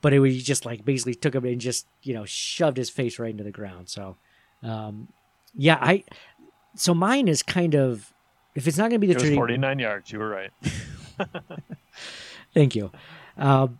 but 0.00 0.12
it 0.12 0.18
was 0.18 0.42
just 0.42 0.64
like 0.64 0.84
basically 0.84 1.14
took 1.14 1.34
him 1.34 1.44
and 1.44 1.60
just 1.60 1.86
you 2.02 2.14
know 2.14 2.24
shoved 2.24 2.76
his 2.76 2.90
face 2.90 3.18
right 3.18 3.30
into 3.30 3.44
the 3.44 3.50
ground. 3.50 3.88
So, 3.88 4.16
um, 4.62 5.08
yeah, 5.54 5.78
I 5.80 6.04
so 6.74 6.94
mine 6.94 7.28
is 7.28 7.42
kind 7.42 7.74
of 7.74 8.12
if 8.54 8.66
it's 8.66 8.78
not 8.78 8.90
going 8.90 9.00
to 9.00 9.06
be 9.06 9.12
the 9.12 9.20
it 9.20 9.22
was 9.22 9.34
49 9.34 9.78
yards. 9.78 10.10
You 10.10 10.18
were 10.18 10.28
right. 10.28 10.50
Thank 12.54 12.74
you. 12.74 12.90
Um, 13.36 13.78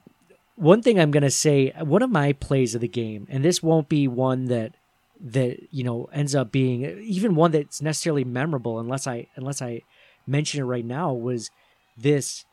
one 0.57 0.83
thing 0.83 0.99
I'm 0.99 1.11
gonna 1.11 1.31
say, 1.31 1.72
one 1.79 2.03
of 2.03 2.11
my 2.11 2.33
plays 2.33 2.75
of 2.75 2.81
the 2.81 2.88
game, 2.88 3.27
and 3.31 3.44
this 3.44 3.62
won't 3.62 3.88
be 3.88 4.09
one 4.09 4.46
that 4.46 4.75
that 5.20 5.72
you 5.72 5.85
know 5.85 6.09
ends 6.12 6.35
up 6.35 6.51
being 6.53 6.83
even 7.01 7.35
one 7.35 7.51
that's 7.51 7.81
necessarily 7.81 8.25
memorable 8.25 8.79
unless 8.79 9.07
I 9.07 9.29
unless 9.37 9.62
I 9.62 9.83
mention 10.27 10.61
it 10.61 10.64
right 10.64 10.85
now 10.85 11.12
was 11.12 11.51
this. 11.96 12.44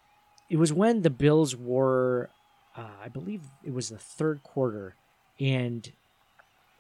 It 0.50 0.58
was 0.58 0.74
when 0.74 1.02
the 1.02 1.10
Bills 1.10 1.56
were, 1.56 2.30
uh, 2.78 2.90
I 3.04 3.08
believe 3.10 3.42
it 3.64 3.74
was 3.74 3.90
the 3.90 3.98
third 3.98 4.44
quarter, 4.44 4.96
and 5.40 5.92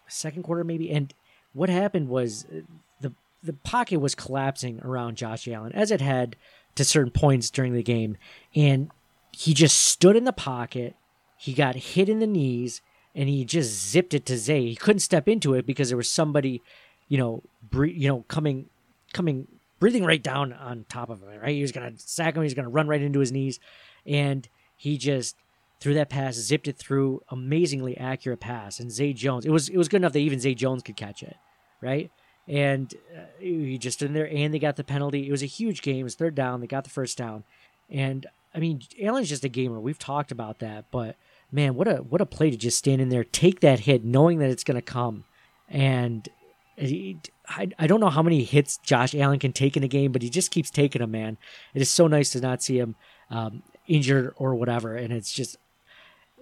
second 0.07 0.43
quarter 0.43 0.63
maybe, 0.63 0.91
and 0.91 1.13
what 1.53 1.69
happened 1.69 2.09
was 2.09 2.45
uh, 2.45 2.61
the 3.01 3.13
the 3.41 3.53
pocket 3.53 3.99
was 3.99 4.15
collapsing 4.15 4.79
around 4.81 5.17
Josh 5.17 5.47
Allen 5.47 5.73
as 5.73 5.91
it 5.91 6.01
had 6.01 6.35
to 6.75 6.85
certain 6.85 7.11
points 7.11 7.49
during 7.49 7.73
the 7.73 7.83
game, 7.83 8.17
and 8.55 8.89
he 9.31 9.53
just 9.53 9.77
stood 9.77 10.15
in 10.15 10.23
the 10.23 10.33
pocket. 10.33 10.95
He 11.37 11.53
got 11.53 11.75
hit 11.75 12.09
in 12.09 12.19
the 12.19 12.27
knees, 12.27 12.81
and 13.15 13.27
he 13.27 13.45
just 13.45 13.89
zipped 13.89 14.13
it 14.13 14.25
to 14.27 14.37
Zay. 14.37 14.69
He 14.69 14.75
couldn't 14.75 14.99
step 14.99 15.27
into 15.27 15.53
it 15.53 15.65
because 15.65 15.89
there 15.89 15.97
was 15.97 16.09
somebody, 16.09 16.61
you 17.09 17.17
know, 17.17 17.43
bre- 17.61 17.85
you 17.85 18.07
know, 18.07 18.23
coming, 18.27 18.69
coming, 19.13 19.47
breathing 19.83 20.05
right 20.05 20.23
down 20.23 20.53
on 20.53 20.85
top 20.87 21.09
of 21.09 21.21
him. 21.21 21.27
Right, 21.41 21.55
he 21.55 21.61
was 21.61 21.73
gonna 21.73 21.91
sack 21.97 22.35
him. 22.35 22.41
He 22.41 22.45
was 22.45 22.53
gonna 22.53 22.69
run 22.69 22.87
right 22.87 23.01
into 23.01 23.19
his 23.19 23.33
knees, 23.33 23.59
and 24.05 24.47
he 24.77 24.97
just 24.97 25.35
threw 25.81 25.93
that 25.95 26.09
pass, 26.09 26.35
zipped 26.35 26.69
it 26.69 26.77
through, 26.77 27.21
amazingly 27.27 27.97
accurate 27.97 28.39
pass. 28.39 28.79
And 28.79 28.89
Zay 28.89 29.11
Jones, 29.11 29.45
it 29.45 29.51
was 29.51 29.67
it 29.67 29.75
was 29.75 29.89
good 29.89 29.97
enough 29.97 30.13
that 30.13 30.19
even 30.19 30.39
Zay 30.39 30.55
Jones 30.55 30.83
could 30.83 30.95
catch 30.95 31.21
it, 31.21 31.35
right? 31.81 32.09
And 32.47 32.93
uh, 33.13 33.23
he 33.41 33.77
just 33.77 33.97
stood 33.97 34.07
in 34.07 34.13
there, 34.13 34.33
and 34.33 34.53
they 34.53 34.59
got 34.59 34.77
the 34.77 34.85
penalty. 34.85 35.27
It 35.27 35.31
was 35.31 35.43
a 35.43 35.47
huge 35.47 35.81
game. 35.81 35.99
It 35.99 36.03
was 36.03 36.15
third 36.15 36.33
down. 36.33 36.61
They 36.61 36.67
got 36.67 36.85
the 36.85 36.89
first 36.89 37.17
down, 37.17 37.43
and 37.89 38.25
I 38.55 38.59
mean, 38.59 38.83
Allen's 39.01 39.27
just 39.27 39.43
a 39.43 39.49
gamer. 39.49 39.81
We've 39.81 39.99
talked 39.99 40.31
about 40.31 40.59
that, 40.59 40.85
but 40.91 41.17
man, 41.51 41.75
what 41.75 41.89
a 41.89 41.97
what 41.97 42.21
a 42.21 42.25
play 42.25 42.49
to 42.51 42.55
just 42.55 42.77
stand 42.77 43.01
in 43.01 43.09
there, 43.09 43.25
take 43.25 43.59
that 43.59 43.81
hit, 43.81 44.05
knowing 44.05 44.39
that 44.39 44.49
it's 44.49 44.63
going 44.63 44.75
to 44.75 44.81
come, 44.81 45.25
and 45.67 46.29
I, 46.79 47.69
I 47.77 47.87
don't 47.87 47.99
know 47.99 48.09
how 48.09 48.23
many 48.23 48.43
hits 48.43 48.77
Josh 48.77 49.13
Allen 49.13 49.39
can 49.39 49.53
take 49.53 49.77
in 49.77 49.83
a 49.83 49.87
game, 49.87 50.11
but 50.11 50.21
he 50.21 50.29
just 50.29 50.51
keeps 50.51 50.69
taking 50.69 51.01
them. 51.01 51.11
Man, 51.11 51.37
it 51.73 51.81
is 51.81 51.89
so 51.89 52.07
nice 52.07 52.31
to 52.31 52.41
not 52.41 52.63
see 52.63 52.79
him 52.79 52.95
um, 53.29 53.63
injured 53.87 54.33
or 54.37 54.55
whatever, 54.55 54.95
and 54.95 55.13
it's 55.13 55.31
just 55.31 55.57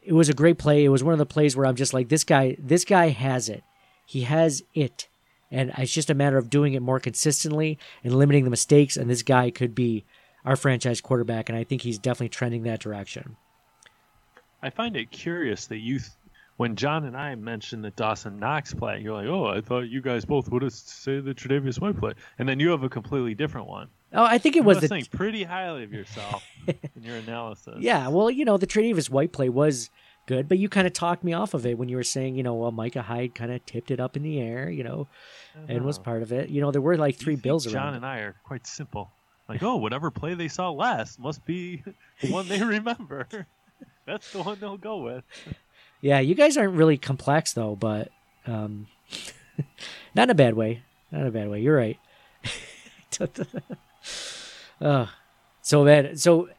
it 0.02 0.14
was 0.14 0.30
a 0.30 0.34
great 0.34 0.58
play. 0.58 0.84
It 0.84 0.90
was 0.90 1.04
one 1.04 1.14
of 1.14 1.20
the 1.20 1.26
plays 1.26 1.56
where 1.56 1.66
I'm 1.66 1.76
just 1.76 1.94
like, 1.94 2.10
this 2.10 2.24
guy, 2.24 2.56
this 2.60 2.86
guy 2.86 3.10
has 3.10 3.50
it. 3.50 3.64
He 4.06 4.22
has 4.22 4.64
it. 4.74 5.08
And 5.52 5.72
it's 5.78 5.94
just 5.94 6.10
a 6.10 6.16
matter 6.16 6.38
of 6.38 6.50
doing 6.50 6.74
it 6.74 6.82
more 6.82 7.00
consistently 7.00 7.78
and 8.04 8.16
limiting 8.16 8.46
the 8.46 8.50
mistakes. 8.50 8.98
And 8.98 9.10
this 9.10 9.22
guy 9.22 9.52
could 9.52 9.76
be 9.76 10.06
our 10.44 10.56
franchise 10.56 11.02
quarterback. 11.02 11.50
And 11.50 11.58
I 11.58 11.64
think 11.64 11.82
he's 11.82 12.00
definitely 12.00 12.30
trending 12.30 12.64
that 12.64 12.80
direction. 12.80 13.36
I 14.64 14.70
find 14.70 14.96
it 14.96 15.12
curious 15.12 15.68
that 15.68 15.80
you, 15.80 16.00
when 16.62 16.76
John 16.76 17.06
and 17.06 17.18
I 17.18 17.34
mentioned 17.34 17.84
the 17.84 17.90
Dawson 17.90 18.38
Knox 18.38 18.72
play, 18.72 19.00
you're 19.00 19.16
like, 19.16 19.26
oh, 19.26 19.48
I 19.48 19.62
thought 19.62 19.90
you 19.90 20.00
guys 20.00 20.26
both 20.26 20.48
would 20.52 20.62
have 20.62 20.72
said 20.72 21.26
the 21.26 21.34
Tre'Davious 21.34 21.82
White 21.82 21.98
play, 21.98 22.14
and 22.38 22.48
then 22.48 22.60
you 22.60 22.70
have 22.70 22.84
a 22.84 22.90
completely 22.90 23.34
different 23.34 23.66
one. 23.66 23.88
Oh, 24.14 24.24
I 24.24 24.38
think 24.38 24.56
it 24.56 24.60
You 24.60 24.66
was 24.66 24.80
the 24.80 24.88
think 24.88 25.10
pretty 25.10 25.44
highly 25.44 25.84
of 25.84 25.92
yourself 25.92 26.44
in 26.68 27.02
your 27.02 27.16
analysis. 27.16 27.78
Yeah, 27.80 28.10
well, 28.10 28.30
you 28.30 28.46
know, 28.46 28.58
the 28.58 28.68
Tre'Davious 28.68 29.10
White 29.10 29.32
play 29.32 29.50
was 29.50 29.90
good, 30.28 30.48
but 30.48 30.60
you 30.60 30.70
kind 30.70 30.86
of 30.86 30.94
talked 30.94 31.24
me 31.24 31.34
off 31.34 31.56
of 31.56 31.66
it 31.66 31.80
when 31.80 31.90
you 31.90 31.96
were 31.96 32.04
saying, 32.04 32.36
you 32.36 32.44
know, 32.44 32.54
well, 32.54 32.72
Micah 32.72 33.02
Hyde 33.02 33.34
kind 33.34 33.52
of 33.52 33.66
tipped 33.66 33.90
it 33.90 34.00
up 34.00 34.16
in 34.16 34.22
the 34.22 34.40
air, 34.40 34.70
you 34.70 34.84
know, 34.84 35.08
and 35.68 35.84
was 35.84 35.98
part 35.98 36.22
of 36.22 36.32
it. 36.32 36.50
You 36.50 36.62
know, 36.62 36.70
there 36.70 36.80
were 36.80 36.96
like 36.96 37.16
three 37.16 37.38
bills 37.38 37.66
John 37.66 37.76
around. 37.76 37.94
and 37.96 38.06
I 38.06 38.20
are 38.20 38.36
quite 38.44 38.68
simple. 38.68 39.10
Like, 39.50 39.64
oh, 39.64 39.78
whatever 39.78 40.12
play 40.12 40.36
they 40.36 40.48
saw 40.48 40.70
last 40.70 41.18
must 41.20 41.44
be 41.44 41.84
the 42.22 42.32
one 42.32 42.48
they 42.48 42.62
remember. 42.62 43.28
That's 44.06 44.32
the 44.32 44.44
one 44.44 44.60
they'll 44.60 44.78
go 44.78 44.98
with. 44.98 45.24
Yeah, 46.02 46.20
you 46.20 46.36
guys 46.36 46.58
aren't 46.58 46.74
really 46.74 46.98
complex 46.98 47.54
though, 47.54 47.76
but 47.76 48.10
um, 48.48 48.88
not 50.16 50.24
in 50.24 50.30
a 50.32 50.36
bad 50.36 50.56
way. 50.56 50.82
Not 51.12 51.22
in 51.22 51.28
a 51.28 51.32
bad 51.32 51.50
way. 51.50 51.62
You're 51.62 51.78
right. 51.78 52.00
uh, 54.82 55.06
so 55.62 55.86
bad. 55.86 56.20
So 56.20 56.50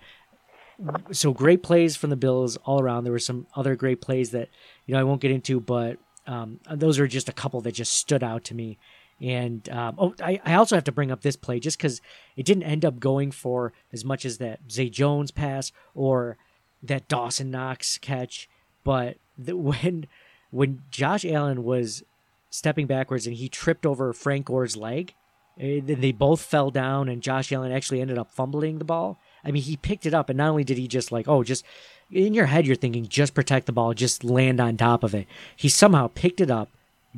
so 1.11 1.33
great 1.33 1.63
plays 1.63 1.97
from 1.97 2.11
the 2.11 2.17
Bills 2.17 2.57
all 2.59 2.81
around. 2.81 3.05
There 3.05 3.13
were 3.13 3.19
some 3.19 3.47
other 3.55 3.77
great 3.77 4.01
plays 4.01 4.31
that 4.31 4.49
you 4.87 4.95
know 4.95 5.01
I 5.01 5.05
won't 5.05 5.21
get 5.21 5.31
into, 5.31 5.61
but 5.61 5.99
um, 6.27 6.61
those 6.71 6.99
are 6.99 7.07
just 7.07 7.29
a 7.29 7.33
couple 7.33 7.61
that 7.63 7.73
just 7.73 7.97
stood 7.97 8.23
out 8.23 8.45
to 8.45 8.55
me. 8.55 8.79
And 9.21 9.69
um, 9.69 9.95
oh, 9.99 10.15
I, 10.21 10.41
I 10.45 10.55
also 10.55 10.75
have 10.75 10.85
to 10.85 10.93
bring 10.93 11.13
up 11.13 11.21
this 11.23 11.37
play 11.37 11.61
just 11.61 11.79
because 11.79 12.01
it 12.37 12.45
didn't 12.45 12.65
end 12.65 12.85
up 12.85 12.99
going 12.99 13.31
for 13.31 13.73
as 13.93 14.05
much 14.05 14.25
as 14.25 14.39
that 14.39 14.61
Zay 14.71 14.89
Jones 14.89 15.31
pass 15.31 15.71
or 15.95 16.37
that 16.83 17.09
Dawson 17.09 17.51
Knox 17.51 17.99
catch, 17.99 18.49
but 18.83 19.17
the, 19.39 19.57
when 19.57 20.07
when 20.51 20.83
Josh 20.91 21.25
Allen 21.25 21.65
was 21.65 22.03
stepping 22.51 22.87
backwards 22.87 23.27
and 23.27 23.37
he 23.37 23.49
tripped 23.49 23.87
over 23.87 24.13
Frank 24.13 24.47
Gore's 24.47 24.77
leg, 24.77 25.15
eh, 25.59 25.81
then 25.83 26.01
they 26.01 26.13
both 26.13 26.43
fell 26.43 26.71
down, 26.71 27.09
and 27.09 27.23
Josh 27.23 27.51
Allen 27.53 27.73
actually 27.73 28.01
ended 28.01 28.19
up 28.19 28.33
fumbling 28.33 28.79
the 28.79 28.85
ball. 28.85 29.19
I 29.45 29.51
mean, 29.51 29.63
he 29.63 29.77
picked 29.77 30.07
it 30.07 30.15
up, 30.15 30.29
and 30.29 30.37
not 30.37 30.51
only 30.51 30.65
did 30.65 30.79
he 30.79 30.87
just 30.87 31.11
like, 31.11 31.27
oh, 31.27 31.43
just 31.43 31.65
in 32.11 32.35
your 32.35 32.47
head, 32.47 32.67
you're 32.67 32.77
thinking, 32.77 33.09
just 33.09 33.35
protect 33.35 33.67
the 33.67 33.73
ball, 33.73 33.95
just 33.95 34.23
land 34.23 34.61
on 34.61 34.77
top 34.77 35.03
of 35.03 35.15
it. 35.15 35.27
He 35.57 35.69
somehow 35.69 36.11
picked 36.15 36.41
it 36.41 36.51
up, 36.51 36.69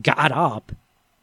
got 0.00 0.30
up, 0.30 0.72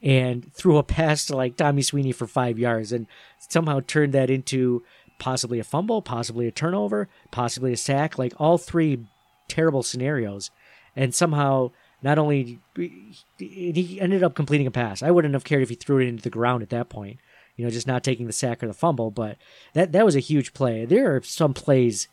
and 0.02 0.52
threw 0.52 0.76
a 0.76 0.82
pass 0.82 1.26
to 1.26 1.36
like 1.36 1.56
Tommy 1.56 1.82
Sweeney 1.82 2.12
for 2.12 2.26
five 2.26 2.58
yards, 2.58 2.92
and 2.92 3.06
somehow 3.38 3.80
turned 3.80 4.12
that 4.12 4.30
into 4.30 4.82
possibly 5.18 5.58
a 5.58 5.64
fumble, 5.64 6.02
possibly 6.02 6.46
a 6.46 6.52
turnover, 6.52 7.08
possibly 7.30 7.72
a 7.72 7.76
sack, 7.76 8.18
like 8.18 8.34
all 8.38 8.58
three 8.58 9.06
terrible 9.48 9.82
scenarios. 9.82 10.50
And 10.94 11.14
somehow, 11.14 11.70
not 12.02 12.18
only 12.18 12.60
he 12.76 13.98
ended 14.00 14.22
up 14.22 14.34
completing 14.34 14.66
a 14.66 14.70
pass. 14.70 15.02
I 15.02 15.10
wouldn't 15.10 15.34
have 15.34 15.44
cared 15.44 15.62
if 15.62 15.68
he 15.68 15.74
threw 15.74 15.98
it 15.98 16.08
into 16.08 16.22
the 16.22 16.30
ground 16.30 16.62
at 16.62 16.70
that 16.70 16.88
point, 16.88 17.18
you 17.56 17.64
know, 17.64 17.70
just 17.70 17.86
not 17.86 18.04
taking 18.04 18.26
the 18.26 18.32
sack 18.32 18.62
or 18.62 18.66
the 18.66 18.74
fumble. 18.74 19.10
But 19.10 19.38
that 19.74 19.92
that 19.92 20.04
was 20.04 20.16
a 20.16 20.20
huge 20.20 20.52
play. 20.52 20.84
There 20.84 21.14
are 21.14 21.22
some 21.22 21.54
plays 21.54 22.08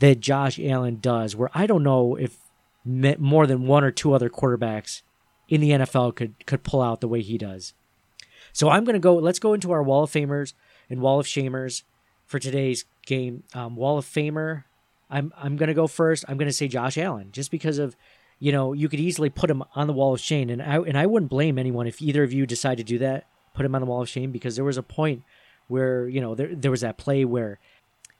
that 0.00 0.20
Josh 0.20 0.58
Allen 0.58 0.98
does 1.00 1.36
where 1.36 1.50
I 1.54 1.66
don't 1.66 1.84
know 1.84 2.16
if 2.16 2.36
more 2.84 3.46
than 3.46 3.66
one 3.66 3.84
or 3.84 3.90
two 3.90 4.12
other 4.12 4.28
quarterbacks 4.28 5.02
in 5.48 5.60
the 5.60 5.70
NFL 5.70 6.16
could 6.16 6.46
could 6.46 6.64
pull 6.64 6.82
out 6.82 7.00
the 7.00 7.08
way 7.08 7.22
he 7.22 7.38
does. 7.38 7.74
So 8.52 8.68
I'm 8.68 8.84
to 8.84 8.98
go. 8.98 9.14
Let's 9.14 9.38
go 9.38 9.54
into 9.54 9.72
our 9.72 9.82
Wall 9.82 10.04
of 10.04 10.10
Famers 10.10 10.54
and 10.90 11.00
Wall 11.00 11.20
of 11.20 11.26
Shamers 11.26 11.82
for 12.26 12.38
today's 12.38 12.84
game. 13.06 13.44
Um, 13.54 13.76
Wall 13.76 13.98
of 13.98 14.04
Famer. 14.04 14.64
I'm 15.12 15.32
I'm 15.36 15.56
going 15.56 15.68
to 15.68 15.74
go 15.74 15.86
first. 15.86 16.24
I'm 16.26 16.38
going 16.38 16.48
to 16.48 16.52
say 16.52 16.66
Josh 16.66 16.96
Allen, 16.98 17.28
just 17.30 17.50
because 17.50 17.78
of, 17.78 17.94
you 18.40 18.50
know, 18.50 18.72
you 18.72 18.88
could 18.88 18.98
easily 18.98 19.30
put 19.30 19.50
him 19.50 19.62
on 19.74 19.86
the 19.86 19.92
Wall 19.92 20.14
of 20.14 20.20
Shame, 20.20 20.48
and 20.48 20.62
I 20.62 20.78
and 20.78 20.98
I 20.98 21.06
wouldn't 21.06 21.30
blame 21.30 21.58
anyone 21.58 21.86
if 21.86 22.00
either 22.00 22.24
of 22.24 22.32
you 22.32 22.46
decide 22.46 22.78
to 22.78 22.84
do 22.84 22.98
that. 22.98 23.26
Put 23.54 23.66
him 23.66 23.74
on 23.74 23.82
the 23.82 23.86
Wall 23.86 24.02
of 24.02 24.08
Shame 24.08 24.32
because 24.32 24.56
there 24.56 24.64
was 24.64 24.78
a 24.78 24.82
point 24.82 25.22
where 25.68 26.08
you 26.08 26.20
know 26.20 26.34
there 26.34 26.54
there 26.54 26.70
was 26.70 26.80
that 26.80 26.96
play 26.96 27.24
where 27.24 27.60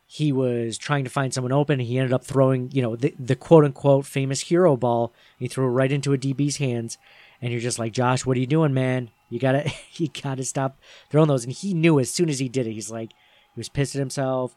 he 0.06 0.30
was 0.30 0.76
trying 0.76 1.04
to 1.04 1.10
find 1.10 1.32
someone 1.32 1.52
open 1.52 1.80
he 1.80 1.96
ended 1.96 2.12
up 2.12 2.22
throwing 2.22 2.70
you 2.70 2.82
know 2.82 2.96
the, 2.96 3.14
the 3.18 3.34
quote 3.34 3.64
unquote 3.64 4.04
famous 4.04 4.42
hero 4.42 4.76
ball. 4.76 5.14
He 5.38 5.48
threw 5.48 5.64
it 5.64 5.70
right 5.70 5.90
into 5.90 6.12
a 6.12 6.18
db's 6.18 6.58
hands. 6.58 6.98
And 7.40 7.50
you're 7.50 7.62
just 7.62 7.78
like 7.78 7.92
josh 7.92 8.26
what 8.26 8.36
are 8.36 8.40
you 8.40 8.46
doing 8.46 8.74
man? 8.74 9.10
You 9.30 9.38
gotta 9.38 9.72
you 9.94 10.08
gotta 10.08 10.44
stop 10.44 10.78
throwing 11.10 11.28
those. 11.28 11.44
And 11.44 11.52
he 11.52 11.72
knew 11.72 11.98
as 11.98 12.10
soon 12.10 12.28
as 12.28 12.38
he 12.38 12.48
did 12.50 12.66
it 12.66 12.74
he's 12.74 12.90
like 12.90 13.12
he 13.54 13.60
was 13.60 13.70
pissed 13.70 13.94
at 13.94 14.00
himself 14.00 14.54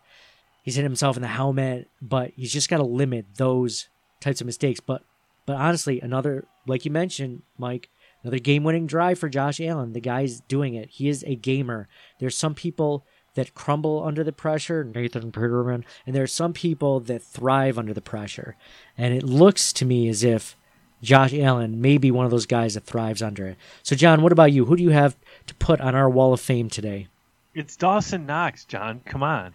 he's 0.66 0.76
hit 0.76 0.84
himself 0.84 1.16
in 1.16 1.22
the 1.22 1.28
helmet 1.30 1.90
but 2.02 2.32
he's 2.36 2.52
just 2.52 2.70
gotta 2.70 2.84
limit 2.84 3.26
those 3.36 3.88
types 4.20 4.42
of 4.42 4.46
mistakes 4.46 4.82
but 4.82 5.04
but 5.46 5.56
honestly 5.56 6.02
another 6.02 6.44
like 6.68 6.84
you 6.84 6.92
mentioned 6.92 7.42
mike 7.58 7.90
another 8.24 8.40
game-winning 8.40 8.88
drive 8.88 9.18
for 9.18 9.30
josh 9.30 9.62
allen 9.62 9.94
the 9.94 10.02
guy's 10.02 10.42
doing 10.42 10.74
it 10.74 10.90
he 10.90 11.08
is 11.08 11.24
a 11.26 11.36
gamer 11.36 11.88
there's 12.20 12.36
some 12.36 12.54
people 12.54 13.06
that 13.36 13.54
crumble 13.54 14.04
under 14.04 14.24
the 14.24 14.32
pressure, 14.32 14.84
Nathan 14.84 15.32
Peterman, 15.32 15.86
and 16.06 16.16
there 16.16 16.24
are 16.24 16.28
some 16.28 16.54
people 16.54 17.02
that 17.02 17.22
thrive 17.22 17.78
under 17.78 17.94
the 17.94 18.02
pressure. 18.02 18.56
And 18.98 19.14
it 19.14 19.24
looks 19.24 19.72
to 19.74 19.86
me 19.86 20.08
as 20.08 20.24
if 20.24 20.56
Josh 21.02 21.34
Allen 21.34 21.80
may 21.80 21.98
be 21.98 22.12
one 22.12 22.26
of 22.26 22.32
those 22.32 22.46
guys 22.46 22.74
that 22.74 22.86
thrives 22.86 23.22
under 23.22 23.46
it. 23.46 23.58
So, 23.84 23.96
John, 23.96 24.22
what 24.22 24.32
about 24.32 24.52
you? 24.52 24.66
Who 24.66 24.78
do 24.78 24.84
you 24.84 24.90
have 24.90 25.16
to 25.48 25.56
put 25.56 25.82
on 25.82 25.94
our 25.94 26.10
wall 26.10 26.34
of 26.34 26.42
fame 26.42 26.70
today? 26.70 27.08
It's 27.54 27.76
Dawson 27.76 28.26
Knox, 28.26 28.66
John. 28.66 29.02
Come 29.06 29.22
on. 29.22 29.54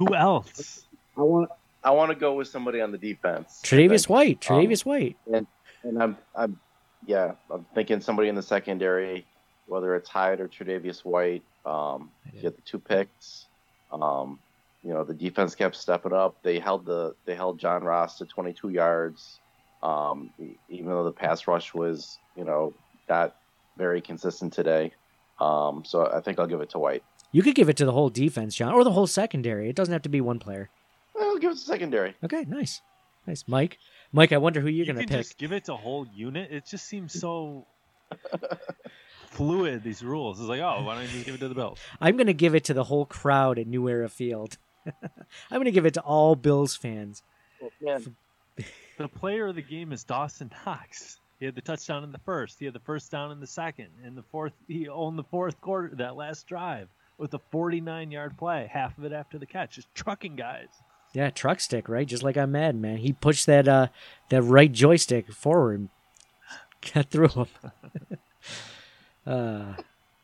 Who 0.00 0.14
else? 0.14 0.86
I 1.16 1.20
want 1.20 1.50
I 1.84 1.90
want 1.90 2.10
to 2.10 2.14
go 2.16 2.34
with 2.34 2.48
somebody 2.48 2.80
on 2.80 2.90
the 2.90 2.98
defense. 2.98 3.60
Tre'Davious 3.62 4.08
White. 4.08 4.50
Um, 4.50 4.58
Tre'Davious 4.58 4.84
White. 4.84 5.16
and 5.32 5.46
and 5.84 6.02
I'm 6.02 6.16
I'm 6.34 6.58
yeah 7.06 7.32
I'm 7.50 7.66
thinking 7.74 8.00
somebody 8.00 8.28
in 8.28 8.34
the 8.34 8.42
secondary, 8.42 9.26
whether 9.66 9.94
it's 9.94 10.08
Hyde 10.08 10.40
or 10.40 10.48
Tre'Davious 10.48 11.04
White. 11.04 11.42
Um, 11.66 12.10
you 12.32 12.40
get 12.40 12.56
the 12.56 12.62
two 12.62 12.78
picks. 12.78 13.46
Um, 13.92 14.38
you 14.82 14.94
know 14.94 15.04
the 15.04 15.12
defense 15.14 15.54
kept 15.54 15.76
stepping 15.76 16.14
up. 16.14 16.42
They 16.42 16.58
held 16.58 16.86
the 16.86 17.14
they 17.26 17.34
held 17.34 17.58
John 17.58 17.84
Ross 17.84 18.16
to 18.18 18.24
22 18.26 18.70
yards. 18.70 19.38
Um, 19.82 20.30
even 20.70 20.86
though 20.86 21.04
the 21.04 21.12
pass 21.12 21.46
rush 21.46 21.74
was 21.74 22.18
you 22.36 22.44
know 22.44 22.72
not 23.06 23.36
very 23.76 24.00
consistent 24.00 24.54
today. 24.54 24.92
Um, 25.40 25.84
so 25.84 26.10
I 26.10 26.20
think 26.20 26.38
I'll 26.38 26.46
give 26.46 26.60
it 26.62 26.70
to 26.70 26.78
White. 26.78 27.02
You 27.32 27.42
could 27.42 27.54
give 27.54 27.68
it 27.68 27.76
to 27.76 27.84
the 27.84 27.92
whole 27.92 28.08
defense, 28.10 28.54
John, 28.56 28.72
or 28.72 28.82
the 28.84 28.92
whole 28.92 29.06
secondary. 29.06 29.68
It 29.68 29.76
doesn't 29.76 29.92
have 29.92 30.02
to 30.02 30.08
be 30.08 30.20
one 30.20 30.38
player. 30.38 30.68
I'll 31.18 31.38
give 31.38 31.52
it 31.52 31.54
to 31.54 31.60
secondary. 31.60 32.14
Okay, 32.24 32.44
nice. 32.48 32.80
Nice, 33.26 33.44
Mike. 33.46 33.78
Mike, 34.12 34.32
I 34.32 34.38
wonder 34.38 34.60
who 34.60 34.66
you're 34.68 34.86
you 34.86 34.92
gonna 34.92 35.00
can 35.06 35.08
pick. 35.08 35.18
just 35.26 35.38
give 35.38 35.52
it 35.52 35.64
to 35.66 35.76
whole 35.76 36.06
unit. 36.14 36.50
It 36.50 36.66
just 36.66 36.86
seems 36.86 37.12
so 37.18 37.66
fluid. 39.28 39.82
These 39.84 40.02
rules. 40.02 40.40
It's 40.40 40.48
like, 40.48 40.60
oh, 40.60 40.82
why 40.82 40.94
don't 40.96 41.04
you 41.04 41.10
just 41.10 41.26
give 41.26 41.34
it 41.34 41.38
to 41.38 41.48
the 41.48 41.54
Bills? 41.54 41.78
I'm 42.00 42.16
gonna 42.16 42.32
give 42.32 42.54
it 42.54 42.64
to 42.64 42.74
the 42.74 42.84
whole 42.84 43.06
crowd 43.06 43.58
at 43.58 43.66
New 43.66 43.88
Era 43.88 44.08
Field. 44.08 44.58
I'm 44.86 45.60
gonna 45.60 45.70
give 45.70 45.86
it 45.86 45.94
to 45.94 46.00
all 46.00 46.34
Bills 46.34 46.74
fans. 46.76 47.22
Man, 47.80 48.16
The 48.98 49.08
player 49.08 49.46
of 49.46 49.54
the 49.54 49.62
game 49.62 49.92
is 49.92 50.04
Dawson 50.04 50.50
Knox. 50.66 51.20
He 51.38 51.46
had 51.46 51.54
the 51.54 51.62
touchdown 51.62 52.04
in 52.04 52.12
the 52.12 52.18
first. 52.18 52.58
He 52.58 52.66
had 52.66 52.74
the 52.74 52.80
first 52.80 53.10
down 53.10 53.30
in 53.30 53.40
the 53.40 53.46
second. 53.46 53.86
In 54.04 54.14
the 54.14 54.22
fourth, 54.22 54.52
he 54.68 54.88
owned 54.88 55.18
the 55.18 55.24
fourth 55.24 55.58
quarter. 55.60 55.94
That 55.96 56.16
last 56.16 56.46
drive 56.46 56.88
with 57.20 57.34
a 57.34 57.40
49-yard 57.52 58.36
play, 58.38 58.68
half 58.72 58.96
of 58.98 59.04
it 59.04 59.12
after 59.12 59.38
the 59.38 59.46
catch, 59.46 59.74
just 59.76 59.94
trucking 59.94 60.34
guys. 60.36 60.68
Yeah, 61.12 61.30
truck 61.30 61.60
stick, 61.60 61.88
right? 61.88 62.06
Just 62.06 62.22
like 62.22 62.36
I'm 62.36 62.52
mad, 62.52 62.76
man. 62.76 62.98
He 62.98 63.12
pushed 63.12 63.46
that 63.46 63.66
uh 63.68 63.88
that 64.28 64.42
right 64.42 64.70
joystick 64.70 65.32
forward, 65.32 65.88
got 66.94 67.10
through 67.10 67.28
him. 67.28 67.46
uh, 69.26 69.74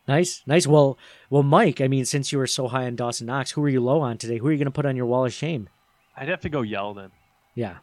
nice, 0.07 0.43
nice. 0.47 0.67
Well, 0.67 0.97
well, 1.29 1.43
Mike. 1.43 1.81
I 1.81 1.89
mean, 1.89 2.05
since 2.05 2.31
you 2.33 2.39
were 2.39 2.47
so 2.47 2.69
high 2.69 2.87
on 2.87 2.97
Dawson 2.97 3.27
Knox, 3.27 3.51
who 3.51 3.65
are 3.65 3.69
you 3.69 3.81
low 3.81 4.01
on 4.01 4.17
today? 4.19 4.39
Who 4.39 4.47
are 4.49 4.53
you 4.53 4.59
gonna 4.59 4.71
put 4.71 4.87
on 4.87 4.97
your 4.97 5.07
wall 5.07 5.27
of 5.27 5.33
shame? 5.33 5.69
I'd 6.17 6.29
have 6.29 6.41
to 6.43 6.49
go 6.49 6.63
Yeldon. 6.63 7.11
Yeah, 7.55 7.77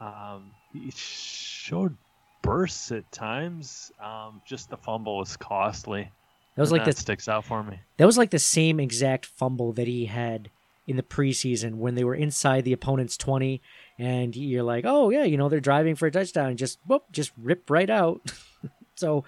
Um, 0.00 0.50
he 0.72 0.90
showed 0.94 1.96
bursts 2.42 2.92
at 2.92 3.10
times. 3.12 3.92
Um, 4.02 4.42
just 4.46 4.68
the 4.70 4.76
fumble 4.76 5.18
was 5.18 5.36
costly. 5.36 6.10
That 6.58 6.62
was 6.62 6.72
And 6.72 6.78
like 6.80 6.86
that 6.86 6.96
the 6.96 7.00
sticks 7.02 7.28
out 7.28 7.44
for 7.44 7.62
me. 7.62 7.78
That 7.98 8.06
was 8.06 8.18
like 8.18 8.30
the 8.30 8.40
same 8.40 8.80
exact 8.80 9.26
fumble 9.26 9.72
that 9.74 9.86
he 9.86 10.06
had 10.06 10.50
in 10.88 10.96
the 10.96 11.04
preseason 11.04 11.76
when 11.76 11.94
they 11.94 12.02
were 12.02 12.16
inside 12.16 12.64
the 12.64 12.72
opponent's 12.72 13.16
20 13.16 13.62
and 13.96 14.34
you're 14.34 14.64
like, 14.64 14.82
"Oh 14.84 15.10
yeah, 15.10 15.22
you 15.22 15.36
know, 15.36 15.48
they're 15.48 15.60
driving 15.60 15.94
for 15.94 16.06
a 16.06 16.10
touchdown 16.10 16.48
and 16.48 16.58
just 16.58 16.80
whoop, 16.84 17.04
just 17.12 17.30
rip 17.40 17.70
right 17.70 17.88
out." 17.88 18.32
so 18.96 19.22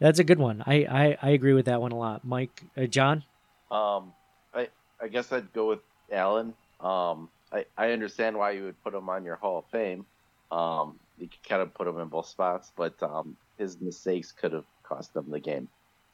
that's 0.00 0.18
a 0.18 0.24
good 0.24 0.40
one. 0.40 0.64
I, 0.66 0.74
I 0.90 1.18
I 1.22 1.30
agree 1.30 1.52
with 1.52 1.66
that 1.66 1.80
one 1.80 1.92
a 1.92 1.96
lot. 1.96 2.24
Mike, 2.24 2.64
uh, 2.76 2.86
John? 2.86 3.22
um, 3.70 4.12
I 4.52 4.66
I 5.00 5.06
guess 5.06 5.30
I'd 5.30 5.52
go 5.52 5.68
with 5.68 5.82
Allen. 6.10 6.54
Um, 6.80 7.28
I 7.52 7.66
I 7.78 7.92
understand 7.92 8.36
why 8.36 8.50
you 8.50 8.64
would 8.64 8.82
put 8.82 8.94
him 8.94 9.08
on 9.08 9.24
your 9.24 9.36
Hall 9.36 9.58
of 9.58 9.66
Fame. 9.66 10.06
Um, 10.50 10.98
you 11.18 11.28
could 11.28 11.48
kind 11.48 11.62
of 11.62 11.72
put 11.72 11.86
him 11.86 12.00
in 12.00 12.08
both 12.08 12.26
spots, 12.26 12.72
but 12.74 13.00
um, 13.00 13.36
his 13.58 13.80
mistakes 13.80 14.32
could 14.32 14.52
have 14.52 14.66
cost 14.82 15.14
them 15.14 15.30
the 15.30 15.38
game. 15.38 15.68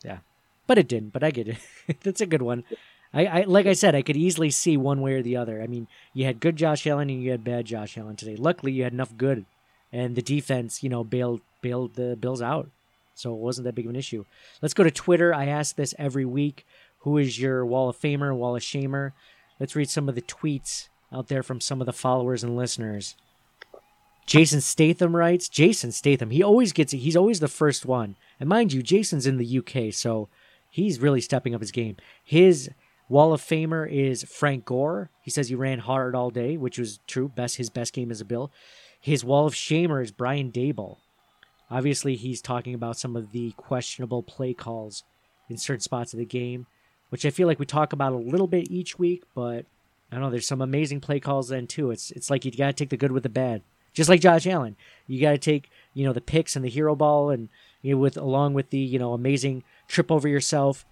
Yeah, 0.04 0.18
but 0.66 0.78
it 0.78 0.88
didn't, 0.88 1.12
but 1.12 1.24
I 1.24 1.30
get 1.30 1.48
it. 1.48 1.58
that's 2.02 2.20
a 2.20 2.26
good 2.26 2.42
one. 2.42 2.64
I, 3.12 3.26
I 3.26 3.42
like 3.42 3.66
I 3.66 3.72
said, 3.72 3.94
I 3.94 4.02
could 4.02 4.16
easily 4.16 4.50
see 4.50 4.76
one 4.76 5.00
way 5.00 5.14
or 5.14 5.22
the 5.22 5.36
other. 5.36 5.62
I 5.62 5.66
mean, 5.66 5.88
you 6.12 6.24
had 6.24 6.40
good 6.40 6.56
Josh 6.56 6.86
Allen 6.86 7.10
and 7.10 7.22
you 7.22 7.30
had 7.30 7.44
bad 7.44 7.64
Josh 7.64 7.96
Allen 7.96 8.16
today. 8.16 8.36
Luckily, 8.36 8.72
you 8.72 8.84
had 8.84 8.92
enough 8.92 9.16
good, 9.16 9.46
and 9.92 10.14
the 10.14 10.22
defense, 10.22 10.82
you 10.82 10.90
know, 10.90 11.04
bailed 11.04 11.40
bailed 11.62 11.94
the 11.94 12.16
Bills 12.16 12.42
out, 12.42 12.68
so 13.14 13.32
it 13.32 13.40
wasn't 13.40 13.64
that 13.64 13.74
big 13.74 13.86
of 13.86 13.90
an 13.90 13.96
issue. 13.96 14.24
Let's 14.60 14.74
go 14.74 14.84
to 14.84 14.90
Twitter. 14.90 15.34
I 15.34 15.46
ask 15.46 15.76
this 15.76 15.94
every 15.98 16.24
week: 16.24 16.66
Who 17.00 17.16
is 17.16 17.40
your 17.40 17.64
Wall 17.64 17.88
of 17.88 17.98
Famer, 17.98 18.36
Wall 18.36 18.56
of 18.56 18.62
Shamer? 18.62 19.12
Let's 19.58 19.74
read 19.74 19.90
some 19.90 20.08
of 20.08 20.14
the 20.14 20.22
tweets 20.22 20.88
out 21.12 21.28
there 21.28 21.42
from 21.42 21.60
some 21.60 21.80
of 21.80 21.86
the 21.86 21.92
followers 21.92 22.44
and 22.44 22.56
listeners. 22.56 23.16
Jason 24.28 24.60
Statham 24.60 25.16
writes, 25.16 25.48
Jason 25.48 25.90
Statham, 25.90 26.28
he 26.28 26.42
always 26.42 26.74
gets 26.74 26.92
it. 26.92 26.98
He's 26.98 27.16
always 27.16 27.40
the 27.40 27.48
first 27.48 27.86
one. 27.86 28.14
And 28.38 28.46
mind 28.46 28.74
you, 28.74 28.82
Jason's 28.82 29.26
in 29.26 29.38
the 29.38 29.58
UK, 29.58 29.90
so 29.90 30.28
he's 30.68 31.00
really 31.00 31.22
stepping 31.22 31.54
up 31.54 31.62
his 31.62 31.72
game. 31.72 31.96
His 32.22 32.68
Wall 33.08 33.32
of 33.32 33.40
Famer 33.40 33.90
is 33.90 34.24
Frank 34.24 34.66
Gore. 34.66 35.08
He 35.22 35.30
says 35.30 35.48
he 35.48 35.54
ran 35.54 35.78
hard 35.78 36.14
all 36.14 36.28
day, 36.28 36.58
which 36.58 36.78
was 36.78 37.00
true. 37.06 37.30
Best 37.30 37.56
his 37.56 37.70
best 37.70 37.94
game 37.94 38.10
as 38.10 38.20
a 38.20 38.26
Bill. 38.26 38.52
His 39.00 39.24
Wall 39.24 39.46
of 39.46 39.54
Shamer 39.54 40.02
is 40.02 40.12
Brian 40.12 40.52
Daboll. 40.52 40.98
Obviously, 41.70 42.14
he's 42.14 42.42
talking 42.42 42.74
about 42.74 42.98
some 42.98 43.16
of 43.16 43.32
the 43.32 43.52
questionable 43.52 44.22
play 44.22 44.52
calls 44.52 45.04
in 45.48 45.56
certain 45.56 45.80
spots 45.80 46.12
of 46.12 46.18
the 46.18 46.26
game, 46.26 46.66
which 47.08 47.24
I 47.24 47.30
feel 47.30 47.46
like 47.46 47.58
we 47.58 47.64
talk 47.64 47.94
about 47.94 48.12
a 48.12 48.16
little 48.16 48.46
bit 48.46 48.70
each 48.70 48.98
week. 48.98 49.22
But 49.34 49.64
I 50.12 50.16
don't 50.16 50.20
know. 50.20 50.30
There's 50.30 50.46
some 50.46 50.60
amazing 50.60 51.00
play 51.00 51.18
calls 51.18 51.48
then 51.48 51.66
too. 51.66 51.90
It's 51.90 52.10
it's 52.10 52.28
like 52.28 52.44
you 52.44 52.50
got 52.50 52.66
to 52.66 52.72
take 52.74 52.90
the 52.90 52.98
good 52.98 53.12
with 53.12 53.22
the 53.22 53.30
bad, 53.30 53.62
just 53.98 54.08
like 54.08 54.20
Josh 54.20 54.46
Allen. 54.46 54.76
You 55.08 55.20
got 55.20 55.32
to 55.32 55.38
take 55.38 55.70
you 55.92 56.06
know 56.06 56.12
the 56.12 56.20
picks 56.20 56.54
and 56.54 56.64
the 56.64 56.68
hero 56.70 56.94
ball, 56.94 57.30
and 57.30 57.48
you 57.82 57.94
know, 57.94 57.98
with 57.98 58.16
along 58.16 58.54
with 58.54 58.70
the 58.70 58.78
you 58.78 58.96
know 58.96 59.12
amazing 59.12 59.64
trip 59.88 60.12
over 60.12 60.28
yourself, 60.28 60.86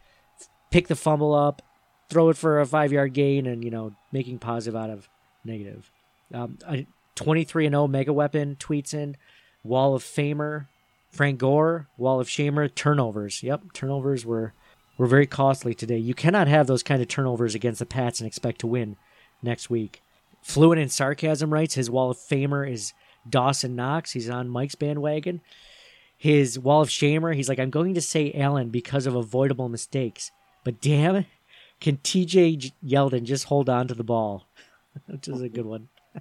pick 0.73 0.89
the 0.89 0.97
fumble 0.97 1.33
up, 1.33 1.63
throw 2.11 2.31
it 2.31 2.37
for 2.37 2.61
a 2.61 2.67
five 2.67 2.93
yard 2.93 3.13
gain, 3.13 3.47
and 3.47 3.63
you 3.63 3.71
know 3.71 3.95
making 4.11 4.41
positive 4.41 4.75
out 4.75 4.91
of 4.91 5.09
negative. 5.45 5.93
Um, 6.35 6.59
a 6.67 6.85
23 7.15 7.67
and 7.67 7.75
0 7.75 7.87
mega 7.87 8.13
weapon 8.13 8.57
tweets 8.59 8.93
in 8.93 9.17
Wall 9.63 9.95
of 9.95 10.03
Famer 10.03 10.67
Frank 11.13 11.39
Gore 11.39 11.87
Wall 11.97 12.19
of 12.19 12.27
Shamer 12.27 12.75
turnovers. 12.75 13.41
Yep, 13.41 13.73
turnovers 13.73 14.27
were 14.27 14.53
were 14.99 15.07
very 15.07 15.29
costly 15.29 15.75
today. 15.75 15.99
You 15.99 16.15
cannot 16.15 16.49
have 16.49 16.67
those 16.67 16.83
kind 16.83 17.01
of 17.01 17.07
turnovers 17.07 17.55
against 17.55 17.79
the 17.79 17.87
Pats 17.87 18.19
and 18.19 18.27
expect 18.27 18.59
to 18.63 18.67
win 18.67 18.97
next 19.45 19.71
week. 19.71 20.03
Fluent 20.47 20.81
in 20.81 20.89
sarcasm 20.89 21.53
writes 21.53 21.75
his 21.75 21.91
Wall 21.91 22.11
of 22.11 22.19
Famer 22.19 22.71
is 22.71 22.93
Dawson 23.29 23.75
Knox. 23.75 24.13
He's 24.13 24.31
on 24.31 24.49
Mike's 24.49 24.77
bandwagon. 24.77 25.41
His 26.17 26.59
Wall 26.59 26.83
of 26.83 26.89
Shamer, 26.89 27.35
he's 27.35 27.49
like, 27.49 27.59
I'm 27.59 27.71
going 27.71 27.95
to 27.95 28.01
say 28.01 28.33
Allen 28.33 28.71
because 28.71 29.07
of 29.07 29.17
avoidable 29.17 29.69
mistakes. 29.69 30.31
But 30.65 30.81
damn 30.81 31.27
can 31.81 31.99
TJ 31.99 32.73
Yeldon 32.85 33.25
just 33.25 33.47
hold 33.47 33.69
on 33.69 33.89
to 33.89 33.95
the 33.95 34.05
ball? 34.05 34.47
Which 35.07 35.29
is 35.29 35.41
a 35.41 35.49
good 35.49 35.67
one. 35.67 35.89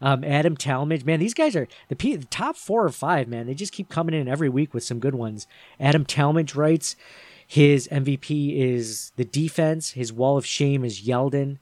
Um, 0.00 0.22
Adam 0.24 0.54
Talmadge, 0.54 1.04
man, 1.04 1.20
these 1.20 1.32
guys 1.32 1.56
are 1.56 1.66
the, 1.88 1.96
P, 1.96 2.16
the 2.16 2.26
top 2.26 2.56
four 2.56 2.84
or 2.84 2.90
five, 2.90 3.26
man. 3.26 3.46
They 3.46 3.54
just 3.54 3.72
keep 3.72 3.88
coming 3.88 4.14
in 4.14 4.28
every 4.28 4.50
week 4.50 4.74
with 4.74 4.82
some 4.82 4.98
good 4.98 5.14
ones. 5.14 5.46
Adam 5.80 6.04
Talmadge 6.04 6.54
writes 6.54 6.94
his 7.46 7.88
MVP 7.88 8.54
is 8.58 9.12
the 9.16 9.24
defense. 9.24 9.92
His 9.92 10.12
wall 10.12 10.36
of 10.36 10.44
shame 10.44 10.84
is 10.84 11.06
Yeldon. 11.06 11.58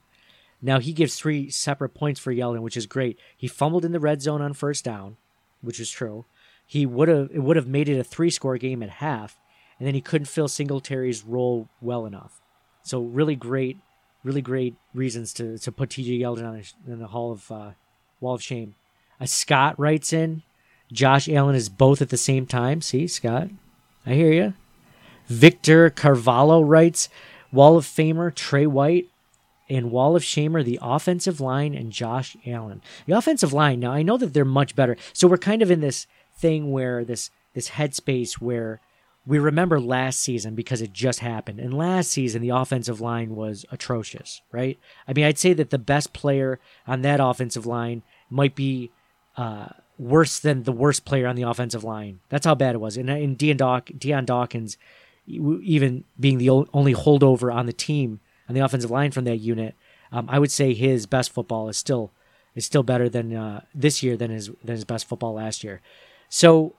Now 0.62 0.78
he 0.78 0.92
gives 0.92 1.16
three 1.16 1.50
separate 1.50 1.90
points 1.90 2.20
for 2.20 2.32
Yeldon, 2.32 2.62
which 2.62 2.76
is 2.76 2.86
great. 2.86 3.18
He 3.36 3.48
fumbled 3.48 3.84
in 3.84 3.90
the 3.90 4.00
red 4.00 4.22
zone 4.22 4.40
on 4.40 4.54
first 4.54 4.84
down, 4.84 5.16
which 5.60 5.80
is 5.80 5.90
true. 5.90 6.24
He 6.64 6.86
would 6.86 7.08
have 7.08 7.30
it 7.32 7.40
would 7.40 7.56
have 7.56 7.66
made 7.66 7.88
it 7.88 7.98
a 7.98 8.04
three 8.04 8.30
score 8.30 8.56
game 8.56 8.82
at 8.82 8.88
half, 8.88 9.36
and 9.78 9.86
then 9.86 9.94
he 9.94 10.00
couldn't 10.00 10.26
fill 10.26 10.48
Singletary's 10.48 11.24
role 11.24 11.68
well 11.80 12.06
enough. 12.06 12.40
So 12.84 13.02
really 13.02 13.34
great, 13.34 13.76
really 14.22 14.40
great 14.40 14.76
reasons 14.94 15.32
to 15.34 15.58
to 15.58 15.72
put 15.72 15.90
TJ 15.90 16.20
Yeldon 16.20 16.46
on 16.46 16.54
the, 16.54 16.92
in 16.92 16.98
the 17.00 17.08
Hall 17.08 17.32
of 17.32 17.50
uh, 17.50 17.70
Wall 18.20 18.34
of 18.34 18.42
Shame. 18.42 18.76
A 19.20 19.26
Scott 19.26 19.78
writes 19.78 20.12
in, 20.12 20.42
Josh 20.92 21.28
Allen 21.28 21.54
is 21.54 21.68
both 21.68 22.00
at 22.02 22.08
the 22.08 22.16
same 22.16 22.46
time. 22.46 22.80
See, 22.80 23.06
Scott, 23.06 23.48
I 24.06 24.14
hear 24.14 24.32
you. 24.32 24.54
Victor 25.26 25.90
Carvalho 25.90 26.60
writes, 26.60 27.08
Wall 27.52 27.76
of 27.76 27.84
Famer 27.86 28.34
Tre 28.34 28.66
White 28.66 29.08
and 29.72 29.90
Wall 29.90 30.14
of 30.14 30.22
Shamer, 30.22 30.64
the 30.64 30.78
offensive 30.82 31.40
line, 31.40 31.74
and 31.74 31.90
Josh 31.92 32.36
Allen. 32.46 32.82
The 33.06 33.16
offensive 33.16 33.52
line, 33.52 33.80
now 33.80 33.92
I 33.92 34.02
know 34.02 34.18
that 34.18 34.34
they're 34.34 34.44
much 34.44 34.76
better. 34.76 34.96
So 35.12 35.26
we're 35.26 35.38
kind 35.38 35.62
of 35.62 35.70
in 35.70 35.80
this 35.80 36.06
thing 36.36 36.70
where 36.70 37.04
this 37.04 37.30
this 37.54 37.70
headspace 37.70 38.34
where 38.34 38.80
we 39.26 39.38
remember 39.38 39.78
last 39.78 40.20
season 40.20 40.54
because 40.54 40.82
it 40.82 40.92
just 40.92 41.20
happened. 41.20 41.60
And 41.60 41.72
last 41.74 42.10
season 42.10 42.42
the 42.42 42.48
offensive 42.50 43.00
line 43.00 43.36
was 43.36 43.64
atrocious, 43.70 44.42
right? 44.50 44.78
I 45.06 45.12
mean, 45.12 45.24
I'd 45.24 45.38
say 45.38 45.52
that 45.52 45.70
the 45.70 45.78
best 45.78 46.12
player 46.12 46.58
on 46.86 47.02
that 47.02 47.20
offensive 47.20 47.66
line 47.66 48.02
might 48.30 48.54
be 48.54 48.90
uh, 49.36 49.68
worse 49.98 50.38
than 50.38 50.64
the 50.64 50.72
worst 50.72 51.04
player 51.04 51.26
on 51.26 51.36
the 51.36 51.42
offensive 51.42 51.84
line. 51.84 52.20
That's 52.30 52.46
how 52.46 52.54
bad 52.54 52.74
it 52.74 52.80
was. 52.80 52.96
And 52.96 53.08
in 53.08 53.36
Dion, 53.36 53.56
Daw- 53.56 53.80
Dion 53.80 54.24
Dawkins, 54.24 54.76
even 55.26 56.04
being 56.18 56.38
the 56.38 56.50
only 56.50 56.94
holdover 56.94 57.54
on 57.54 57.66
the 57.66 57.72
team 57.72 58.20
on 58.52 58.54
the 58.54 58.64
offensive 58.64 58.90
line 58.90 59.10
from 59.10 59.24
that 59.24 59.38
unit, 59.38 59.74
um, 60.12 60.28
I 60.28 60.38
would 60.38 60.52
say 60.52 60.74
his 60.74 61.06
best 61.06 61.32
football 61.32 61.70
is 61.70 61.78
still 61.78 62.12
is 62.54 62.66
still 62.66 62.82
better 62.82 63.08
than 63.08 63.34
uh, 63.34 63.62
this 63.74 64.02
year 64.02 64.14
than 64.14 64.30
his 64.30 64.50
than 64.62 64.76
his 64.76 64.84
best 64.84 65.08
football 65.08 65.32
last 65.32 65.64
year. 65.64 65.80
So, 66.28 66.74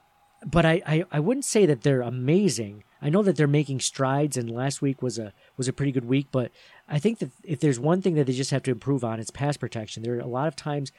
but 0.45 0.65
I, 0.65 0.81
I 0.85 1.05
I 1.11 1.19
wouldn't 1.19 1.45
say 1.45 1.65
that 1.65 1.81
they're 1.81 2.01
amazing. 2.01 2.83
I 3.01 3.09
know 3.09 3.23
that 3.23 3.35
they're 3.35 3.47
making 3.47 3.79
strides, 3.79 4.37
and 4.37 4.51
last 4.51 4.83
week 4.83 5.01
was 5.01 5.17
a 5.17 5.33
was 5.57 5.67
a 5.67 5.73
pretty 5.73 5.91
good 5.91 6.05
week. 6.05 6.27
But 6.31 6.51
I 6.87 6.99
think 6.99 7.17
that 7.19 7.31
if 7.43 7.59
there's 7.59 7.79
one 7.79 8.03
thing 8.03 8.13
that 8.15 8.27
they 8.27 8.33
just 8.33 8.51
have 8.51 8.63
to 8.63 8.71
improve 8.71 9.03
on, 9.03 9.19
it's 9.19 9.31
pass 9.31 9.57
protection. 9.57 10.03
There 10.03 10.15
are 10.15 10.19
a 10.19 10.27
lot 10.27 10.47
of 10.47 10.55
times, 10.55 10.91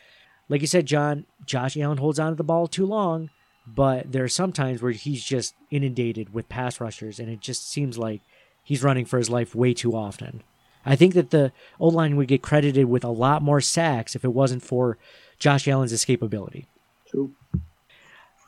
like 0.49 0.61
you 0.61 0.66
said, 0.66 0.87
John, 0.87 1.27
Josh 1.47 1.77
Allen 1.77 1.99
holds 1.99 2.18
on 2.18 2.33
to 2.33 2.37
the 2.37 2.43
ball 2.43 2.66
too 2.66 2.85
long, 2.85 3.31
but 3.64 4.11
there 4.11 4.25
are 4.25 4.29
some 4.29 4.51
times 4.51 4.83
where 4.83 4.93
he's 4.93 5.22
just 5.22 5.55
inundated 5.70 6.35
with 6.35 6.49
pass 6.49 6.81
rushers, 6.81 7.20
and 7.20 7.29
it 7.31 7.39
just 7.39 7.70
seems 7.70 7.97
like 7.97 8.22
he's 8.64 8.83
running 8.83 9.05
for 9.05 9.18
his 9.18 9.31
life 9.31 9.55
way 9.55 9.72
too 9.72 9.95
often. 9.95 10.43
I 10.87 10.97
think 10.97 11.14
that 11.14 11.30
the 11.30 11.53
O 11.80 11.89
line 11.89 12.16
would 12.16 12.28
get 12.28 12.43
credited 12.43 12.87
with 12.87 13.05
a 13.05 13.09
lot 13.09 13.43
more 13.43 13.61
sacks 13.61 14.14
if 14.14 14.24
it 14.24 14.32
wasn't 14.32 14.62
for 14.62 14.99
Josh 15.39 15.66
Allen's 15.66 15.93
escapability. 15.93 16.66
True. 17.07 17.32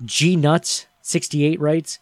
G 0.04 0.36
Nuts 0.36 0.86
68 1.02 1.60
writes 1.60 1.98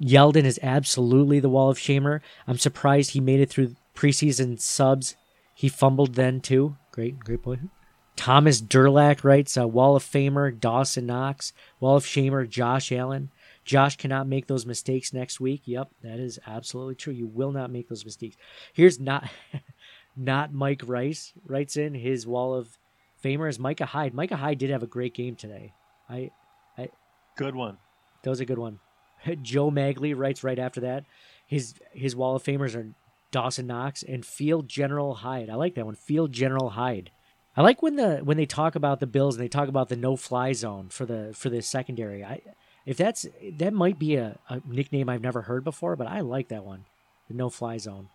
Yeldon 0.00 0.44
is 0.44 0.58
absolutely 0.62 1.40
the 1.40 1.48
wall 1.48 1.70
of 1.70 1.78
shamer. 1.78 2.20
I'm 2.46 2.58
surprised 2.58 3.10
he 3.10 3.20
made 3.20 3.40
it 3.40 3.50
through 3.50 3.76
preseason 3.94 4.58
subs. 4.60 5.16
He 5.54 5.68
fumbled 5.68 6.14
then 6.14 6.40
too. 6.40 6.76
Great, 6.92 7.18
great 7.20 7.42
point. 7.42 7.70
Thomas 8.16 8.62
Durlack 8.62 9.22
writes, 9.22 9.58
uh, 9.58 9.68
Wall 9.68 9.94
of 9.94 10.02
Famer 10.02 10.58
Dawson 10.58 11.06
Knox, 11.06 11.52
Wall 11.80 11.96
of 11.96 12.04
Shamer 12.04 12.48
Josh 12.48 12.90
Allen. 12.90 13.30
Josh 13.64 13.96
cannot 13.96 14.26
make 14.26 14.46
those 14.46 14.64
mistakes 14.64 15.12
next 15.12 15.40
week. 15.40 15.62
Yep, 15.66 15.90
that 16.02 16.18
is 16.18 16.38
absolutely 16.46 16.94
true. 16.94 17.12
You 17.12 17.26
will 17.26 17.52
not 17.52 17.70
make 17.70 17.88
those 17.88 18.04
mistakes. 18.04 18.36
Here's 18.72 18.98
not 18.98 19.28
not 20.16 20.52
Mike 20.52 20.82
Rice 20.84 21.32
writes 21.46 21.76
in 21.76 21.94
his 21.94 22.26
Wall 22.26 22.54
of 22.54 22.78
Famer 23.22 23.48
is 23.48 23.58
Micah 23.58 23.86
Hyde. 23.86 24.14
Micah 24.14 24.36
Hyde 24.36 24.58
did 24.58 24.70
have 24.70 24.82
a 24.82 24.86
great 24.86 25.14
game 25.14 25.36
today. 25.36 25.72
I, 26.08 26.30
I 26.78 26.88
Good 27.36 27.54
one. 27.54 27.78
that 28.22 28.30
was 28.30 28.40
a 28.40 28.46
good 28.46 28.58
one. 28.58 28.80
Joe 29.42 29.70
Magley 29.70 30.16
writes 30.16 30.44
right 30.44 30.58
after 30.58 30.80
that. 30.82 31.04
His 31.46 31.74
his 31.92 32.16
Wall 32.16 32.36
of 32.36 32.42
Famers 32.42 32.76
are 32.76 32.94
Dawson 33.30 33.66
Knox 33.66 34.02
and 34.02 34.24
Field 34.24 34.68
General 34.68 35.14
Hyde. 35.14 35.50
I 35.50 35.54
like 35.54 35.74
that 35.74 35.86
one. 35.86 35.94
Field 35.94 36.32
General 36.32 36.70
Hyde. 36.70 37.10
I 37.56 37.62
like 37.62 37.82
when 37.82 37.96
the 37.96 38.18
when 38.18 38.36
they 38.36 38.46
talk 38.46 38.74
about 38.74 39.00
the 39.00 39.06
Bills 39.06 39.36
and 39.36 39.44
they 39.44 39.48
talk 39.48 39.68
about 39.68 39.88
the 39.88 39.96
no 39.96 40.16
fly 40.16 40.52
zone 40.52 40.88
for 40.90 41.06
the 41.06 41.32
for 41.34 41.48
the 41.48 41.62
secondary. 41.62 42.24
I 42.24 42.40
if 42.84 42.96
that's 42.96 43.26
that 43.54 43.72
might 43.72 43.98
be 43.98 44.16
a, 44.16 44.38
a 44.48 44.60
nickname 44.66 45.08
I've 45.08 45.22
never 45.22 45.42
heard 45.42 45.64
before, 45.64 45.96
but 45.96 46.06
I 46.06 46.20
like 46.20 46.48
that 46.48 46.64
one. 46.64 46.84
The 47.28 47.34
no 47.34 47.48
fly 47.48 47.78
zone. 47.78 48.08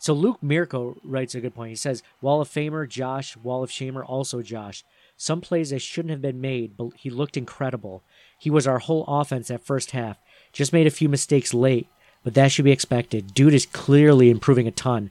So 0.00 0.14
Luke 0.14 0.42
Mirko 0.42 0.96
writes 1.04 1.34
a 1.34 1.40
good 1.40 1.54
point. 1.54 1.68
He 1.68 1.76
says, 1.76 2.02
Wall 2.22 2.40
of 2.40 2.48
Famer 2.48 2.88
Josh, 2.88 3.36
Wall 3.36 3.62
of 3.62 3.68
Shamer 3.68 4.02
also 4.02 4.40
Josh. 4.40 4.82
Some 5.18 5.42
plays 5.42 5.68
that 5.70 5.82
shouldn't 5.82 6.10
have 6.10 6.22
been 6.22 6.40
made, 6.40 6.74
but 6.74 6.92
he 6.96 7.10
looked 7.10 7.36
incredible. 7.36 8.02
He 8.38 8.48
was 8.48 8.66
our 8.66 8.78
whole 8.78 9.04
offense 9.06 9.50
at 9.50 9.60
first 9.60 9.90
half. 9.90 10.16
Just 10.54 10.72
made 10.72 10.86
a 10.86 10.90
few 10.90 11.10
mistakes 11.10 11.52
late, 11.52 11.86
but 12.24 12.32
that 12.32 12.50
should 12.50 12.64
be 12.64 12.72
expected. 12.72 13.34
Dude 13.34 13.52
is 13.52 13.66
clearly 13.66 14.30
improving 14.30 14.66
a 14.66 14.70
ton. 14.70 15.10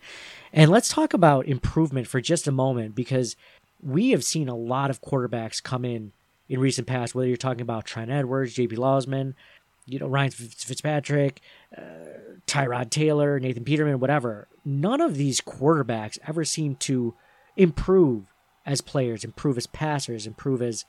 And 0.51 0.71
let's 0.71 0.89
talk 0.89 1.13
about 1.13 1.45
improvement 1.45 2.07
for 2.07 2.19
just 2.19 2.47
a 2.47 2.51
moment 2.51 2.95
because 2.95 3.35
we 3.83 4.09
have 4.09 4.23
seen 4.23 4.49
a 4.49 4.55
lot 4.55 4.89
of 4.89 5.03
quarterbacks 5.03 5.61
come 5.61 5.85
in 5.85 6.13
in 6.49 6.59
recent 6.59 6.87
past, 6.87 7.13
whether 7.13 7.27
you're 7.27 7.37
talking 7.37 7.61
about 7.61 7.85
Trent 7.85 8.09
Edwards, 8.09 8.55
JP 8.55 8.73
Losman, 8.73 9.35
you 9.89 9.99
know, 9.99 10.07
Ryan 10.07 10.31
Fitzpatrick, 10.31 11.41
uh, 11.77 11.81
Tyrod 12.47 12.89
Taylor, 12.89 13.39
Nathan 13.39 13.63
Peterman, 13.63 13.99
whatever. 13.99 14.47
None 14.65 15.01
of 15.01 15.15
these 15.15 15.41
quarterbacks 15.41 16.17
ever 16.27 16.43
seem 16.45 16.75
to 16.75 17.15
improve 17.55 18.25
as 18.65 18.81
players, 18.81 19.23
improve 19.23 19.57
as 19.57 19.67
passers, 19.67 20.27
improve 20.27 20.61
as 20.61 20.85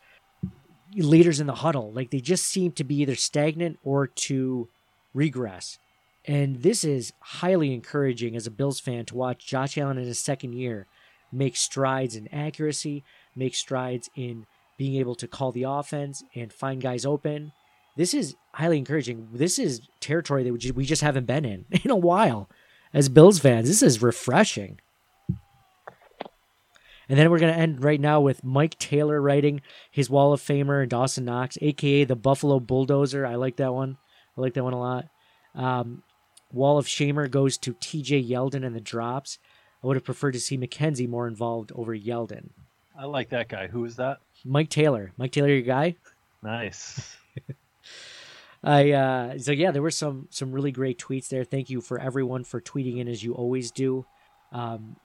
leaders 0.94 1.40
in 1.40 1.46
the 1.46 1.56
huddle. 1.56 1.92
Like 1.92 2.10
they 2.10 2.20
just 2.20 2.44
seem 2.44 2.72
to 2.72 2.84
be 2.84 2.96
either 2.96 3.14
stagnant 3.14 3.78
or 3.82 4.06
to 4.06 4.68
regress. 5.14 5.78
And 6.26 6.62
this 6.62 6.84
is 6.84 7.12
highly 7.20 7.72
encouraging 7.72 8.36
as 8.36 8.46
a 8.46 8.50
Bills 8.50 8.80
fan 8.80 9.06
to 9.06 9.16
watch 9.16 9.46
Josh 9.46 9.78
Allen 9.78 9.98
in 9.98 10.04
his 10.04 10.18
second 10.18 10.52
year 10.52 10.86
make 11.32 11.56
strides 11.56 12.16
in 12.16 12.28
accuracy, 12.28 13.04
make 13.36 13.54
strides 13.54 14.10
in 14.16 14.46
being 14.76 14.96
able 14.96 15.14
to 15.14 15.28
call 15.28 15.52
the 15.52 15.62
offense 15.62 16.24
and 16.34 16.52
find 16.52 16.82
guys 16.82 17.06
open. 17.06 17.52
This 17.96 18.14
is 18.14 18.36
highly 18.54 18.78
encouraging. 18.78 19.28
This 19.32 19.58
is 19.58 19.82
territory 20.00 20.44
that 20.44 20.74
we 20.74 20.84
just 20.84 21.02
haven't 21.02 21.26
been 21.26 21.44
in 21.44 21.64
in 21.84 21.90
a 21.90 21.96
while 21.96 22.48
as 22.92 23.08
Bills 23.08 23.38
fans. 23.38 23.68
This 23.68 23.82
is 23.82 24.02
refreshing. 24.02 24.80
And 27.08 27.18
then 27.18 27.28
we're 27.28 27.40
going 27.40 27.52
to 27.52 27.58
end 27.58 27.82
right 27.82 28.00
now 28.00 28.20
with 28.20 28.44
Mike 28.44 28.78
Taylor 28.78 29.20
writing 29.20 29.62
his 29.90 30.08
Wall 30.08 30.32
of 30.32 30.40
Famer 30.40 30.80
and 30.80 30.88
Dawson 30.88 31.24
Knox, 31.24 31.58
aka 31.60 32.04
the 32.04 32.14
Buffalo 32.14 32.60
Bulldozer. 32.60 33.26
I 33.26 33.34
like 33.34 33.56
that 33.56 33.74
one. 33.74 33.98
I 34.38 34.40
like 34.40 34.54
that 34.54 34.62
one 34.62 34.74
a 34.74 34.78
lot. 34.78 35.06
Um, 35.56 36.04
Wall 36.52 36.78
of 36.78 36.86
Shamer 36.86 37.28
goes 37.28 37.58
to 37.58 37.74
TJ 37.74 38.28
Yeldon 38.28 38.64
and 38.64 38.76
the 38.76 38.80
drops. 38.80 39.38
I 39.82 39.88
would 39.88 39.96
have 39.96 40.04
preferred 40.04 40.32
to 40.32 40.40
see 40.40 40.56
McKenzie 40.56 41.08
more 41.08 41.26
involved 41.26 41.72
over 41.74 41.96
Yeldon. 41.96 42.50
I 42.96 43.06
like 43.06 43.30
that 43.30 43.48
guy. 43.48 43.66
Who 43.66 43.84
is 43.84 43.96
that? 43.96 44.18
Mike 44.44 44.68
Taylor. 44.68 45.12
Mike 45.16 45.32
Taylor, 45.32 45.48
your 45.48 45.62
guy? 45.62 45.96
Nice. 46.42 47.16
I 48.62 48.90
uh 48.92 49.38
so 49.38 49.52
yeah, 49.52 49.70
there 49.70 49.82
were 49.82 49.90
some 49.90 50.28
some 50.30 50.52
really 50.52 50.72
great 50.72 50.98
tweets 50.98 51.28
there. 51.28 51.44
Thank 51.44 51.70
you 51.70 51.80
for 51.80 51.98
everyone 51.98 52.44
for 52.44 52.60
tweeting 52.60 52.98
in 52.98 53.08
as 53.08 53.22
you 53.22 53.32
always 53.34 53.70
do. 53.70 54.04
Um 54.52 54.96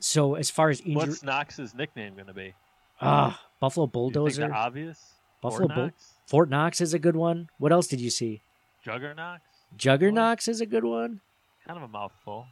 so 0.00 0.34
as 0.34 0.50
far 0.50 0.68
as 0.70 0.80
injury 0.80 0.94
What's 0.94 1.22
Knox's 1.22 1.74
nickname 1.74 2.14
going 2.14 2.26
to 2.26 2.34
be? 2.34 2.54
ah 3.00 3.40
Buffalo 3.60 3.84
You 3.84 3.88
think 3.88 3.92
Bulldozer. 3.92 4.40
they're 4.42 4.54
obvious? 4.54 5.14
Buffalo 5.40 5.68
Fort 5.68 5.74
Bull 5.74 5.84
Knox? 5.84 6.12
Fort 6.26 6.50
Knox 6.50 6.80
is 6.80 6.92
a 6.94 6.98
good 6.98 7.16
one. 7.16 7.48
What 7.58 7.72
else 7.72 7.86
did 7.86 8.00
you 8.00 8.10
see? 8.10 8.42
Juggernox? 8.86 9.40
Juggernox 9.78 10.48
is 10.48 10.60
a 10.60 10.66
good 10.66 10.84
one. 10.84 11.20
Kind 11.66 11.78
of 11.78 11.84
a 11.84 11.88
mouthful. 11.88 12.46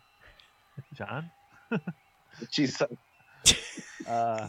John? 0.94 1.30
Jeez, 2.44 2.80
Uh, 4.06 4.48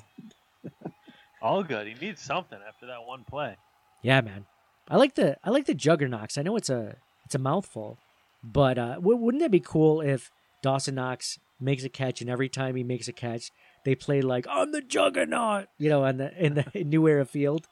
all 1.42 1.64
good. 1.64 1.88
He 1.88 1.94
needs 1.96 2.22
something 2.22 2.58
after 2.66 2.86
that 2.88 3.04
one 3.06 3.24
play. 3.26 3.58
Yeah, 4.02 4.22
man. 4.22 4.46
I 4.90 4.98
like 4.98 5.16
the 5.16 5.38
I 5.44 5.50
like 5.50 5.66
the 5.66 5.74
Juggernauts. 5.74 6.38
I 6.38 6.42
know 6.42 6.56
it's 6.56 6.70
a 6.70 6.96
it's 7.26 7.36
a 7.36 7.40
mouthful, 7.40 7.98
but 8.44 8.78
uh, 8.78 8.96
w- 8.96 9.18
wouldn't 9.18 9.44
that 9.44 9.52
be 9.52 9.60
cool 9.60 10.02
if 10.02 10.32
Dawson 10.62 10.96
Knox 10.96 11.40
makes 11.60 11.84
a 11.84 11.90
catch 11.90 12.22
and 12.22 12.30
every 12.30 12.50
time 12.50 12.76
he 12.76 12.84
makes 12.84 13.08
a 13.08 13.14
catch, 13.14 13.52
they 13.86 13.96
play 13.96 14.22
like 14.22 14.48
"I'm 14.50 14.72
the 14.72 14.82
Juggernaut," 14.82 15.68
you 15.78 15.90
know, 15.90 16.04
on 16.04 16.18
the 16.18 16.34
in 16.44 16.56
the 16.56 16.84
New 16.84 17.08
Era 17.08 17.26
Field. 17.26 17.68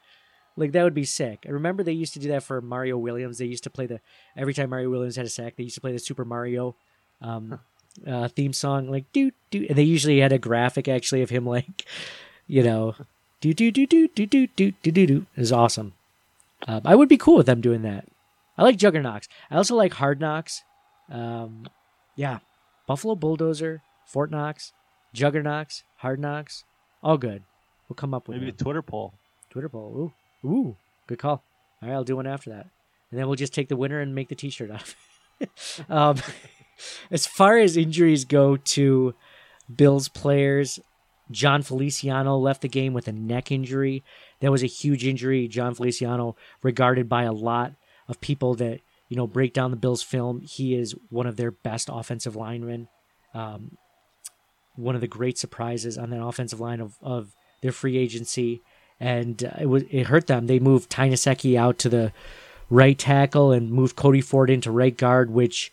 Like 0.55 0.72
that 0.72 0.84
would 0.84 0.95
be 0.95 1.05
sick. 1.05 1.45
I 1.47 1.51
remember 1.51 1.84
they 1.84 1.91
used 1.91 2.13
to 2.13 2.20
do 2.20 2.30
that 2.30 2.43
for 2.43 2.61
Mario 2.61 2.97
Williams. 2.97 3.38
They 3.38 3.45
used 3.45 3.63
to 3.63 3.70
play 3.70 3.86
the 3.86 3.99
every 4.36 4.53
time 4.53 4.70
Mario 4.70 4.89
Williams 4.89 5.15
had 5.15 5.26
a 5.26 5.30
sack, 5.30 5.55
they 5.55 5.63
used 5.63 5.76
to 5.76 5.82
play 5.82 5.91
the 5.91 5.99
Super 5.99 6.26
Mario 6.26 6.76
um, 7.22 7.59
uh, 8.05 8.28
theme 8.28 8.53
song, 8.53 8.89
like 8.89 9.11
do 9.11 9.32
do, 9.51 9.65
and 9.70 9.78
they 9.78 9.84
usually 9.84 10.20
had 10.20 10.32
a 10.32 10.39
graphic 10.39 10.88
actually 10.88 11.22
of 11.22 11.30
him 11.30 11.45
like, 11.45 11.86
you 12.47 12.63
know, 12.63 12.95
do 13.41 13.53
do 13.53 13.72
do 13.72 13.88
do 13.88 14.07
do 14.07 14.26
do 14.26 14.47
do 14.47 14.72
do 14.72 14.91
do 14.91 15.05
do. 15.07 15.26
It 15.36 15.39
was 15.39 15.51
awesome. 15.51 15.93
Um, 16.68 16.82
I 16.86 16.95
would 16.95 17.10
be 17.10 17.18
cool 17.18 17.38
with 17.38 17.45
them 17.45 17.62
doing 17.62 17.84
that. 17.84 18.08
I 18.58 18.64
like 18.64 18.78
Juggernauts. 18.78 19.28
I 19.51 19.58
also 19.58 19.76
like 19.76 19.93
Hard 19.93 20.20
Knocks. 20.20 20.64
Um, 21.10 21.68
yeah, 22.16 22.39
Buffalo 22.88 23.16
Bulldozer, 23.16 23.82
Fort 24.05 24.32
Knox, 24.32 24.74
Juggernauts, 25.14 25.84
Hard 25.97 26.20
Knocks, 26.20 26.64
all 27.03 27.18
good. 27.18 27.43
We'll 27.88 27.95
come 27.95 28.14
up 28.14 28.28
with 28.28 28.38
Maybe 28.38 28.49
a. 28.49 28.53
Twitter 28.53 28.82
poll. 28.82 29.14
Twitter 29.49 29.70
poll. 29.70 30.12
Ooh, 30.43 30.49
ooh, 30.49 30.78
good 31.05 31.20
call. 31.20 31.43
All 31.82 31.89
right, 31.89 31.93
I'll 31.93 32.03
do 32.03 32.16
one 32.16 32.28
after 32.28 32.49
that, 32.49 32.68
and 33.12 33.20
then 33.20 33.28
we'll 33.28 33.36
just 33.36 33.53
take 33.53 33.70
the 33.70 33.78
winner 33.78 33.99
and 33.99 34.16
make 34.16 34.30
the 34.30 34.36
T-shirt 34.36 34.72
out. 34.72 34.82
of 34.82 34.95
it. 35.39 35.49
um, 35.89 36.18
as 37.12 37.28
far 37.28 37.58
as 37.60 37.78
injuries 37.78 38.26
go 38.26 38.58
to 38.58 39.14
Bills 39.74 40.10
players, 40.10 40.80
Jon 41.30 41.62
Feliciano 41.62 42.38
left 42.38 42.62
the 42.62 42.70
game 42.70 42.93
with 42.93 43.08
a 43.08 43.12
neck 43.12 43.51
injury. 43.51 44.03
That 44.39 44.51
was 44.51 44.63
a 44.63 44.67
huge 44.67 45.05
injury. 45.05 45.47
Jon 45.47 45.73
Feliciano, 45.73 46.35
regarded 46.61 47.09
by 47.09 47.23
a 47.23 47.31
lot 47.31 47.73
of 48.07 48.21
people 48.21 48.55
that 48.55 48.81
you 49.09 49.17
know 49.17 49.27
break 49.27 49.53
down 49.53 49.71
the 49.71 49.77
Bills 49.77 50.03
film, 50.03 50.41
he 50.41 50.75
is 50.75 50.95
one 51.09 51.27
of 51.27 51.38
their 51.38 51.51
best 51.51 51.89
offensive 51.91 52.35
linemen. 52.35 52.88
Um, 53.33 53.77
one 54.75 54.95
of 54.95 55.01
the 55.01 55.07
great 55.07 55.38
surprises 55.38 55.97
on 55.97 56.11
that 56.11 56.23
offensive 56.23 56.59
line 56.59 56.79
of, 56.79 56.97
of 57.01 57.35
their 57.61 57.71
free 57.71 57.97
agency, 57.97 58.61
and 58.99 59.43
uh, 59.43 59.61
it 59.61 59.65
was 59.65 59.83
it 59.89 60.07
hurt 60.07 60.27
them. 60.27 60.47
They 60.47 60.59
moved 60.59 60.89
Ty 60.89 61.09
Nsekhe 61.09 61.57
out 61.57 61.77
to 61.79 61.89
the 61.89 62.13
right 62.69 62.97
tackle 62.97 63.51
and 63.51 63.71
moved 63.71 63.95
Cody 63.95 64.21
Ford 64.21 64.49
into 64.49 64.71
right 64.71 64.95
guard, 64.95 65.31
which 65.31 65.71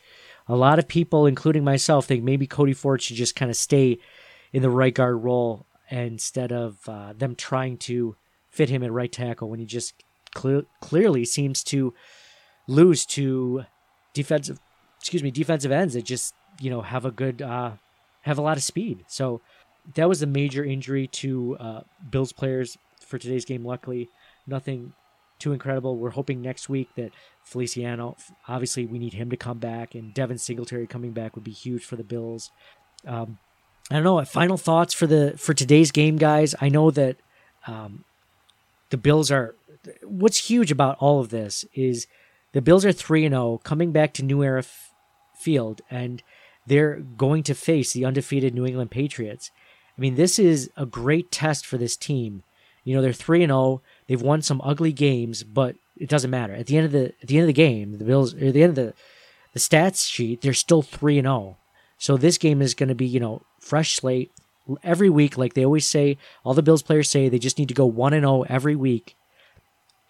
a 0.48 0.56
lot 0.56 0.78
of 0.78 0.88
people, 0.88 1.26
including 1.26 1.64
myself, 1.64 2.06
think 2.06 2.22
maybe 2.22 2.46
Cody 2.46 2.74
Ford 2.74 3.02
should 3.02 3.16
just 3.16 3.36
kind 3.36 3.50
of 3.50 3.56
stay 3.56 3.98
in 4.52 4.62
the 4.62 4.70
right 4.70 4.94
guard 4.94 5.22
role 5.22 5.66
instead 5.90 6.52
of 6.52 6.78
uh, 6.88 7.12
them 7.12 7.34
trying 7.34 7.76
to 7.76 8.16
fit 8.54 8.68
him 8.68 8.82
at 8.82 8.92
right 8.92 9.10
tackle 9.10 9.50
when 9.50 9.58
he 9.58 9.66
just 9.66 9.94
clear, 10.32 10.64
clearly 10.80 11.24
seems 11.24 11.64
to 11.64 11.92
lose 12.66 13.04
to 13.04 13.64
defensive 14.14 14.58
excuse 15.00 15.22
me 15.22 15.30
defensive 15.30 15.72
ends 15.72 15.94
that 15.94 16.04
just 16.04 16.34
you 16.60 16.70
know 16.70 16.80
have 16.80 17.04
a 17.04 17.10
good 17.10 17.42
uh, 17.42 17.72
have 18.22 18.38
a 18.38 18.42
lot 18.42 18.56
of 18.56 18.62
speed. 18.62 19.04
So 19.08 19.40
that 19.96 20.08
was 20.08 20.22
a 20.22 20.26
major 20.26 20.64
injury 20.64 21.06
to 21.08 21.56
uh, 21.58 21.80
Bills 22.08 22.32
players 22.32 22.78
for 23.04 23.18
today's 23.18 23.44
game. 23.44 23.64
Luckily, 23.64 24.08
nothing 24.46 24.94
too 25.38 25.52
incredible. 25.52 25.98
We're 25.98 26.10
hoping 26.10 26.40
next 26.40 26.68
week 26.68 26.88
that 26.96 27.10
Feliciano, 27.42 28.16
obviously, 28.48 28.86
we 28.86 28.98
need 28.98 29.12
him 29.12 29.30
to 29.30 29.36
come 29.36 29.58
back, 29.58 29.94
and 29.94 30.14
Devin 30.14 30.38
Singletary 30.38 30.86
coming 30.86 31.12
back 31.12 31.34
would 31.34 31.44
be 31.44 31.50
huge 31.50 31.84
for 31.84 31.96
the 31.96 32.04
Bills. 32.04 32.50
Um, 33.06 33.38
I 33.90 33.96
don't 33.96 34.04
know. 34.04 34.24
Final 34.24 34.56
thoughts 34.56 34.94
for 34.94 35.06
the 35.06 35.34
for 35.36 35.52
today's 35.52 35.90
game, 35.90 36.16
guys. 36.16 36.54
I 36.60 36.70
know 36.70 36.90
that 36.92 37.16
um, 37.66 38.04
the 38.94 38.98
Bills 38.98 39.32
are. 39.32 39.56
What's 40.04 40.48
huge 40.48 40.70
about 40.70 40.96
all 41.00 41.18
of 41.18 41.30
this 41.30 41.64
is 41.74 42.06
the 42.52 42.62
Bills 42.62 42.84
are 42.84 42.92
three 42.92 43.24
and 43.24 43.32
zero, 43.32 43.60
coming 43.64 43.90
back 43.90 44.14
to 44.14 44.22
New 44.22 44.44
Era 44.44 44.60
F- 44.60 44.92
Field, 45.36 45.80
and 45.90 46.22
they're 46.64 47.00
going 47.00 47.42
to 47.42 47.56
face 47.56 47.92
the 47.92 48.04
undefeated 48.04 48.54
New 48.54 48.64
England 48.64 48.92
Patriots. 48.92 49.50
I 49.98 50.00
mean, 50.00 50.14
this 50.14 50.38
is 50.38 50.70
a 50.76 50.86
great 50.86 51.32
test 51.32 51.66
for 51.66 51.76
this 51.76 51.96
team. 51.96 52.44
You 52.84 52.94
know, 52.94 53.02
they're 53.02 53.12
three 53.12 53.42
and 53.42 53.50
zero. 53.50 53.82
They've 54.06 54.22
won 54.22 54.42
some 54.42 54.60
ugly 54.62 54.92
games, 54.92 55.42
but 55.42 55.74
it 55.96 56.08
doesn't 56.08 56.30
matter. 56.30 56.54
At 56.54 56.66
the 56.66 56.76
end 56.76 56.86
of 56.86 56.92
the 56.92 57.06
at 57.20 57.26
the 57.26 57.36
end 57.38 57.42
of 57.42 57.48
the 57.48 57.52
game, 57.52 57.98
the 57.98 58.04
Bills 58.04 58.32
at 58.34 58.54
the 58.54 58.62
end 58.62 58.70
of 58.70 58.76
the 58.76 58.94
the 59.54 59.60
stats 59.60 60.08
sheet, 60.08 60.40
they're 60.40 60.54
still 60.54 60.82
three 60.82 61.18
and 61.18 61.26
zero. 61.26 61.56
So 61.98 62.16
this 62.16 62.38
game 62.38 62.62
is 62.62 62.74
going 62.74 62.90
to 62.90 62.94
be, 62.94 63.06
you 63.06 63.18
know, 63.18 63.42
fresh 63.58 63.96
slate, 63.96 64.30
every 64.82 65.10
week, 65.10 65.36
like 65.36 65.54
they 65.54 65.64
always 65.64 65.86
say, 65.86 66.18
all 66.44 66.54
the 66.54 66.62
Bills 66.62 66.82
players 66.82 67.10
say, 67.10 67.28
they 67.28 67.38
just 67.38 67.58
need 67.58 67.68
to 67.68 67.74
go 67.74 67.86
1 67.86 68.12
and 68.12 68.22
0 68.22 68.42
every 68.48 68.76
week. 68.76 69.16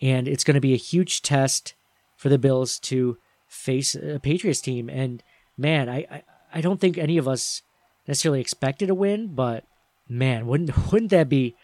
And 0.01 0.29
it's 0.29 0.45
going 0.45 0.55
to 0.55 0.61
be 0.61 0.75
a 0.75 0.79
huge 0.79 1.23
test 1.23 1.75
for 2.17 2.29
the 2.29 2.39
Bills 2.39 2.79
to 2.81 3.19
face 3.49 3.95
a 3.95 4.19
Patriots 4.21 4.61
team. 4.61 4.89
And 4.89 5.23
man, 5.57 5.89
I, 5.89 6.07
I, 6.11 6.23
I 6.55 6.61
don't 6.61 6.81
think 6.81 6.99
any 6.99 7.19
of 7.19 7.29
us 7.29 7.63
necessarily 8.07 8.41
expected 8.41 8.91
a 8.91 8.95
win, 8.95 9.35
but 9.35 9.65
man, 10.09 10.47
wouldn't 10.47 10.93
wouldn't 10.93 11.11
that 11.11 11.29
be 11.29 11.55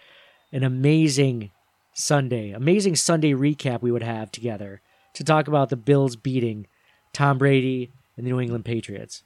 an 0.53 0.65
amazing 0.65 1.51
Sunday, 1.93 2.51
amazing 2.51 2.97
Sunday 2.97 3.33
recap 3.33 3.83
we 3.83 3.93
would 3.93 4.03
have 4.03 4.31
together 4.33 4.81
to 5.15 5.25
talk 5.25 5.49
about 5.49 5.69
the 5.69 5.77
Bills 5.77 6.17
beating 6.17 6.67
Tom 7.13 7.39
Brady 7.39 7.91
and 8.17 8.27
the 8.27 8.31
New 8.31 8.41
England 8.41 8.65
Patriots. 8.65 9.23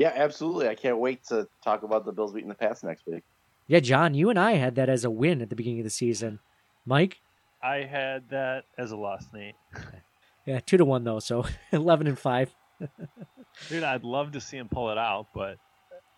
Yeah, 0.00 0.14
absolutely. 0.16 0.66
I 0.66 0.74
can't 0.74 0.96
wait 0.96 1.24
to 1.24 1.46
talk 1.62 1.82
about 1.82 2.06
the 2.06 2.12
Bills 2.12 2.32
beating 2.32 2.48
the 2.48 2.54
Pats 2.54 2.82
next 2.82 3.06
week. 3.06 3.22
Yeah, 3.66 3.80
John, 3.80 4.14
you 4.14 4.30
and 4.30 4.38
I 4.38 4.52
had 4.52 4.76
that 4.76 4.88
as 4.88 5.04
a 5.04 5.10
win 5.10 5.42
at 5.42 5.50
the 5.50 5.56
beginning 5.56 5.80
of 5.80 5.84
the 5.84 5.90
season. 5.90 6.38
Mike? 6.86 7.20
I 7.62 7.82
had 7.82 8.30
that 8.30 8.64
as 8.78 8.92
a 8.92 8.96
loss, 8.96 9.26
Nate. 9.34 9.54
Yeah, 10.46 10.58
two 10.58 10.78
to 10.78 10.86
one 10.86 11.04
though, 11.04 11.20
so 11.20 11.44
eleven 11.70 12.06
and 12.06 12.18
five. 12.18 12.50
Dude, 13.68 13.82
I'd 13.82 14.02
love 14.04 14.32
to 14.32 14.40
see 14.40 14.56
him 14.56 14.70
pull 14.70 14.90
it 14.90 14.96
out, 14.96 15.26
but 15.34 15.58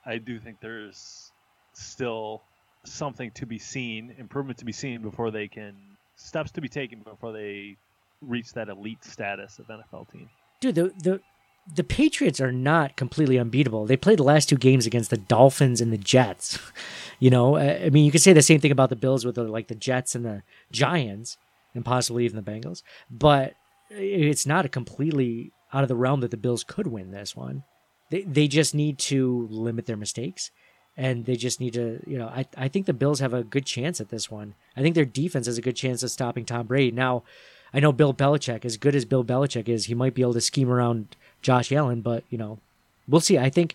I 0.06 0.18
do 0.18 0.38
think 0.38 0.60
there's 0.60 1.32
still 1.72 2.44
something 2.84 3.32
to 3.32 3.46
be 3.46 3.58
seen, 3.58 4.14
improvement 4.16 4.60
to 4.60 4.64
be 4.64 4.72
seen 4.72 5.02
before 5.02 5.32
they 5.32 5.48
can 5.48 5.74
steps 6.14 6.52
to 6.52 6.60
be 6.60 6.68
taken 6.68 7.00
before 7.00 7.32
they 7.32 7.76
reach 8.20 8.52
that 8.52 8.68
elite 8.68 9.04
status 9.04 9.58
of 9.58 9.66
NFL 9.66 10.10
team. 10.12 10.30
Dude, 10.60 10.76
the 10.76 10.92
the 11.02 11.20
the 11.66 11.84
Patriots 11.84 12.40
are 12.40 12.52
not 12.52 12.96
completely 12.96 13.38
unbeatable. 13.38 13.86
They 13.86 13.96
played 13.96 14.18
the 14.18 14.24
last 14.24 14.48
two 14.48 14.56
games 14.56 14.86
against 14.86 15.10
the 15.10 15.16
Dolphins 15.16 15.80
and 15.80 15.92
the 15.92 15.98
Jets. 15.98 16.58
You 17.18 17.30
know, 17.30 17.56
I 17.56 17.88
mean, 17.90 18.04
you 18.04 18.10
could 18.10 18.20
say 18.20 18.32
the 18.32 18.42
same 18.42 18.58
thing 18.58 18.72
about 18.72 18.90
the 18.90 18.96
Bills 18.96 19.24
with 19.24 19.36
the, 19.36 19.44
like 19.44 19.68
the 19.68 19.76
Jets 19.76 20.16
and 20.16 20.24
the 20.24 20.42
Giants, 20.72 21.38
and 21.72 21.84
possibly 21.84 22.24
even 22.24 22.42
the 22.42 22.50
Bengals. 22.50 22.82
But 23.08 23.54
it's 23.90 24.44
not 24.44 24.66
a 24.66 24.68
completely 24.68 25.52
out 25.72 25.84
of 25.84 25.88
the 25.88 25.94
realm 25.94 26.20
that 26.22 26.32
the 26.32 26.36
Bills 26.36 26.64
could 26.64 26.88
win 26.88 27.12
this 27.12 27.36
one. 27.36 27.62
They 28.10 28.22
they 28.22 28.48
just 28.48 28.74
need 28.74 28.98
to 28.98 29.46
limit 29.52 29.86
their 29.86 29.96
mistakes, 29.96 30.50
and 30.96 31.24
they 31.24 31.36
just 31.36 31.60
need 31.60 31.74
to, 31.74 32.00
you 32.08 32.18
know, 32.18 32.26
I 32.26 32.44
I 32.56 32.66
think 32.66 32.86
the 32.86 32.92
Bills 32.92 33.20
have 33.20 33.34
a 33.34 33.44
good 33.44 33.66
chance 33.66 34.00
at 34.00 34.08
this 34.08 34.28
one. 34.28 34.54
I 34.76 34.82
think 34.82 34.96
their 34.96 35.04
defense 35.04 35.46
has 35.46 35.58
a 35.58 35.62
good 35.62 35.76
chance 35.76 36.02
of 36.02 36.10
stopping 36.10 36.44
Tom 36.44 36.66
Brady. 36.66 36.90
Now, 36.90 37.22
I 37.72 37.80
know 37.80 37.92
Bill 37.92 38.12
Belichick, 38.12 38.64
as 38.64 38.76
good 38.76 38.94
as 38.94 39.04
Bill 39.04 39.24
Belichick 39.24 39.68
is, 39.68 39.86
he 39.86 39.94
might 39.94 40.14
be 40.14 40.22
able 40.22 40.34
to 40.34 40.40
scheme 40.40 40.70
around 40.70 41.16
Josh 41.42 41.72
Allen, 41.72 42.00
but 42.00 42.24
you 42.30 42.38
know, 42.38 42.58
we'll 43.08 43.20
see. 43.20 43.38
I 43.38 43.50
think 43.50 43.74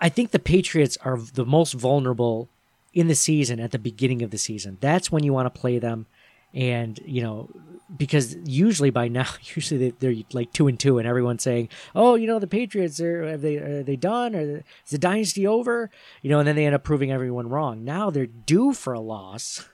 I 0.00 0.08
think 0.08 0.30
the 0.30 0.38
Patriots 0.38 0.96
are 1.02 1.18
the 1.18 1.44
most 1.44 1.72
vulnerable 1.72 2.48
in 2.92 3.08
the 3.08 3.14
season 3.14 3.60
at 3.60 3.70
the 3.70 3.78
beginning 3.78 4.22
of 4.22 4.30
the 4.30 4.38
season. 4.38 4.78
That's 4.80 5.10
when 5.10 5.24
you 5.24 5.32
want 5.32 5.52
to 5.52 5.60
play 5.60 5.78
them, 5.78 6.06
and 6.54 7.00
you 7.04 7.22
know 7.22 7.48
because 7.96 8.36
usually 8.44 8.90
by 8.90 9.08
now, 9.08 9.26
usually 9.54 9.90
they, 9.90 10.06
are 10.06 10.14
like 10.32 10.52
two 10.52 10.68
and 10.68 10.78
two, 10.78 10.98
and 10.98 11.08
everyone's 11.08 11.42
saying, 11.42 11.68
"Oh, 11.94 12.14
you 12.14 12.26
know, 12.26 12.38
the 12.38 12.46
Patriots 12.46 13.00
are 13.00 13.24
have 13.24 13.40
they 13.40 13.56
are 13.56 13.82
they 13.82 13.96
done? 13.96 14.34
Or 14.34 14.40
is 14.40 14.90
the 14.90 14.98
dynasty 14.98 15.46
over?" 15.46 15.90
You 16.22 16.30
know, 16.30 16.38
and 16.38 16.48
then 16.48 16.56
they 16.56 16.66
end 16.66 16.74
up 16.74 16.84
proving 16.84 17.10
everyone 17.10 17.48
wrong. 17.48 17.84
Now 17.84 18.10
they're 18.10 18.26
due 18.26 18.72
for 18.72 18.92
a 18.92 19.00
loss. 19.00 19.68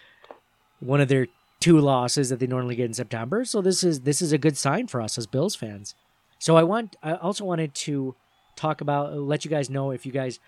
One 0.80 1.00
of 1.00 1.08
their 1.08 1.28
two 1.60 1.80
losses 1.80 2.28
that 2.28 2.38
they 2.38 2.46
normally 2.46 2.76
get 2.76 2.84
in 2.84 2.94
September. 2.94 3.44
So 3.44 3.60
this 3.62 3.82
is 3.82 4.00
this 4.00 4.20
is 4.20 4.32
a 4.32 4.38
good 4.38 4.56
sign 4.56 4.86
for 4.86 5.00
us 5.00 5.18
as 5.18 5.26
Bills 5.26 5.54
fans. 5.54 5.94
So 6.38 6.56
I 6.56 6.62
want 6.62 6.96
I 7.02 7.14
also 7.14 7.44
wanted 7.44 7.74
to 7.74 8.14
talk 8.56 8.80
about 8.80 9.16
let 9.16 9.44
you 9.44 9.50
guys 9.50 9.70
know 9.70 9.90
if 9.90 10.06
you 10.06 10.12
guys 10.12 10.38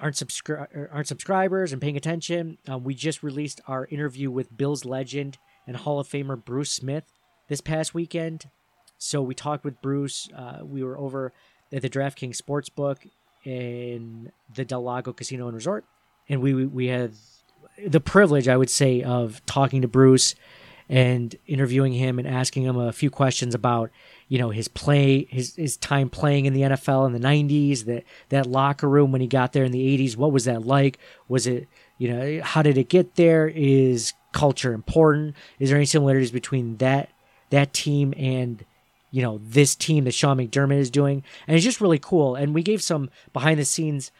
aren't 0.00 0.16
subscri- 0.16 0.88
aren't 0.92 1.08
subscribers 1.08 1.72
and 1.72 1.80
paying 1.80 1.96
attention. 1.96 2.58
Um, 2.68 2.84
we 2.84 2.94
just 2.94 3.22
released 3.22 3.60
our 3.66 3.86
interview 3.86 4.30
with 4.30 4.56
Bills 4.56 4.84
legend 4.84 5.38
and 5.66 5.76
Hall 5.76 5.98
of 5.98 6.08
Famer 6.08 6.42
Bruce 6.42 6.72
Smith 6.72 7.04
this 7.48 7.60
past 7.60 7.94
weekend. 7.94 8.46
So 8.98 9.22
we 9.22 9.34
talked 9.34 9.64
with 9.64 9.80
Bruce. 9.82 10.28
Uh, 10.34 10.60
we 10.62 10.82
were 10.82 10.98
over 10.98 11.32
at 11.72 11.82
the 11.82 11.90
DraftKings 11.90 12.40
Sportsbook 12.40 13.08
in 13.44 14.32
the 14.54 14.64
Del 14.64 14.82
Lago 14.82 15.12
Casino 15.12 15.46
and 15.46 15.54
Resort, 15.54 15.84
and 16.28 16.40
we 16.40 16.66
we 16.66 16.86
had 16.86 17.12
the 17.84 18.00
privilege, 18.00 18.48
I 18.48 18.56
would 18.56 18.70
say, 18.70 19.02
of 19.02 19.44
talking 19.46 19.82
to 19.82 19.88
Bruce 19.88 20.34
and 20.88 21.34
interviewing 21.46 21.92
him 21.92 22.18
and 22.18 22.28
asking 22.28 22.62
him 22.62 22.76
a 22.76 22.92
few 22.92 23.10
questions 23.10 23.54
about 23.54 23.90
you 24.28 24.38
know 24.38 24.50
his 24.50 24.68
play 24.68 25.26
his 25.30 25.54
his 25.56 25.76
time 25.76 26.08
playing 26.08 26.46
in 26.46 26.52
the 26.52 26.62
NFL 26.62 27.06
in 27.06 27.12
the 27.12 27.18
90s 27.18 27.84
that 27.84 28.04
that 28.28 28.46
locker 28.46 28.88
room 28.88 29.12
when 29.12 29.20
he 29.20 29.26
got 29.26 29.52
there 29.52 29.64
in 29.64 29.72
the 29.72 29.98
80s 29.98 30.16
what 30.16 30.32
was 30.32 30.44
that 30.44 30.64
like? 30.64 30.98
Was 31.28 31.46
it 31.46 31.68
you 31.98 32.08
know 32.08 32.40
how 32.42 32.62
did 32.62 32.78
it 32.78 32.88
get 32.88 33.16
there? 33.16 33.48
Is 33.48 34.12
culture 34.32 34.72
important? 34.72 35.34
Is 35.58 35.70
there 35.70 35.78
any 35.78 35.86
similarities 35.86 36.30
between 36.30 36.76
that 36.76 37.10
that 37.50 37.72
team 37.72 38.12
and 38.16 38.64
you 39.10 39.22
know 39.22 39.40
this 39.42 39.74
team 39.74 40.04
that 40.04 40.12
Sean 40.12 40.38
McDermott 40.38 40.78
is 40.78 40.90
doing? 40.90 41.22
And 41.46 41.56
it's 41.56 41.64
just 41.64 41.80
really 41.80 41.98
cool. 41.98 42.34
And 42.34 42.54
we 42.54 42.62
gave 42.62 42.82
some 42.82 43.10
behind 43.32 43.58
the 43.58 43.64
scenes 43.64 44.12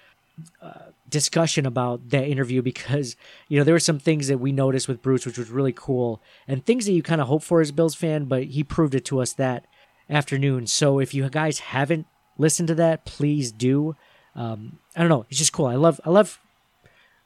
uh, 0.61 0.91
discussion 1.09 1.67
about 1.67 2.11
that 2.11 2.27
interview 2.27 2.63
because 2.63 3.17
you 3.49 3.59
know 3.59 3.65
there 3.65 3.75
were 3.75 3.81
some 3.81 3.99
things 3.99 4.29
that 4.29 4.39
we 4.39 4.53
noticed 4.53 4.89
with 4.89 5.03
Bruce 5.03 5.25
which 5.25 5.39
was 5.39 5.51
really 5.51 5.73
cool 5.73 6.21
and 6.49 6.65
things 6.65 6.87
that 6.87 6.93
you 6.93 7.03
kind 7.03 7.21
of 7.21 7.29
hope 7.29 7.43
for 7.43 7.61
as 7.61 7.73
Bills 7.73 7.95
fan 7.95 8.25
but 8.25 8.45
he 8.45 8.65
proved 8.65 8.95
it 8.95 9.05
to 9.07 9.21
us 9.21 9.33
that 9.35 9.67
afternoon. 10.11 10.67
So 10.67 10.99
if 10.99 11.15
you 11.15 11.29
guys 11.29 11.61
haven't 11.61 12.07
listened 12.39 12.69
to 12.69 12.75
that 12.77 13.05
please 13.05 13.53
do. 13.53 13.97
Um, 14.35 14.79
I 14.95 15.01
don't 15.01 15.09
know. 15.09 15.25
It's 15.31 15.39
just 15.39 15.53
cool. 15.53 15.67
I 15.67 15.77
love 15.77 16.01
I 16.05 16.11
love 16.11 16.41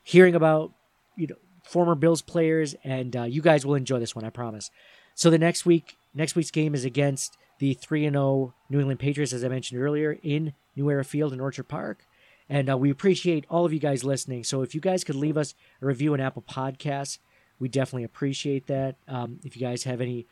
hearing 0.03 0.35
about 0.35 0.73
you 1.17 1.27
know 1.27 1.37
former 1.65 1.95
Bills 1.95 2.23
players 2.23 2.75
and 2.85 3.17
uh, 3.17 3.23
you 3.23 3.43
guys 3.43 3.65
will 3.65 3.75
enjoy 3.75 3.99
this 3.99 4.15
one 4.15 4.25
I 4.25 4.31
promise. 4.31 4.71
So 5.15 5.31
the 5.31 5.39
next 5.39 5.65
week 5.65 5.97
next 6.15 6.35
week's 6.35 6.51
game 6.51 6.75
is 6.75 6.85
against 6.85 7.37
the 7.59 7.75
3 7.75 8.07
and 8.07 8.15
0 8.15 8.55
New 8.69 8.79
England 8.79 9.01
Patriots 9.01 9.33
as 9.33 9.45
I 9.45 9.49
mentioned 9.49 9.81
earlier 9.81 10.19
in 10.23 10.53
New 10.77 10.91
Era 10.91 11.05
Field 11.05 11.33
in 11.33 11.41
Orchard 11.41 11.69
Park 11.69 12.05
and 12.51 12.69
uh, 12.69 12.77
we 12.77 12.91
appreciate 12.91 13.47
all 13.49 13.65
of 13.65 13.73
you 13.73 13.79
guys 13.79 14.03
listening. 14.03 14.43
So 14.43 14.63
if 14.63 14.75
you 14.75 14.81
guys 14.81 15.05
could 15.05 15.15
leave 15.15 15.39
us 15.39 15.55
a 15.81 15.87
review 15.87 16.13
on 16.15 16.21
Apple 16.21 16.43
Podcasts, 16.43 17.19
we 17.61 17.69
definitely 17.69 18.03
appreciate 18.03 18.67
that. 18.67 18.97
Um, 19.07 19.39
if 19.45 19.57
you 19.57 19.63
guys 19.63 19.85
have 19.85 20.01
any 20.01 20.27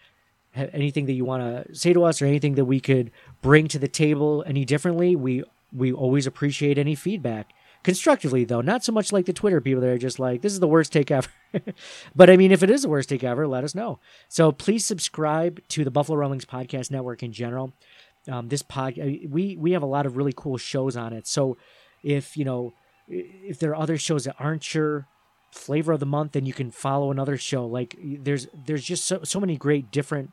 have 0.50 0.70
anything 0.72 1.06
that 1.06 1.12
you 1.12 1.24
want 1.24 1.42
to 1.42 1.74
say 1.74 1.92
to 1.92 2.02
us 2.02 2.20
or 2.20 2.26
anything 2.26 2.56
that 2.56 2.64
we 2.64 2.80
could 2.80 3.12
bring 3.40 3.68
to 3.68 3.78
the 3.78 3.86
table 3.86 4.42
any 4.46 4.64
differently, 4.64 5.14
we 5.14 5.44
we 5.72 5.92
always 5.92 6.26
appreciate 6.26 6.76
any 6.76 6.96
feedback. 6.96 7.52
Constructively 7.84 8.44
though, 8.44 8.62
not 8.62 8.82
so 8.82 8.90
much 8.90 9.12
like 9.12 9.26
the 9.26 9.32
Twitter 9.32 9.60
people 9.60 9.80
that 9.80 9.90
are 9.90 9.98
just 9.98 10.18
like, 10.18 10.42
this 10.42 10.52
is 10.52 10.58
the 10.58 10.66
worst 10.66 10.92
take 10.92 11.12
ever. 11.12 11.28
but 12.16 12.28
I 12.28 12.36
mean, 12.36 12.50
if 12.50 12.64
it 12.64 12.70
is 12.70 12.82
the 12.82 12.88
worst 12.88 13.10
take 13.10 13.22
ever, 13.22 13.46
let 13.46 13.62
us 13.62 13.76
know. 13.76 14.00
So 14.28 14.50
please 14.50 14.84
subscribe 14.84 15.60
to 15.68 15.84
the 15.84 15.90
Buffalo 15.92 16.18
Rumblings 16.18 16.46
Podcast 16.46 16.90
Network 16.90 17.22
in 17.22 17.32
general. 17.32 17.72
Um, 18.26 18.48
this 18.48 18.62
pod, 18.62 18.96
we 18.96 19.56
we 19.56 19.70
have 19.72 19.82
a 19.82 19.86
lot 19.86 20.04
of 20.04 20.16
really 20.16 20.34
cool 20.34 20.56
shows 20.56 20.96
on 20.96 21.12
it. 21.12 21.28
So 21.28 21.56
if 22.02 22.36
you 22.36 22.44
know 22.44 22.72
if 23.08 23.58
there 23.58 23.70
are 23.70 23.76
other 23.76 23.98
shows 23.98 24.24
that 24.24 24.36
aren't 24.38 24.74
your 24.74 25.06
flavor 25.50 25.92
of 25.92 26.00
the 26.00 26.06
month 26.06 26.32
then 26.32 26.46
you 26.46 26.52
can 26.52 26.70
follow 26.70 27.10
another 27.10 27.36
show. 27.36 27.66
Like 27.66 27.96
there's 28.00 28.48
there's 28.66 28.84
just 28.84 29.04
so, 29.04 29.20
so 29.24 29.40
many 29.40 29.56
great 29.56 29.90
different 29.90 30.32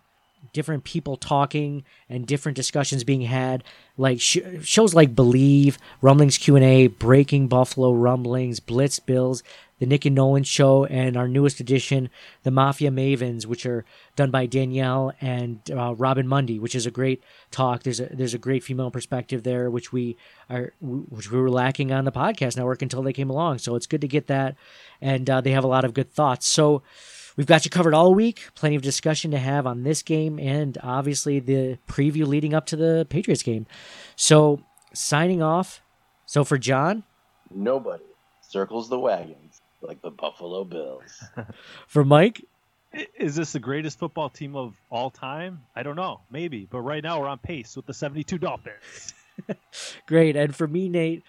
different 0.54 0.84
people 0.84 1.18
talking 1.18 1.84
and 2.10 2.28
different 2.28 2.56
discussions 2.56 3.04
being 3.04 3.22
had. 3.22 3.64
Like 3.98 4.20
sh- 4.20 4.38
shows 4.62 4.94
like 4.94 5.16
believe 5.16 5.78
rumblings 6.02 6.38
q&a 6.38 6.88
breaking 6.88 7.48
buffalo 7.48 7.92
rumblings 7.92 8.60
blitz 8.60 9.00
bills 9.00 9.42
the 9.80 9.86
Nick 9.86 10.06
and 10.06 10.16
Nolan 10.16 10.44
Show, 10.44 10.86
and 10.86 11.18
our 11.18 11.28
newest 11.28 11.60
edition, 11.60 12.10
the 12.44 12.52
Mafia 12.52 12.92
Mavens, 12.92 13.46
which 13.46 13.66
are 13.66 13.84
done 14.16 14.32
by 14.32 14.46
Danielle 14.46 15.14
and 15.20 15.60
uh, 15.72 15.94
Robin 15.96 16.28
Mundy, 16.28 16.60
which 16.60 16.76
is 16.76 16.86
a 16.86 16.92
great 16.92 17.24
talk. 17.52 17.84
There's 17.84 18.00
a 18.00 18.06
there's 18.06 18.34
a 18.34 18.40
great 18.40 18.64
female 18.64 18.92
perspective 18.92 19.44
there, 19.44 19.70
which 19.70 19.92
we 19.92 20.16
are 20.50 20.74
which 20.82 21.32
we 21.32 21.40
were 21.40 21.50
lacking 21.50 21.92
on 21.92 22.06
the 22.06 22.12
podcast 22.12 22.56
network 22.56 22.82
until 22.82 23.04
they 23.04 23.14
came 23.14 23.30
along. 23.30 23.60
So 23.60 23.76
it's 23.76 23.88
good 23.88 24.02
to 24.02 24.08
get 24.08 24.28
that, 24.28 24.56
and 25.02 25.30
uh, 25.30 25.42
they 25.42 25.52
have 25.52 25.64
a 25.64 25.68
lot 25.68 25.86
of 25.86 25.94
good 25.94 26.12
thoughts. 26.12 26.48
So. 26.48 26.84
We've 27.38 27.46
got 27.46 27.66
you 27.66 27.70
covered 27.70 27.94
all 27.94 28.16
week. 28.16 28.48
Plenty 28.56 28.78
of 28.78 28.82
discussion 28.82 29.32
to 29.32 29.38
have 29.38 29.68
on 29.68 29.84
this 29.84 30.02
game 30.04 30.40
and 30.40 30.78
obviously 30.82 31.42
the 31.42 31.78
preview 31.86 32.26
leading 32.26 32.54
up 32.54 32.66
to 32.68 32.78
the 32.78 33.06
Patriots 33.10 33.44
game. 33.44 33.68
So, 34.16 34.64
signing 34.94 35.42
off. 35.42 35.82
So, 36.26 36.46
for 36.46 36.58
John, 36.58 37.04
nobody 37.52 38.06
circles 38.40 38.88
the 38.88 38.98
wagons 38.98 39.45
like 39.82 40.02
the 40.02 40.12
Buffalo 40.12 40.64
Bills. 40.64 41.24
For 41.88 42.04
Mike, 42.04 42.44
is 43.18 43.36
this 43.36 43.54
the 43.54 43.60
greatest 43.60 44.00
football 44.00 44.30
team 44.30 44.56
of 44.56 44.80
all 44.90 45.10
time? 45.10 45.62
I 45.76 45.84
don't 45.84 45.96
know, 45.96 46.22
maybe, 46.32 46.68
but 46.70 46.82
right 46.82 47.04
now 47.04 47.20
we're 47.20 47.28
on 47.28 47.40
pace 47.40 47.76
with 47.76 47.86
the 47.86 47.94
72 47.94 48.38
Dolphins. 48.38 49.14
Great, 50.08 50.36
and 50.36 50.56
for 50.56 50.68
me, 50.68 50.88
Nate, 50.88 51.24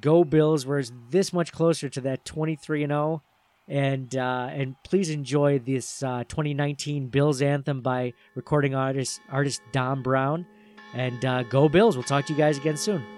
go 0.00 0.24
Bills. 0.24 0.66
We're 0.66 0.84
this 1.10 1.32
much 1.32 1.52
closer 1.52 1.88
to 1.88 2.00
that 2.02 2.24
23 2.24 2.84
and 2.84 2.90
0, 2.90 3.22
and 3.66 4.16
uh, 4.16 4.48
and 4.52 4.76
please 4.84 5.10
enjoy 5.10 5.58
this 5.58 6.02
uh, 6.02 6.24
2019 6.28 7.08
Bills 7.08 7.42
anthem 7.42 7.80
by 7.80 8.12
recording 8.34 8.74
artist 8.74 9.20
artist 9.30 9.60
Don 9.72 10.02
Brown, 10.02 10.46
and 10.94 11.24
uh, 11.24 11.42
go 11.44 11.68
Bills. 11.68 11.96
We'll 11.96 12.04
talk 12.04 12.26
to 12.26 12.32
you 12.32 12.38
guys 12.38 12.58
again 12.58 12.76
soon. 12.76 13.17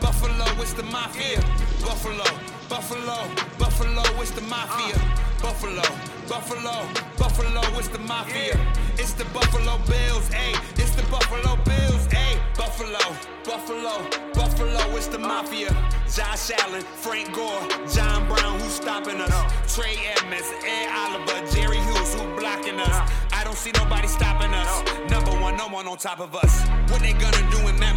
Buffalo, 0.00 0.46
it's 0.62 0.72
the 0.72 0.82
mafia. 0.84 1.40
Buffalo, 1.80 2.24
Buffalo, 2.68 3.28
Buffalo, 3.58 4.02
it's 4.20 4.30
the 4.30 4.40
mafia. 4.42 4.96
Buffalo, 5.40 5.82
Buffalo, 6.28 6.86
Buffalo, 7.18 7.60
it's 7.78 7.88
the 7.88 7.98
mafia. 7.98 8.58
It's 8.98 9.12
the 9.12 9.24
Buffalo 9.26 9.78
Bills, 9.86 10.28
ayy. 10.30 10.56
It's 10.78 10.94
the 10.94 11.02
Buffalo 11.10 11.56
Bills, 11.64 12.06
ayy. 12.08 12.38
Buffalo, 12.56 12.98
Buffalo, 13.44 14.08
Buffalo, 14.32 14.96
it's 14.96 15.08
the 15.08 15.18
mafia. 15.18 15.68
Josh 16.10 16.50
Allen, 16.58 16.82
Frank 16.82 17.34
Gore, 17.34 17.68
John 17.92 18.26
Brown, 18.28 18.58
who's 18.60 18.72
stopping 18.72 19.20
us? 19.20 19.74
Trey 19.74 19.96
Edmunds, 20.16 20.50
Ed 20.64 20.88
Oliver, 20.94 21.46
Jerry 21.52 21.78
Hughes, 21.78 22.14
who 22.14 22.22
blocking 22.38 22.78
us? 22.78 23.10
I 23.32 23.42
don't 23.44 23.56
see 23.56 23.72
nobody 23.72 24.08
stopping 24.08 24.54
us. 24.54 25.10
Number 25.10 25.32
one, 25.40 25.56
no 25.56 25.68
one 25.68 25.86
on 25.86 25.98
top 25.98 26.20
of 26.20 26.34
us. 26.34 26.66
What 26.90 27.00
they 27.00 27.12
gonna 27.12 27.50
do 27.50 27.58
in 27.68 27.78
Matt 27.78 27.96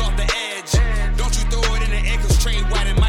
off 0.00 0.16
the 0.16 0.24
edge? 0.24 0.72
Don't 1.16 1.34
you 1.38 1.44
throw 1.50 1.74
it 1.74 1.82
in 1.82 1.90
the 1.90 2.10
air, 2.10 2.18
cause 2.18 2.42
Tre 2.42 2.54
White 2.70 2.86
and 2.86 2.98
Micah 3.00 3.05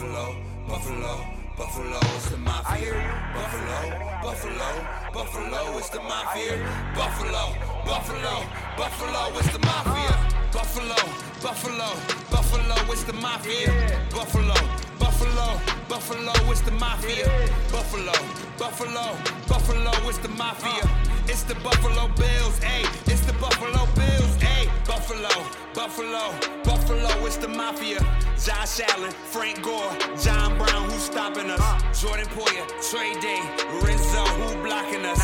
Buffalo, 0.00 0.34
Buffalo, 0.66 1.26
Buffalo 1.58 2.00
is 2.16 2.30
the 2.30 2.38
mafia. 2.38 2.94
Buffalo, 3.34 3.78
Buffalo, 4.22 4.68
Buffalo 5.12 5.78
is 5.78 5.90
the 5.90 6.00
mafia. 6.00 6.56
Buffalo, 6.94 7.52
Buffalo, 7.84 8.46
Buffalo 8.78 9.38
is 9.38 9.52
the 9.52 9.58
mafia. 9.58 10.16
Buffalo, 10.52 10.96
Buffalo, 11.42 11.88
Buffalo 12.30 12.92
is 12.94 13.04
the 13.04 13.12
mafia. 13.12 13.98
Buffalo, 14.10 14.54
Buffalo, 14.98 15.60
Buffalo 15.86 16.50
is 16.50 16.62
the 16.62 16.70
mafia. 16.70 17.26
Buffalo, 17.70 18.14
Buffalo, 18.56 19.18
Buffalo 19.48 20.08
is 20.08 20.18
the 20.20 20.28
mafia. 20.28 20.88
It's 21.28 21.42
the 21.42 21.56
Buffalo 21.56 22.08
Bills, 22.16 22.58
ayy. 22.60 22.88
It's 23.06 23.20
the 23.26 23.34
Buffalo 23.34 23.84
Bills. 23.94 24.49
Buffalo, 24.86 25.28
Buffalo, 25.74 26.34
Buffalo, 26.64 27.26
it's 27.26 27.36
the 27.36 27.48
mafia. 27.48 27.98
Josh 28.44 28.80
Allen, 28.80 29.10
Frank 29.10 29.62
Gore, 29.62 29.96
John 30.22 30.56
Brown, 30.58 30.90
who's 30.90 31.02
stopping 31.02 31.50
us? 31.50 31.60
Ah. 31.60 31.78
Jordan 31.92 32.26
Poyer, 32.28 32.66
Trey 32.90 33.12
Day, 33.20 33.40
Rizzo, 33.82 34.24
who 34.24 34.62
blocking 34.62 35.04
us? 35.04 35.20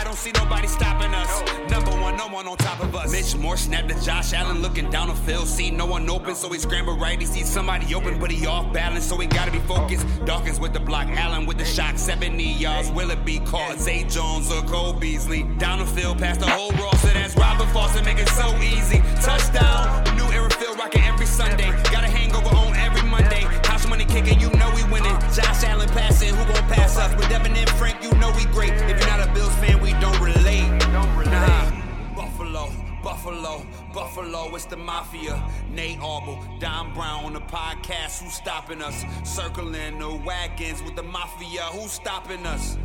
I 0.00 0.04
don't 0.04 0.16
see 0.16 0.32
nobody 0.32 0.66
stopping 0.66 1.12
us. 1.12 1.42
Number 1.70 1.90
one, 1.90 2.16
no 2.16 2.26
one 2.28 2.46
on 2.48 2.56
top 2.56 2.80
of 2.80 2.96
us. 2.96 3.12
Mitch 3.12 3.36
Morse 3.36 3.64
snapped 3.66 3.90
to 3.90 4.02
Josh 4.02 4.32
Allen, 4.32 4.62
looking 4.62 4.88
down 4.88 5.08
the 5.08 5.14
field, 5.14 5.46
see 5.46 5.70
no 5.70 5.84
one 5.84 6.08
open, 6.08 6.34
so 6.34 6.48
he 6.48 6.58
scrambled 6.58 6.98
right. 6.98 7.20
He 7.20 7.26
sees 7.26 7.50
somebody 7.50 7.94
open, 7.94 8.18
but 8.18 8.30
he 8.30 8.46
off 8.46 8.72
balance, 8.72 9.04
so 9.04 9.18
he 9.18 9.26
gotta 9.26 9.52
be 9.52 9.58
focused. 9.58 10.06
Dawkins 10.24 10.58
with 10.58 10.72
the 10.72 10.80
block, 10.80 11.08
Allen 11.08 11.44
with 11.44 11.58
the 11.58 11.66
shot, 11.66 11.98
70 11.98 12.42
yards. 12.42 12.90
Will 12.90 13.10
it 13.10 13.26
be 13.26 13.40
caught? 13.40 13.78
Zay 13.78 14.04
Jones 14.04 14.50
or 14.50 14.62
Cole 14.62 14.94
Beasley? 14.94 15.42
Down 15.58 15.80
the 15.80 15.86
field, 15.86 16.18
past 16.18 16.40
the 16.40 16.48
whole 16.48 16.70
roster, 16.70 17.08
that's 17.08 17.36
Robert 17.36 17.68
Foster, 17.68 18.02
make 18.02 18.18
it 18.18 18.28
so 18.30 18.56
easy. 18.56 19.02
Touchdown, 19.20 20.16
new 20.16 20.24
era 20.32 20.48
field 20.48 20.78
rocking 20.78 21.02
every 21.02 21.26
Sunday. 21.26 21.70
Got 21.92 22.04
a 22.04 22.08
hangover 22.08 22.48
on 22.56 22.74
every 22.74 23.06
Monday. 23.06 23.42
House 23.68 23.86
money 23.86 24.06
kicking, 24.06 24.40
you 24.40 24.48
know 24.52 24.72
we 24.74 24.82
winning. 24.84 25.14
Josh 25.36 25.62
Allen 25.64 25.90
passing, 25.90 26.34
who 26.34 26.44
gon' 26.54 26.66
pass 26.68 26.96
us? 26.96 27.14
With 27.16 27.28
Devin 27.28 27.54
and 27.54 27.68
Frank, 27.70 27.99
know 28.20 28.30
we 28.36 28.44
great. 28.46 28.72
If 28.74 29.00
you're 29.00 29.08
not 29.08 29.26
a 29.26 29.32
Bills 29.32 29.54
fan, 29.56 29.80
we 29.80 29.92
don't 29.94 30.20
relate. 30.20 30.68
Nah. 30.90 31.70
Buffalo, 32.14 32.70
Buffalo, 33.02 33.66
Buffalo, 33.94 34.54
it's 34.54 34.66
the 34.66 34.76
mafia. 34.76 35.42
Nate 35.70 35.98
Arbor, 36.00 36.38
Don 36.58 36.92
Brown 36.92 37.24
on 37.24 37.32
the 37.32 37.40
podcast, 37.40 38.22
who's 38.22 38.34
stopping 38.34 38.82
us? 38.82 39.04
Circling 39.24 39.98
the 39.98 40.14
wagons 40.24 40.82
with 40.82 40.96
the 40.96 41.02
mafia, 41.02 41.62
who's 41.72 41.92
stopping 41.92 42.44
us? 42.44 42.76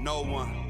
No 0.00 0.22
one. 0.22 0.63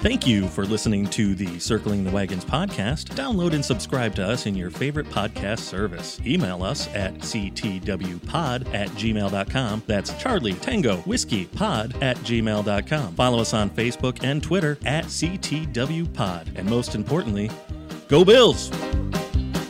Thank 0.00 0.28
you 0.28 0.46
for 0.46 0.64
listening 0.64 1.06
to 1.08 1.34
the 1.34 1.58
Circling 1.58 2.04
the 2.04 2.12
Wagons 2.12 2.44
podcast. 2.44 3.06
Download 3.16 3.52
and 3.52 3.64
subscribe 3.64 4.14
to 4.14 4.24
us 4.24 4.46
in 4.46 4.54
your 4.54 4.70
favorite 4.70 5.08
podcast 5.10 5.58
service. 5.58 6.20
Email 6.24 6.62
us 6.62 6.86
at 6.94 7.14
ctwpod 7.14 8.72
at 8.72 8.88
gmail.com. 8.90 9.82
That's 9.88 10.14
Charlie 10.22 10.52
Tango 10.54 10.98
Whiskey 10.98 11.46
Pod 11.46 12.00
at 12.00 12.16
gmail.com. 12.18 13.14
Follow 13.16 13.40
us 13.40 13.52
on 13.52 13.70
Facebook 13.70 14.22
and 14.22 14.40
Twitter 14.40 14.78
at 14.86 15.06
ctwpod. 15.06 16.56
And 16.56 16.70
most 16.70 16.94
importantly, 16.94 17.50
go 18.06 18.24
Bills! 18.24 18.70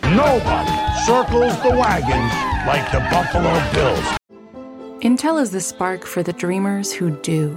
Nobody 0.03 0.70
circles 1.07 1.57
the 1.62 1.70
wagons 1.74 2.66
like 2.66 2.91
the 2.93 3.01
Buffalo 3.11 3.55
Bills. 3.72 4.18
Intel 5.01 5.41
is 5.41 5.53
the 5.53 5.61
spark 5.61 6.05
for 6.05 6.22
the 6.22 6.35
dreamers 6.35 6.93
who 6.93 7.11
do. 7.22 7.57